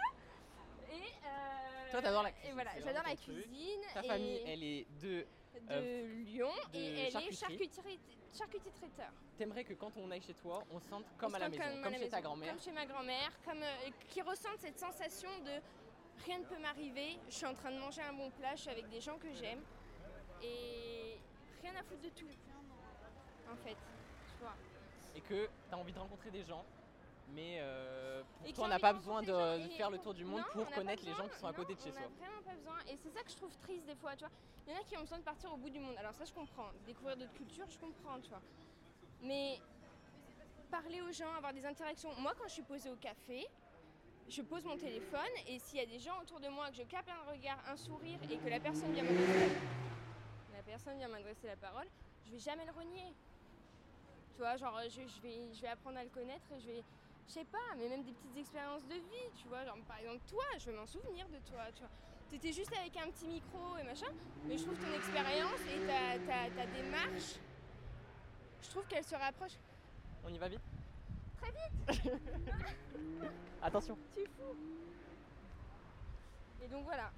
Et, 0.92 1.02
euh, 1.24 1.59
Toi, 1.90 2.02
t'adores 2.02 2.22
la 2.22 2.28
Et 2.28 2.32
cuisine, 2.32 2.54
voilà, 2.54 2.70
j'adore 2.78 3.02
la 3.06 3.16
cuisine. 3.16 3.80
Ta 3.94 4.04
et 4.04 4.08
famille, 4.08 4.42
elle 4.46 4.62
est 4.62 4.86
de. 5.00 5.08
de 5.08 5.26
euh, 5.70 6.24
Lyon 6.24 6.50
de 6.72 6.78
et 6.78 6.86
elle 6.86 6.98
est 7.06 7.10
charcuterie. 7.10 7.98
traiteur. 8.74 9.12
T'aimerais 9.36 9.64
que 9.64 9.74
quand 9.74 9.96
on 9.96 10.10
aille 10.10 10.22
chez 10.22 10.34
toi, 10.34 10.62
on 10.70 10.78
se 10.78 10.88
sente 10.88 11.04
comme 11.18 11.32
On 11.32 11.34
à 11.34 11.38
la 11.40 11.48
maison, 11.48 11.62
comme, 11.82 11.94
chez 11.94 12.08
ta 12.08 12.20
grand-mère. 12.20 12.50
Comme 12.50 12.60
chez 12.60 12.72
ma 12.72 12.86
grand-mère, 12.86 13.32
comme 13.44 13.62
euh, 13.62 13.90
qui 14.08 14.22
ressentent 14.22 14.60
cette 14.60 14.78
sensation 14.78 15.30
de 15.44 15.60
rien 16.24 16.38
ne 16.38 16.44
peut 16.44 16.58
m'arriver, 16.58 17.18
je 17.28 17.34
suis 17.34 17.46
en 17.46 17.54
train 17.54 17.72
de 17.72 17.78
manger 17.78 18.02
un 18.02 18.12
bon 18.12 18.30
plat, 18.30 18.54
je 18.54 18.62
suis 18.62 18.70
avec 18.70 18.88
des 18.88 19.00
gens 19.00 19.18
que 19.18 19.32
j'aime 19.32 19.62
et 20.42 21.18
rien 21.62 21.72
à 21.76 21.82
foutre 21.82 22.02
de 22.02 22.08
tout. 22.10 22.26
En 23.50 23.56
fait, 23.56 23.74
tu 23.74 24.38
vois. 24.40 24.54
Et 25.16 25.20
que 25.20 25.48
t'as 25.68 25.76
envie 25.76 25.92
de 25.92 25.98
rencontrer 25.98 26.30
des 26.30 26.44
gens, 26.44 26.64
mais 27.34 27.58
euh, 27.60 28.22
on 28.58 28.68
n'a 28.68 28.78
pas 28.78 28.92
besoin 28.92 29.22
de, 29.22 29.68
faire 29.76 29.90
le 29.90 29.98
tour 29.98 30.14
du 30.14 30.24
monde 30.24 30.40
Non, 30.40 30.44
on 30.54 30.58
pour 30.64 30.70
connaître 30.70 31.04
les 31.04 31.12
gens 31.14 31.28
qui 31.28 31.38
sont 31.38 31.46
à 31.46 31.52
côté 31.52 31.74
non, 31.74 31.78
de 31.78 31.82
chez 31.84 31.90
on 31.90 31.94
soi. 31.94 32.02
n'a 32.02 32.08
vraiment 32.08 32.42
pas 32.42 32.54
besoin. 32.54 32.78
Et 32.88 32.96
c'est 32.96 33.10
ça 33.10 33.22
que 33.22 33.30
je 33.30 33.36
trouve 33.36 33.56
triste 33.58 33.86
des 33.86 33.94
fois, 33.94 34.12
tu 34.16 34.24
vois. 34.24 34.32
Il 34.66 34.72
y 34.72 34.76
en 34.76 34.80
a 34.80 34.84
qui 34.84 34.96
ont 34.96 35.00
besoin 35.00 35.18
de 35.18 35.24
partir 35.24 35.52
au 35.52 35.56
bout 35.56 35.70
du 35.70 35.80
monde. 35.80 35.96
Alors 35.98 36.14
ça, 36.14 36.24
je 36.24 36.32
comprends. 36.32 36.70
Découvrir 36.86 37.16
d'autres 37.16 37.32
cultures, 37.34 37.66
je 37.68 37.78
comprends, 37.78 38.20
tu 38.20 38.28
vois. 38.28 38.42
Mais 39.22 39.58
parler 40.70 41.00
aux 41.02 41.12
gens, 41.12 41.32
avoir 41.36 41.52
des 41.52 41.64
interactions. 41.66 42.10
Moi, 42.18 42.32
quand 42.38 42.48
je 42.48 42.54
suis 42.54 42.62
posée 42.62 42.90
au 42.90 42.96
café, 42.96 43.46
je 44.28 44.42
pose 44.42 44.64
mon 44.64 44.76
téléphone 44.76 45.34
et 45.48 45.58
s'il 45.58 45.78
y 45.78 45.82
a 45.82 45.86
des 45.86 45.98
gens 45.98 46.20
autour 46.22 46.38
de 46.40 46.48
moi, 46.48 46.70
que 46.70 46.76
je 46.76 46.82
capte 46.84 47.08
un 47.08 47.30
regard, 47.30 47.58
un 47.68 47.76
sourire 47.76 48.18
et 48.30 48.36
que 48.36 48.48
la 48.48 48.60
personne 48.60 48.92
vient 48.92 49.02
m'adresser 49.02 49.50
la 50.54 50.62
personne 50.62 50.98
vient 50.98 51.08
m'adresser 51.08 51.46
la 51.46 51.56
parole, 51.56 51.86
je 52.26 52.32
vais 52.32 52.38
jamais 52.38 52.64
le 52.66 52.72
renier. 52.72 53.14
Tu 54.34 54.38
vois, 54.38 54.56
genre 54.56 54.78
je, 54.84 55.00
je 55.00 55.20
vais, 55.20 55.40
je 55.54 55.60
vais 55.62 55.68
apprendre 55.68 55.98
à 55.98 56.04
le 56.04 56.10
connaître 56.10 56.44
et 56.52 56.60
je 56.60 56.66
vais, 56.66 56.84
je 57.26 57.32
sais 57.32 57.44
pas, 57.44 57.58
mais 57.76 57.88
même 57.88 58.02
des 58.02 58.12
petites 58.12 58.36
expériences 58.36 58.84
de 58.84 58.94
vie, 58.94 59.30
tu 59.36 59.48
vois, 59.48 59.64
genre 59.64 59.76
par 59.86 59.98
exemple 59.98 60.20
toi, 60.28 60.44
je 60.58 60.70
vais 60.70 60.76
m'en 60.76 60.86
souvenir 60.86 61.28
de 61.28 61.38
toi, 61.48 61.62
tu 61.74 61.80
vois. 61.80 61.90
T'étais 62.28 62.52
juste 62.52 62.72
avec 62.76 62.96
un 62.96 63.10
petit 63.10 63.26
micro 63.26 63.76
et 63.78 63.84
machin, 63.84 64.06
mais 64.46 64.56
je 64.56 64.64
trouve 64.64 64.78
ton 64.78 64.92
expérience 64.92 65.60
et 65.68 65.78
ta, 65.86 66.18
ta, 66.26 66.50
ta 66.50 66.66
démarche, 66.66 67.36
je 68.62 68.68
trouve 68.70 68.86
qu'elle 68.86 69.04
se 69.04 69.14
rapproche. 69.14 69.58
On 70.24 70.32
y 70.32 70.38
va 70.38 70.48
vite? 70.48 70.60
Très 71.40 71.50
vite 71.50 72.12
Attention 73.62 73.96
Tu 74.14 74.22
es 74.22 74.26
fou 74.26 74.56
Et 76.62 76.68
donc 76.68 76.84
voilà. 76.84 77.10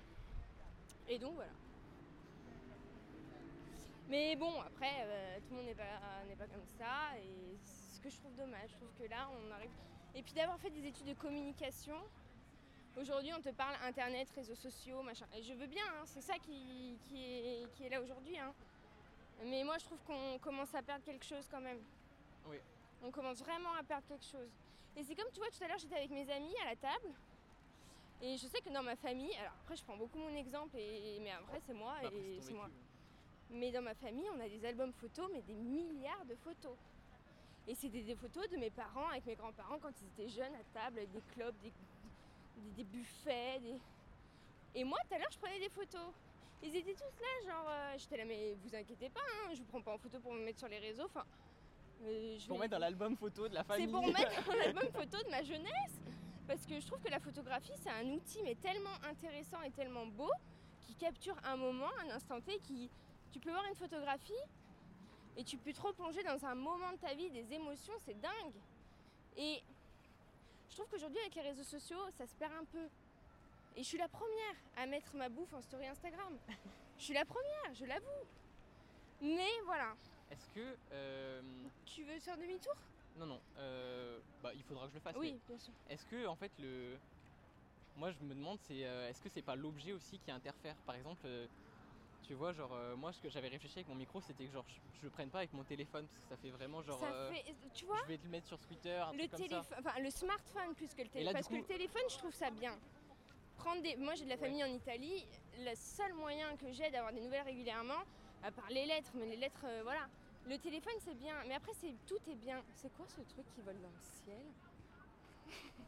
Et 1.09 1.19
donc 1.19 1.35
voilà. 1.35 1.51
Mais 4.09 4.37
bon, 4.37 4.61
après, 4.61 4.93
euh, 5.05 5.39
tout 5.41 5.55
le 5.55 5.57
monde 5.57 5.67
n'est 5.67 5.75
pas, 5.75 6.25
n'est 6.29 6.37
pas 6.37 6.47
comme 6.47 6.67
ça. 6.79 7.19
Et 7.19 7.59
que 8.03 8.11
je 8.11 8.17
trouve 8.17 8.35
dommage. 8.35 8.71
Je 8.71 8.77
trouve 8.77 8.93
que 8.99 9.09
là, 9.09 9.29
on 9.31 9.51
arrive. 9.53 9.71
Et 10.15 10.23
puis 10.23 10.35
d'avoir 10.35 10.59
fait 10.59 10.71
des 10.71 10.87
études 10.87 11.07
de 11.07 11.15
communication, 11.15 11.97
aujourd'hui, 13.01 13.33
on 13.37 13.41
te 13.41 13.49
parle 13.51 13.75
Internet, 13.85 14.29
réseaux 14.35 14.55
sociaux, 14.55 15.03
machin. 15.03 15.27
Et 15.35 15.43
je 15.43 15.55
veux 15.55 15.67
bien, 15.67 15.85
hein, 15.87 16.03
c'est 16.05 16.21
ça 16.21 16.35
qui, 16.39 16.99
qui, 17.09 17.25
est, 17.25 17.73
qui 17.75 17.85
est 17.85 17.89
là 17.89 18.01
aujourd'hui. 18.03 18.39
hein. 18.39 18.53
Mais 19.45 19.65
moi, 19.65 19.79
je 19.79 19.85
trouve 19.87 19.99
qu'on 20.07 20.39
commence 20.39 20.75
à 20.75 20.83
perdre 20.83 21.05
quelque 21.05 21.25
chose 21.25 21.49
quand 21.51 21.61
même. 21.61 21.81
Oui. 22.47 22.59
On 23.03 23.11
commence 23.11 23.39
vraiment 23.39 23.73
à 23.75 23.83
perdre 23.83 24.07
quelque 24.07 24.25
chose. 24.27 24.51
Et 24.97 25.03
c'est 25.03 25.15
comme, 25.15 25.31
tu 25.33 25.39
vois, 25.41 25.49
tout 25.49 25.65
à 25.65 25.69
l'heure, 25.69 25.79
j'étais 25.79 25.97
avec 25.97 26.11
mes 26.11 26.31
amis 26.31 26.55
à 26.63 26.67
la 26.71 26.77
table. 26.77 27.09
Et 28.21 28.37
je 28.37 28.47
sais 28.47 28.61
que 28.61 28.69
dans 28.69 28.83
ma 28.85 28.95
famille, 28.95 29.35
alors 29.37 29.55
après, 29.63 29.75
je 29.75 29.83
prends 29.83 29.97
beaucoup 29.97 30.19
mon 30.19 30.37
exemple, 30.37 30.77
et, 30.79 31.19
mais 31.21 31.31
après, 31.33 31.59
c'est 31.67 31.73
moi 31.75 31.95
Bah, 32.03 32.09
et 32.13 32.39
c'est 32.41 32.53
moi. 32.53 32.67
vécu. 32.67 32.79
Mais 33.51 33.73
dans 33.73 33.83
ma 33.83 33.95
famille, 33.95 34.29
on 34.37 34.39
a 34.41 34.49
des 34.49 34.65
albums 34.65 34.93
photos, 34.93 35.29
mais 35.33 35.41
des 35.43 35.55
milliards 35.55 36.25
de 36.27 36.37
photos. 36.37 36.77
Et 37.69 37.75
c'est 37.75 37.89
des, 37.89 38.03
des 38.03 38.17
photos 38.17 38.49
de 38.49 38.57
mes 38.57 38.71
parents 38.71 39.09
avec 39.09 39.25
mes 39.27 39.35
grands-parents 39.37 39.79
quand 39.81 39.93
ils 40.01 40.07
étaient 40.09 40.29
jeunes 40.29 40.55
à 40.55 40.65
table, 40.79 40.99
avec 40.99 41.13
des 41.13 41.23
clubs, 41.33 41.55
des, 41.63 41.73
des- 42.57 42.71
des 42.73 42.85
buffets. 42.85 43.61
Des... 43.61 43.79
Et 44.75 44.85
moi, 44.85 44.99
tout 45.09 45.15
à 45.15 45.19
l'heure, 45.19 45.31
je 45.33 45.39
prenais 45.39 45.61
des 45.61 45.69
photos. 45.69 46.11
Ils 46.63 46.75
étaient 46.77 46.95
tous 46.95 47.21
là, 47.21 47.53
genre, 47.53 47.67
euh, 47.69 47.95
j'étais 47.99 48.17
là, 48.17 48.25
mais 48.25 48.55
vous 48.65 48.75
inquiétez 48.75 49.11
pas, 49.11 49.21
hein, 49.21 49.51
je 49.53 49.59
vous 49.59 49.65
prends 49.65 49.81
pas 49.83 49.95
en 49.95 49.99
photo 49.99 50.19
pour 50.21 50.33
me 50.33 50.45
mettre 50.45 50.59
sur 50.61 50.69
les 50.69 50.79
réseaux. 50.79 51.05
Enfin, 51.07 51.25
euh, 52.05 52.37
je 52.39 52.47
Pour 52.47 52.57
vais- 52.57 52.63
mettre 52.63 52.73
dans 52.73 52.79
l'album 52.79 53.17
photo 53.17 53.49
de 53.49 53.55
la 53.55 53.65
famille. 53.65 53.87
c'est 53.87 53.93
pour 53.93 54.07
mettre 54.07 54.47
dans 54.47 54.55
l'album 54.57 54.89
photo 54.93 55.23
de 55.25 55.31
ma 55.31 55.43
jeunesse. 55.43 56.01
Parce 56.49 56.67
que 56.67 56.79
je 56.81 56.87
trouve 56.87 57.01
que 57.01 57.11
la 57.11 57.21
photographie, 57.21 57.73
c'est 57.77 57.91
un 57.91 58.07
outil, 58.11 58.41
mais 58.43 58.57
tellement 58.57 58.95
intéressant 59.09 59.63
et 59.63 59.71
tellement 59.71 60.07
beau, 60.07 60.31
qui 60.81 60.95
capture 60.97 61.37
un 61.45 61.57
moment, 61.57 61.89
un 62.05 62.11
instant 62.11 62.41
T, 62.41 62.59
qui. 62.59 62.91
Tu 63.33 63.39
peux 63.41 63.51
voir 63.51 63.65
une 63.67 63.77
photographie 63.77 64.33
et 65.37 65.45
tu 65.45 65.57
peux 65.59 65.73
te 65.73 65.81
replonger 65.81 66.23
dans 66.23 66.45
un 66.45 66.55
moment 66.55 66.93
de 66.93 66.99
ta 66.99 67.15
vie, 67.15 67.31
des 67.31 67.53
émotions, 67.53 67.95
c'est 68.05 68.19
dingue. 68.21 68.61
Et 69.37 69.63
je 70.69 70.77
trouve 70.77 70.89
qu'aujourd'hui, 70.89 71.19
avec 71.21 71.35
les 71.35 71.43
réseaux 71.43 71.65
sociaux, 71.65 72.11
ça 72.11 72.27
se 72.27 72.35
perd 72.37 72.53
un 72.53 72.65
peu. 72.65 72.89
Et 73.75 73.83
je 73.83 73.89
suis 73.89 73.99
la 73.99 74.09
première 74.09 74.57
à 74.77 74.87
mettre 74.87 75.17
ma 75.17 75.29
bouffe 75.29 75.53
en 75.55 75.63
story 75.63 75.87
Instagram. 75.87 76.39
Je 76.99 77.05
suis 77.07 77.15
la 77.15 77.25
première, 77.25 77.75
je 77.75 77.85
l'avoue. 77.85 78.29
Mais 79.23 79.49
voilà. 79.65 79.97
Est-ce 80.31 80.49
que. 80.51 80.77
euh, 80.93 81.43
Tu 81.85 82.05
veux 82.05 82.21
faire 82.21 82.37
demi-tour? 82.37 82.75
Non, 83.17 83.27
non. 83.27 83.41
euh, 83.57 84.21
bah, 84.43 84.53
il 84.55 84.63
faudra 84.63 84.85
que 84.87 84.91
je 84.91 84.97
le 84.97 85.01
fasse. 85.01 85.17
Oui, 85.17 85.41
bien 85.49 85.59
sûr. 85.59 85.73
Est-ce 85.89 86.07
que, 86.07 86.27
en 86.27 86.37
fait, 86.37 86.53
le. 86.59 86.97
Moi, 87.97 88.13
je 88.13 88.21
me 88.21 88.35
demande, 88.35 88.61
c'est. 88.61 88.85
euh, 88.87 89.09
Est-ce 89.09 89.21
que 89.21 89.29
c'est 89.31 89.43
pas 89.43 89.57
l'objet 89.57 89.93
aussi 89.93 90.19
qui 90.21 90.31
interfère? 90.31 90.77
Par 90.87 90.95
exemple. 90.95 91.27
Tu 92.23 92.35
vois, 92.35 92.53
genre, 92.53 92.73
euh, 92.73 92.97
moi, 92.97 93.13
ce 93.13 93.21
que 93.21 93.29
j'avais 93.29 93.49
réfléchi 93.49 93.79
avec 93.79 93.89
mon 93.89 93.95
micro, 93.95 94.21
c'était 94.21 94.47
que 94.47 94.53
genre, 94.53 94.65
je, 94.69 94.99
je 94.99 95.05
le 95.05 95.11
prenne 95.11 95.29
pas 95.29 95.39
avec 95.39 95.53
mon 95.53 95.65
téléphone, 95.65 96.07
parce 96.07 96.25
que 96.25 96.29
ça 96.29 96.37
fait 96.37 96.51
vraiment 96.51 96.83
genre. 96.83 96.99
ça 96.99 97.13
euh, 97.13 97.33
fait. 97.33 97.45
Tu 97.75 97.85
vois 97.85 97.99
je 98.05 98.09
vais 98.09 98.19
te 98.19 98.25
le 98.25 98.31
mettre 98.31 98.47
sur 98.47 98.59
Twitter, 98.59 98.95
un 98.95 99.13
le 99.13 99.29
truc 99.29 99.31
comme 99.31 99.41
ça. 99.41 99.49
téléphone, 99.49 99.77
enfin 99.79 100.01
le 100.01 100.11
smartphone 100.11 100.75
plus 100.75 100.95
que 100.95 101.03
le 101.03 101.09
téléphone. 101.09 101.35
Parce 101.35 101.49
que 101.49 101.55
le 101.55 101.65
téléphone, 101.65 102.03
je 102.09 102.19
trouve 102.19 102.35
ça 102.35 102.51
bien. 102.51 102.79
Prendre 103.57 103.83
des... 103.83 103.97
Moi, 103.97 104.15
j'ai 104.15 104.25
de 104.25 104.31
la 104.31 104.37
famille 104.37 104.65
en 104.65 104.69
Italie. 104.69 105.27
Le 105.59 105.75
seul 105.75 106.15
moyen 106.15 106.57
que 106.57 106.73
j'ai 106.73 106.91
d'avoir 106.91 107.13
des 107.13 107.21
nouvelles 107.21 107.45
régulièrement, 107.45 108.03
à 108.43 108.51
part 108.51 108.69
les 108.71 108.87
lettres, 108.87 109.13
mais 109.15 109.27
les 109.27 109.37
lettres, 109.37 109.65
euh, 109.65 109.81
voilà. 109.83 110.09
Le 110.49 110.59
téléphone 110.59 110.95
c'est 110.99 111.15
bien, 111.15 111.35
mais 111.47 111.55
après 111.55 111.73
c'est 111.75 111.95
tout 112.07 112.19
est 112.29 112.35
bien. 112.35 112.63
C'est 112.75 112.93
quoi 112.97 113.07
ce 113.07 113.21
truc 113.21 113.47
qui 113.55 113.61
vole 113.61 113.81
dans 113.81 113.89
le 113.89 114.03
ciel? 114.03 114.45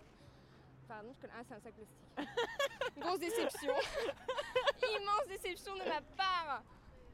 Pardon, 0.88 1.12
je 1.12 1.20
connais. 1.20 1.32
Ah, 1.36 1.42
c'est 1.48 1.54
un 1.54 1.60
sac 1.60 1.74
plastique. 1.74 2.06
Grosse 2.96 3.18
déception. 3.18 3.72
Immense 4.82 5.26
déception 5.28 5.74
de 5.74 5.80
ma 5.88 6.00
part. 6.16 6.62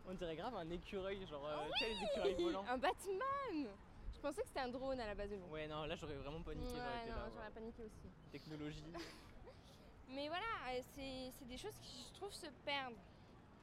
On 0.07 0.14
dirait 0.14 0.37
grave 0.37 0.55
un 0.57 0.68
écureuil, 0.70 1.26
genre 1.26 1.47
euh, 1.47 1.66
écureuils 2.14 2.35
volants. 2.43 2.64
Un 2.68 2.78
Batman. 2.78 3.68
Je 4.12 4.18
pensais 4.20 4.43
que 4.43 4.49
c'était 4.49 4.61
un 4.61 4.68
drone 4.68 5.01
à 5.01 5.07
la 5.07 5.14
base 5.14 5.31
de. 5.31 5.37
Ouais, 5.51 5.66
non, 5.68 5.85
là 5.85 5.97
j'aurais 5.97 6.14
vraiment 6.16 6.43
paniqué. 6.43 6.72
Ouais, 6.74 7.09
non, 7.09 7.14
ouais. 7.16 7.31
j'aurais 7.35 7.51
paniqué 7.51 7.83
aussi. 7.85 8.09
Technologie. 8.33 8.85
Mais 10.09 10.28
voilà, 10.28 10.45
euh, 10.70 10.81
c'est 10.95 11.31
c'est 11.39 11.47
des 11.47 11.57
choses 11.57 11.78
qui 11.83 12.05
je 12.09 12.18
trouve 12.18 12.33
se 12.33 12.47
perdent. 12.64 12.97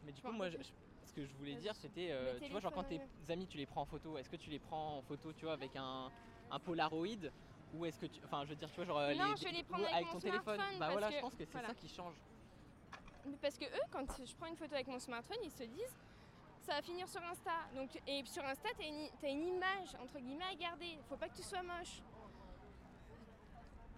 Mais 0.05 0.11
du 0.13 0.21
coup, 0.21 0.31
moi, 0.31 0.49
je- 0.49 0.57
je- 0.57 0.71
ce 1.05 1.13
que 1.13 1.25
je 1.25 1.33
voulais 1.33 1.55
dire, 1.55 1.75
c'était, 1.75 2.09
euh, 2.11 2.39
tu 2.39 2.49
vois, 2.49 2.59
genre 2.61 2.71
quand 2.71 2.83
tes 2.85 3.01
amis, 3.29 3.47
tu 3.47 3.57
les 3.57 3.65
prends 3.65 3.81
en 3.81 3.85
photo, 3.85 4.17
est-ce 4.17 4.29
que 4.29 4.35
tu 4.37 4.49
les 4.49 4.59
prends 4.59 4.97
en 4.97 5.01
photo, 5.01 5.33
tu 5.33 5.43
vois, 5.45 5.53
avec 5.53 5.75
un, 5.75 6.09
un 6.49 6.59
Polaroid? 6.59 7.29
Ou 7.73 7.85
est-ce 7.85 7.99
que 7.99 8.05
tu, 8.05 8.21
enfin, 8.25 8.43
je 8.45 8.49
veux 8.49 8.55
dire, 8.55 8.69
tu 8.69 8.75
vois, 8.77 8.85
genre 8.85 8.99
euh, 8.99 9.13
Non, 9.15 9.31
les, 9.31 9.37
je 9.37 9.47
les 9.55 9.63
prends 9.63 9.79
ou 9.79 9.85
avec 9.85 10.05
mon 10.05 10.11
ton 10.13 10.19
téléphone. 10.19 10.55
smartphone 10.55 10.79
Bah 10.79 10.85
parce 10.87 10.91
voilà, 10.93 11.07
que- 11.09 11.15
je 11.15 11.19
pense 11.21 11.35
que 11.35 11.45
c'est 11.45 11.51
voilà. 11.51 11.67
ça 11.69 11.73
qui 11.75 11.89
change. 11.89 12.15
Parce 13.41 13.57
que 13.57 13.65
eux, 13.65 13.87
quand 13.91 14.05
je 14.25 14.35
prends 14.35 14.45
une 14.47 14.55
photo 14.55 14.73
avec 14.73 14.87
mon 14.87 14.99
smartphone, 14.99 15.37
ils 15.43 15.51
se 15.51 15.63
disent 15.63 15.95
ça 16.61 16.73
va 16.75 16.81
finir 16.81 17.07
sur 17.07 17.21
Insta. 17.23 17.51
Donc, 17.75 17.89
et 18.07 18.23
sur 18.25 18.43
Insta, 18.43 18.69
t'as 18.77 18.85
une, 18.85 19.09
t'as 19.21 19.29
une 19.29 19.47
image, 19.47 19.95
entre 20.01 20.19
guillemets, 20.19 20.45
à 20.51 20.55
garder. 20.55 20.97
Faut 21.09 21.15
pas 21.17 21.29
que 21.29 21.35
tu 21.35 21.43
sois 21.43 21.61
moche. 21.63 22.01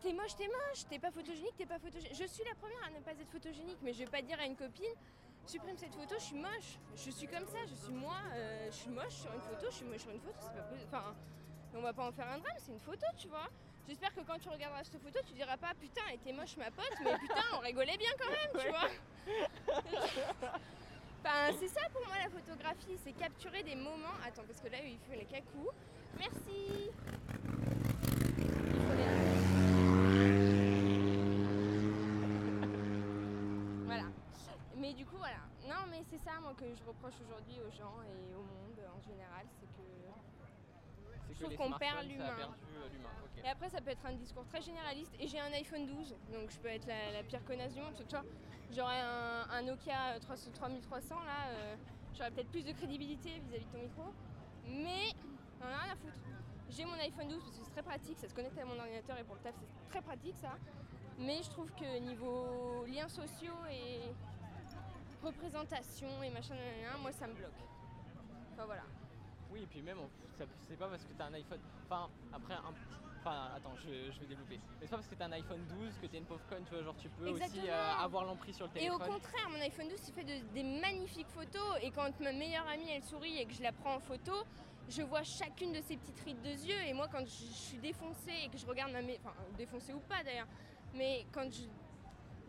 T'es 0.01 0.13
moche, 0.13 0.35
t'es 0.35 0.47
moche. 0.47 0.85
T'es 0.89 0.99
pas 0.99 1.11
photogénique, 1.11 1.55
t'es 1.57 1.65
pas 1.65 1.79
photogénique. 1.79 2.15
Je 2.15 2.25
suis 2.25 2.43
la 2.43 2.55
première 2.55 2.83
à 2.85 2.89
ne 2.89 2.99
pas 3.03 3.11
être 3.11 3.27
photogénique, 3.31 3.77
mais 3.81 3.91
je 3.93 3.99
vais 3.99 4.09
pas 4.09 4.21
dire 4.21 4.39
à 4.39 4.45
une 4.45 4.55
copine 4.55 4.93
supprime 5.45 5.77
cette 5.77 5.95
photo, 5.95 6.13
je 6.15 6.23
suis 6.23 6.35
moche. 6.37 6.77
Je 6.95 7.09
suis 7.09 7.27
comme 7.27 7.45
ça, 7.47 7.57
je 7.67 7.73
suis 7.73 7.91
moi, 7.93 8.17
euh, 8.33 8.67
je 8.71 8.75
suis 8.75 8.89
moche 8.91 9.13
sur 9.13 9.33
une 9.33 9.41
photo, 9.41 9.65
je 9.71 9.75
suis 9.75 9.85
moche 9.85 10.01
sur 10.01 10.11
une 10.11 10.19
photo, 10.19 10.35
c'est 10.41 10.53
pas 10.53 10.61
possible. 10.63 10.89
Enfin, 10.93 11.15
on 11.75 11.81
va 11.81 11.93
pas 11.93 12.07
en 12.07 12.11
faire 12.11 12.27
un 12.27 12.39
drame, 12.39 12.57
c'est 12.57 12.71
une 12.71 12.79
photo, 12.79 13.05
tu 13.17 13.27
vois. 13.27 13.47
J'espère 13.87 14.13
que 14.13 14.21
quand 14.21 14.37
tu 14.39 14.49
regarderas 14.49 14.83
cette 14.83 15.01
photo, 15.01 15.19
tu 15.25 15.33
diras 15.33 15.57
pas 15.57 15.73
putain, 15.79 16.01
elle 16.09 16.15
était 16.15 16.33
moche 16.33 16.57
ma 16.57 16.69
pote, 16.71 16.93
mais 17.03 17.17
putain, 17.17 17.43
on 17.55 17.59
rigolait 17.59 17.97
bien 17.97 18.11
quand 18.19 18.29
même, 18.29 18.63
tu 18.63 18.69
vois. 18.69 18.89
Enfin, 21.21 21.53
c'est 21.59 21.67
ça 21.67 21.81
pour 21.91 22.05
moi 22.07 22.15
la 22.23 22.29
photographie, 22.29 22.97
c'est 23.03 23.11
capturer 23.11 23.61
des 23.63 23.75
moments. 23.75 24.15
Attends, 24.25 24.43
parce 24.47 24.61
que 24.61 24.69
là, 24.69 24.77
il 24.81 24.97
fait 24.99 25.17
les 25.17 25.25
cacous. 25.25 25.67
Merci. 26.17 26.91
Voilà. 33.85 34.05
Mais 34.77 34.93
du 34.93 35.05
coup, 35.05 35.17
voilà. 35.17 35.39
Non, 35.67 35.87
mais 35.91 36.03
c'est 36.09 36.19
ça, 36.23 36.39
moi, 36.41 36.53
que 36.57 36.65
je 36.73 36.83
reproche 36.85 37.15
aujourd'hui 37.25 37.59
aux 37.59 37.71
gens 37.71 38.01
et 38.03 38.33
au 38.33 38.41
monde 38.41 38.79
en 38.95 39.01
général, 39.01 39.45
c'est 39.59 39.67
que 39.67 39.78
Je 41.29 41.43
trouve 41.43 41.55
qu'on 41.55 41.71
perd 41.77 42.07
l'humain. 42.07 42.25
euh. 42.39 43.43
Et 43.45 43.49
après, 43.49 43.69
ça 43.69 43.79
peut 43.81 43.91
être 43.91 44.05
un 44.05 44.13
discours 44.13 44.45
très 44.45 44.61
généraliste. 44.61 45.13
Et 45.19 45.27
j'ai 45.27 45.39
un 45.39 45.51
iPhone 45.53 45.85
12, 45.85 46.15
donc 46.33 46.49
je 46.49 46.57
peux 46.59 46.67
être 46.67 46.85
la, 46.87 47.11
la 47.13 47.23
pire 47.23 47.43
connasse 47.45 47.73
du 47.73 47.81
monde. 47.81 47.93
Tu 47.97 48.03
vois, 48.15 48.25
j'aurais 48.71 48.99
un, 48.99 49.47
un 49.51 49.61
Nokia 49.61 50.15
euh, 50.15 50.19
300 50.19 50.51
3300, 50.53 51.15
là, 51.15 51.47
euh, 51.49 51.75
j'aurais 52.17 52.31
peut-être 52.31 52.49
plus 52.51 52.63
de 52.65 52.73
crédibilité 52.73 53.39
vis-à-vis 53.47 53.65
de 53.65 53.71
ton 53.71 53.81
micro. 53.81 54.03
Mais 54.67 55.13
on 55.61 55.65
en 55.65 55.69
a 55.69 55.77
rien 55.83 55.93
à 55.93 55.95
foutre. 55.95 56.19
J'ai 56.69 56.85
mon 56.85 56.93
iPhone 56.99 57.27
12 57.29 57.41
parce 57.43 57.57
que 57.57 57.63
c'est 57.65 57.71
très 57.71 57.81
pratique, 57.83 58.19
ça 58.19 58.27
se 58.29 58.35
connecte 58.35 58.57
à 58.59 58.65
mon 58.65 58.77
ordinateur 58.77 59.17
et 59.17 59.23
pour 59.23 59.35
le 59.35 59.41
taf, 59.41 59.55
c'est 59.57 59.89
très 59.89 60.01
pratique 60.01 60.35
ça. 60.35 60.51
Mais 61.17 61.41
je 61.41 61.49
trouve 61.49 61.71
que 61.73 61.99
niveau 61.99 62.85
liens 62.85 63.07
sociaux 63.07 63.55
et 63.71 64.01
représentation 65.23 66.07
et 66.23 66.29
machin, 66.29 66.55
moi 67.01 67.11
ça 67.11 67.27
me 67.27 67.33
bloque. 67.33 67.51
Enfin 68.53 68.65
voilà. 68.65 68.83
Oui, 69.51 69.61
et 69.63 69.67
puis 69.67 69.81
même, 69.81 69.97
c'est 70.67 70.77
pas 70.77 70.87
parce 70.87 71.03
que 71.03 71.13
t'as 71.17 71.25
un 71.25 71.33
iPhone. 71.33 71.59
Enfin, 71.85 72.09
après, 72.33 72.53
un. 72.53 72.73
Enfin, 73.21 73.49
attends, 73.55 73.75
je, 73.75 74.11
je 74.13 74.19
vais 74.21 74.27
développer. 74.27 74.55
Mais 74.79 74.85
c'est 74.85 74.89
pas 74.91 74.95
parce 74.97 75.07
que 75.09 75.15
t'as 75.15 75.25
un 75.25 75.31
iPhone 75.33 75.65
12 75.67 75.93
que 76.01 76.07
t'es 76.07 76.19
une 76.19 76.25
pauvre 76.25 76.39
conne, 76.49 76.63
tu 76.63 76.73
vois, 76.73 76.83
genre 76.83 76.95
tu 76.95 77.09
peux 77.09 77.27
aussi 77.29 77.67
euh, 77.67 77.91
avoir 77.97 78.23
l'emprise 78.23 78.55
sur 78.55 78.65
le 78.67 78.71
Et 78.81 78.89
au 78.89 78.97
téléphone. 78.97 79.15
contraire, 79.19 79.49
mon 79.49 79.59
iPhone 79.59 79.89
12 79.89 79.99
il 80.07 80.13
fait 80.13 80.23
de- 80.23 80.45
des 80.53 80.63
magnifiques 80.63 81.27
photos 81.27 81.79
et 81.81 81.91
quand 81.91 82.17
ma 82.21 82.31
meilleure 82.31 82.65
amie 82.69 82.89
elle 82.89 83.03
sourit 83.03 83.39
et 83.39 83.45
que 83.45 83.53
je 83.53 83.61
la 83.61 83.73
prends 83.73 83.95
en 83.95 83.99
photo, 83.99 84.31
je 84.87 85.01
vois 85.01 85.23
chacune 85.23 85.73
de 85.73 85.81
ses 85.81 85.97
petites 85.97 86.19
rides 86.21 86.41
de 86.41 86.49
yeux 86.65 86.81
et 86.87 86.93
moi 86.93 87.09
quand 87.11 87.19
je, 87.25 87.25
je 87.47 87.51
suis 87.51 87.77
défoncée 87.79 88.31
et 88.45 88.47
que 88.47 88.57
je 88.57 88.65
regarde 88.65 88.93
ma 88.93 89.01
meilleure... 89.01 89.19
Enfin, 89.25 89.35
défoncée 89.57 89.93
ou 89.93 89.99
pas 89.99 90.23
d'ailleurs, 90.23 90.47
mais 90.93 91.25
quand 91.33 91.51
je, 91.51 91.63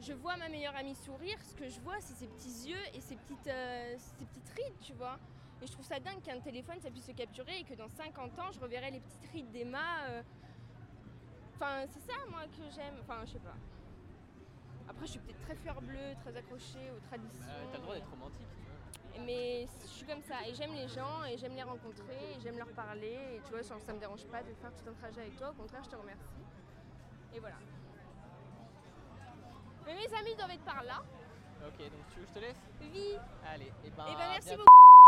je 0.06 0.12
vois 0.12 0.36
ma 0.36 0.48
meilleure 0.48 0.76
amie 0.76 0.94
sourire, 0.94 1.36
ce 1.42 1.54
que 1.56 1.68
je 1.68 1.80
vois 1.80 1.96
c'est 2.00 2.14
ses 2.14 2.28
petits 2.28 2.68
yeux 2.70 2.86
et 2.94 3.00
ses 3.00 3.16
petites, 3.16 3.48
euh, 3.48 3.96
ses 3.98 4.24
petites 4.24 4.50
rides, 4.50 4.78
tu 4.80 4.92
vois. 4.92 5.18
Et 5.62 5.66
je 5.66 5.72
trouve 5.72 5.84
ça 5.84 6.00
dingue 6.00 6.22
qu'un 6.22 6.40
téléphone 6.40 6.80
ça 6.80 6.90
puisse 6.90 7.06
se 7.06 7.12
capturer 7.12 7.58
et 7.60 7.64
que 7.64 7.74
dans 7.74 7.88
50 7.88 8.38
ans 8.38 8.50
je 8.52 8.60
reverrai 8.60 8.90
les 8.90 9.00
petites 9.00 9.30
rides 9.32 9.50
d'Emma. 9.50 10.06
euh. 10.08 10.22
Enfin, 11.56 11.84
c'est 11.88 12.00
ça 12.00 12.18
moi 12.30 12.42
que 12.46 12.70
j'aime. 12.74 12.94
Enfin, 13.02 13.20
je 13.26 13.32
sais 13.32 13.38
pas. 13.40 13.56
Après, 14.88 15.06
je 15.06 15.12
suis 15.12 15.20
peut-être 15.20 15.40
très 15.42 15.54
fleur 15.54 15.80
bleue, 15.82 16.14
très 16.24 16.36
accrochée 16.36 16.90
aux 16.90 17.00
traditions. 17.06 17.44
Euh, 17.48 17.64
t'as 17.70 17.76
le 17.78 17.82
droit 17.82 17.94
d'être 17.94 18.10
romantique, 18.10 18.48
tu 18.58 18.64
vois. 18.64 19.24
Mais 19.24 19.68
je 19.82 19.86
suis 19.86 20.06
comme 20.06 20.22
ça. 20.22 20.36
Et 20.48 20.54
j'aime 20.54 20.72
les 20.74 20.88
gens, 20.88 21.22
et 21.24 21.36
j'aime 21.38 21.54
les 21.54 21.62
rencontrer, 21.62 22.34
et 22.36 22.40
j'aime 22.40 22.56
leur 22.58 22.72
parler. 22.72 23.36
Et 23.36 23.40
tu 23.44 23.50
vois, 23.50 23.62
genre, 23.62 23.78
ça 23.80 23.92
me 23.92 24.00
dérange 24.00 24.24
pas 24.26 24.42
de 24.42 24.52
faire 24.54 24.72
tout 24.74 24.88
un 24.88 24.94
trajet 24.94 25.20
avec 25.20 25.36
toi. 25.36 25.50
Au 25.50 25.54
contraire, 25.54 25.84
je 25.84 25.90
te 25.90 25.96
remercie. 25.96 26.42
Et 27.34 27.38
voilà. 27.38 27.56
Mais 29.86 29.94
mes 29.94 30.14
amis 30.14 30.34
doivent 30.34 30.50
être 30.50 30.64
par 30.64 30.82
là. 30.82 31.02
Ok, 31.66 31.78
donc 31.78 32.06
tu 32.12 32.18
veux 32.20 32.24
que 32.24 32.28
je 32.30 32.34
te 32.34 32.38
laisse? 32.40 32.60
Oui. 32.80 33.16
Allez, 33.46 33.72
et 33.84 33.90
ben. 33.90 34.06
et 34.06 34.14
ben, 34.16 34.20
à 34.20 34.28
merci 34.30 34.48
bientôt. 34.48 34.62
beaucoup. 34.62 34.99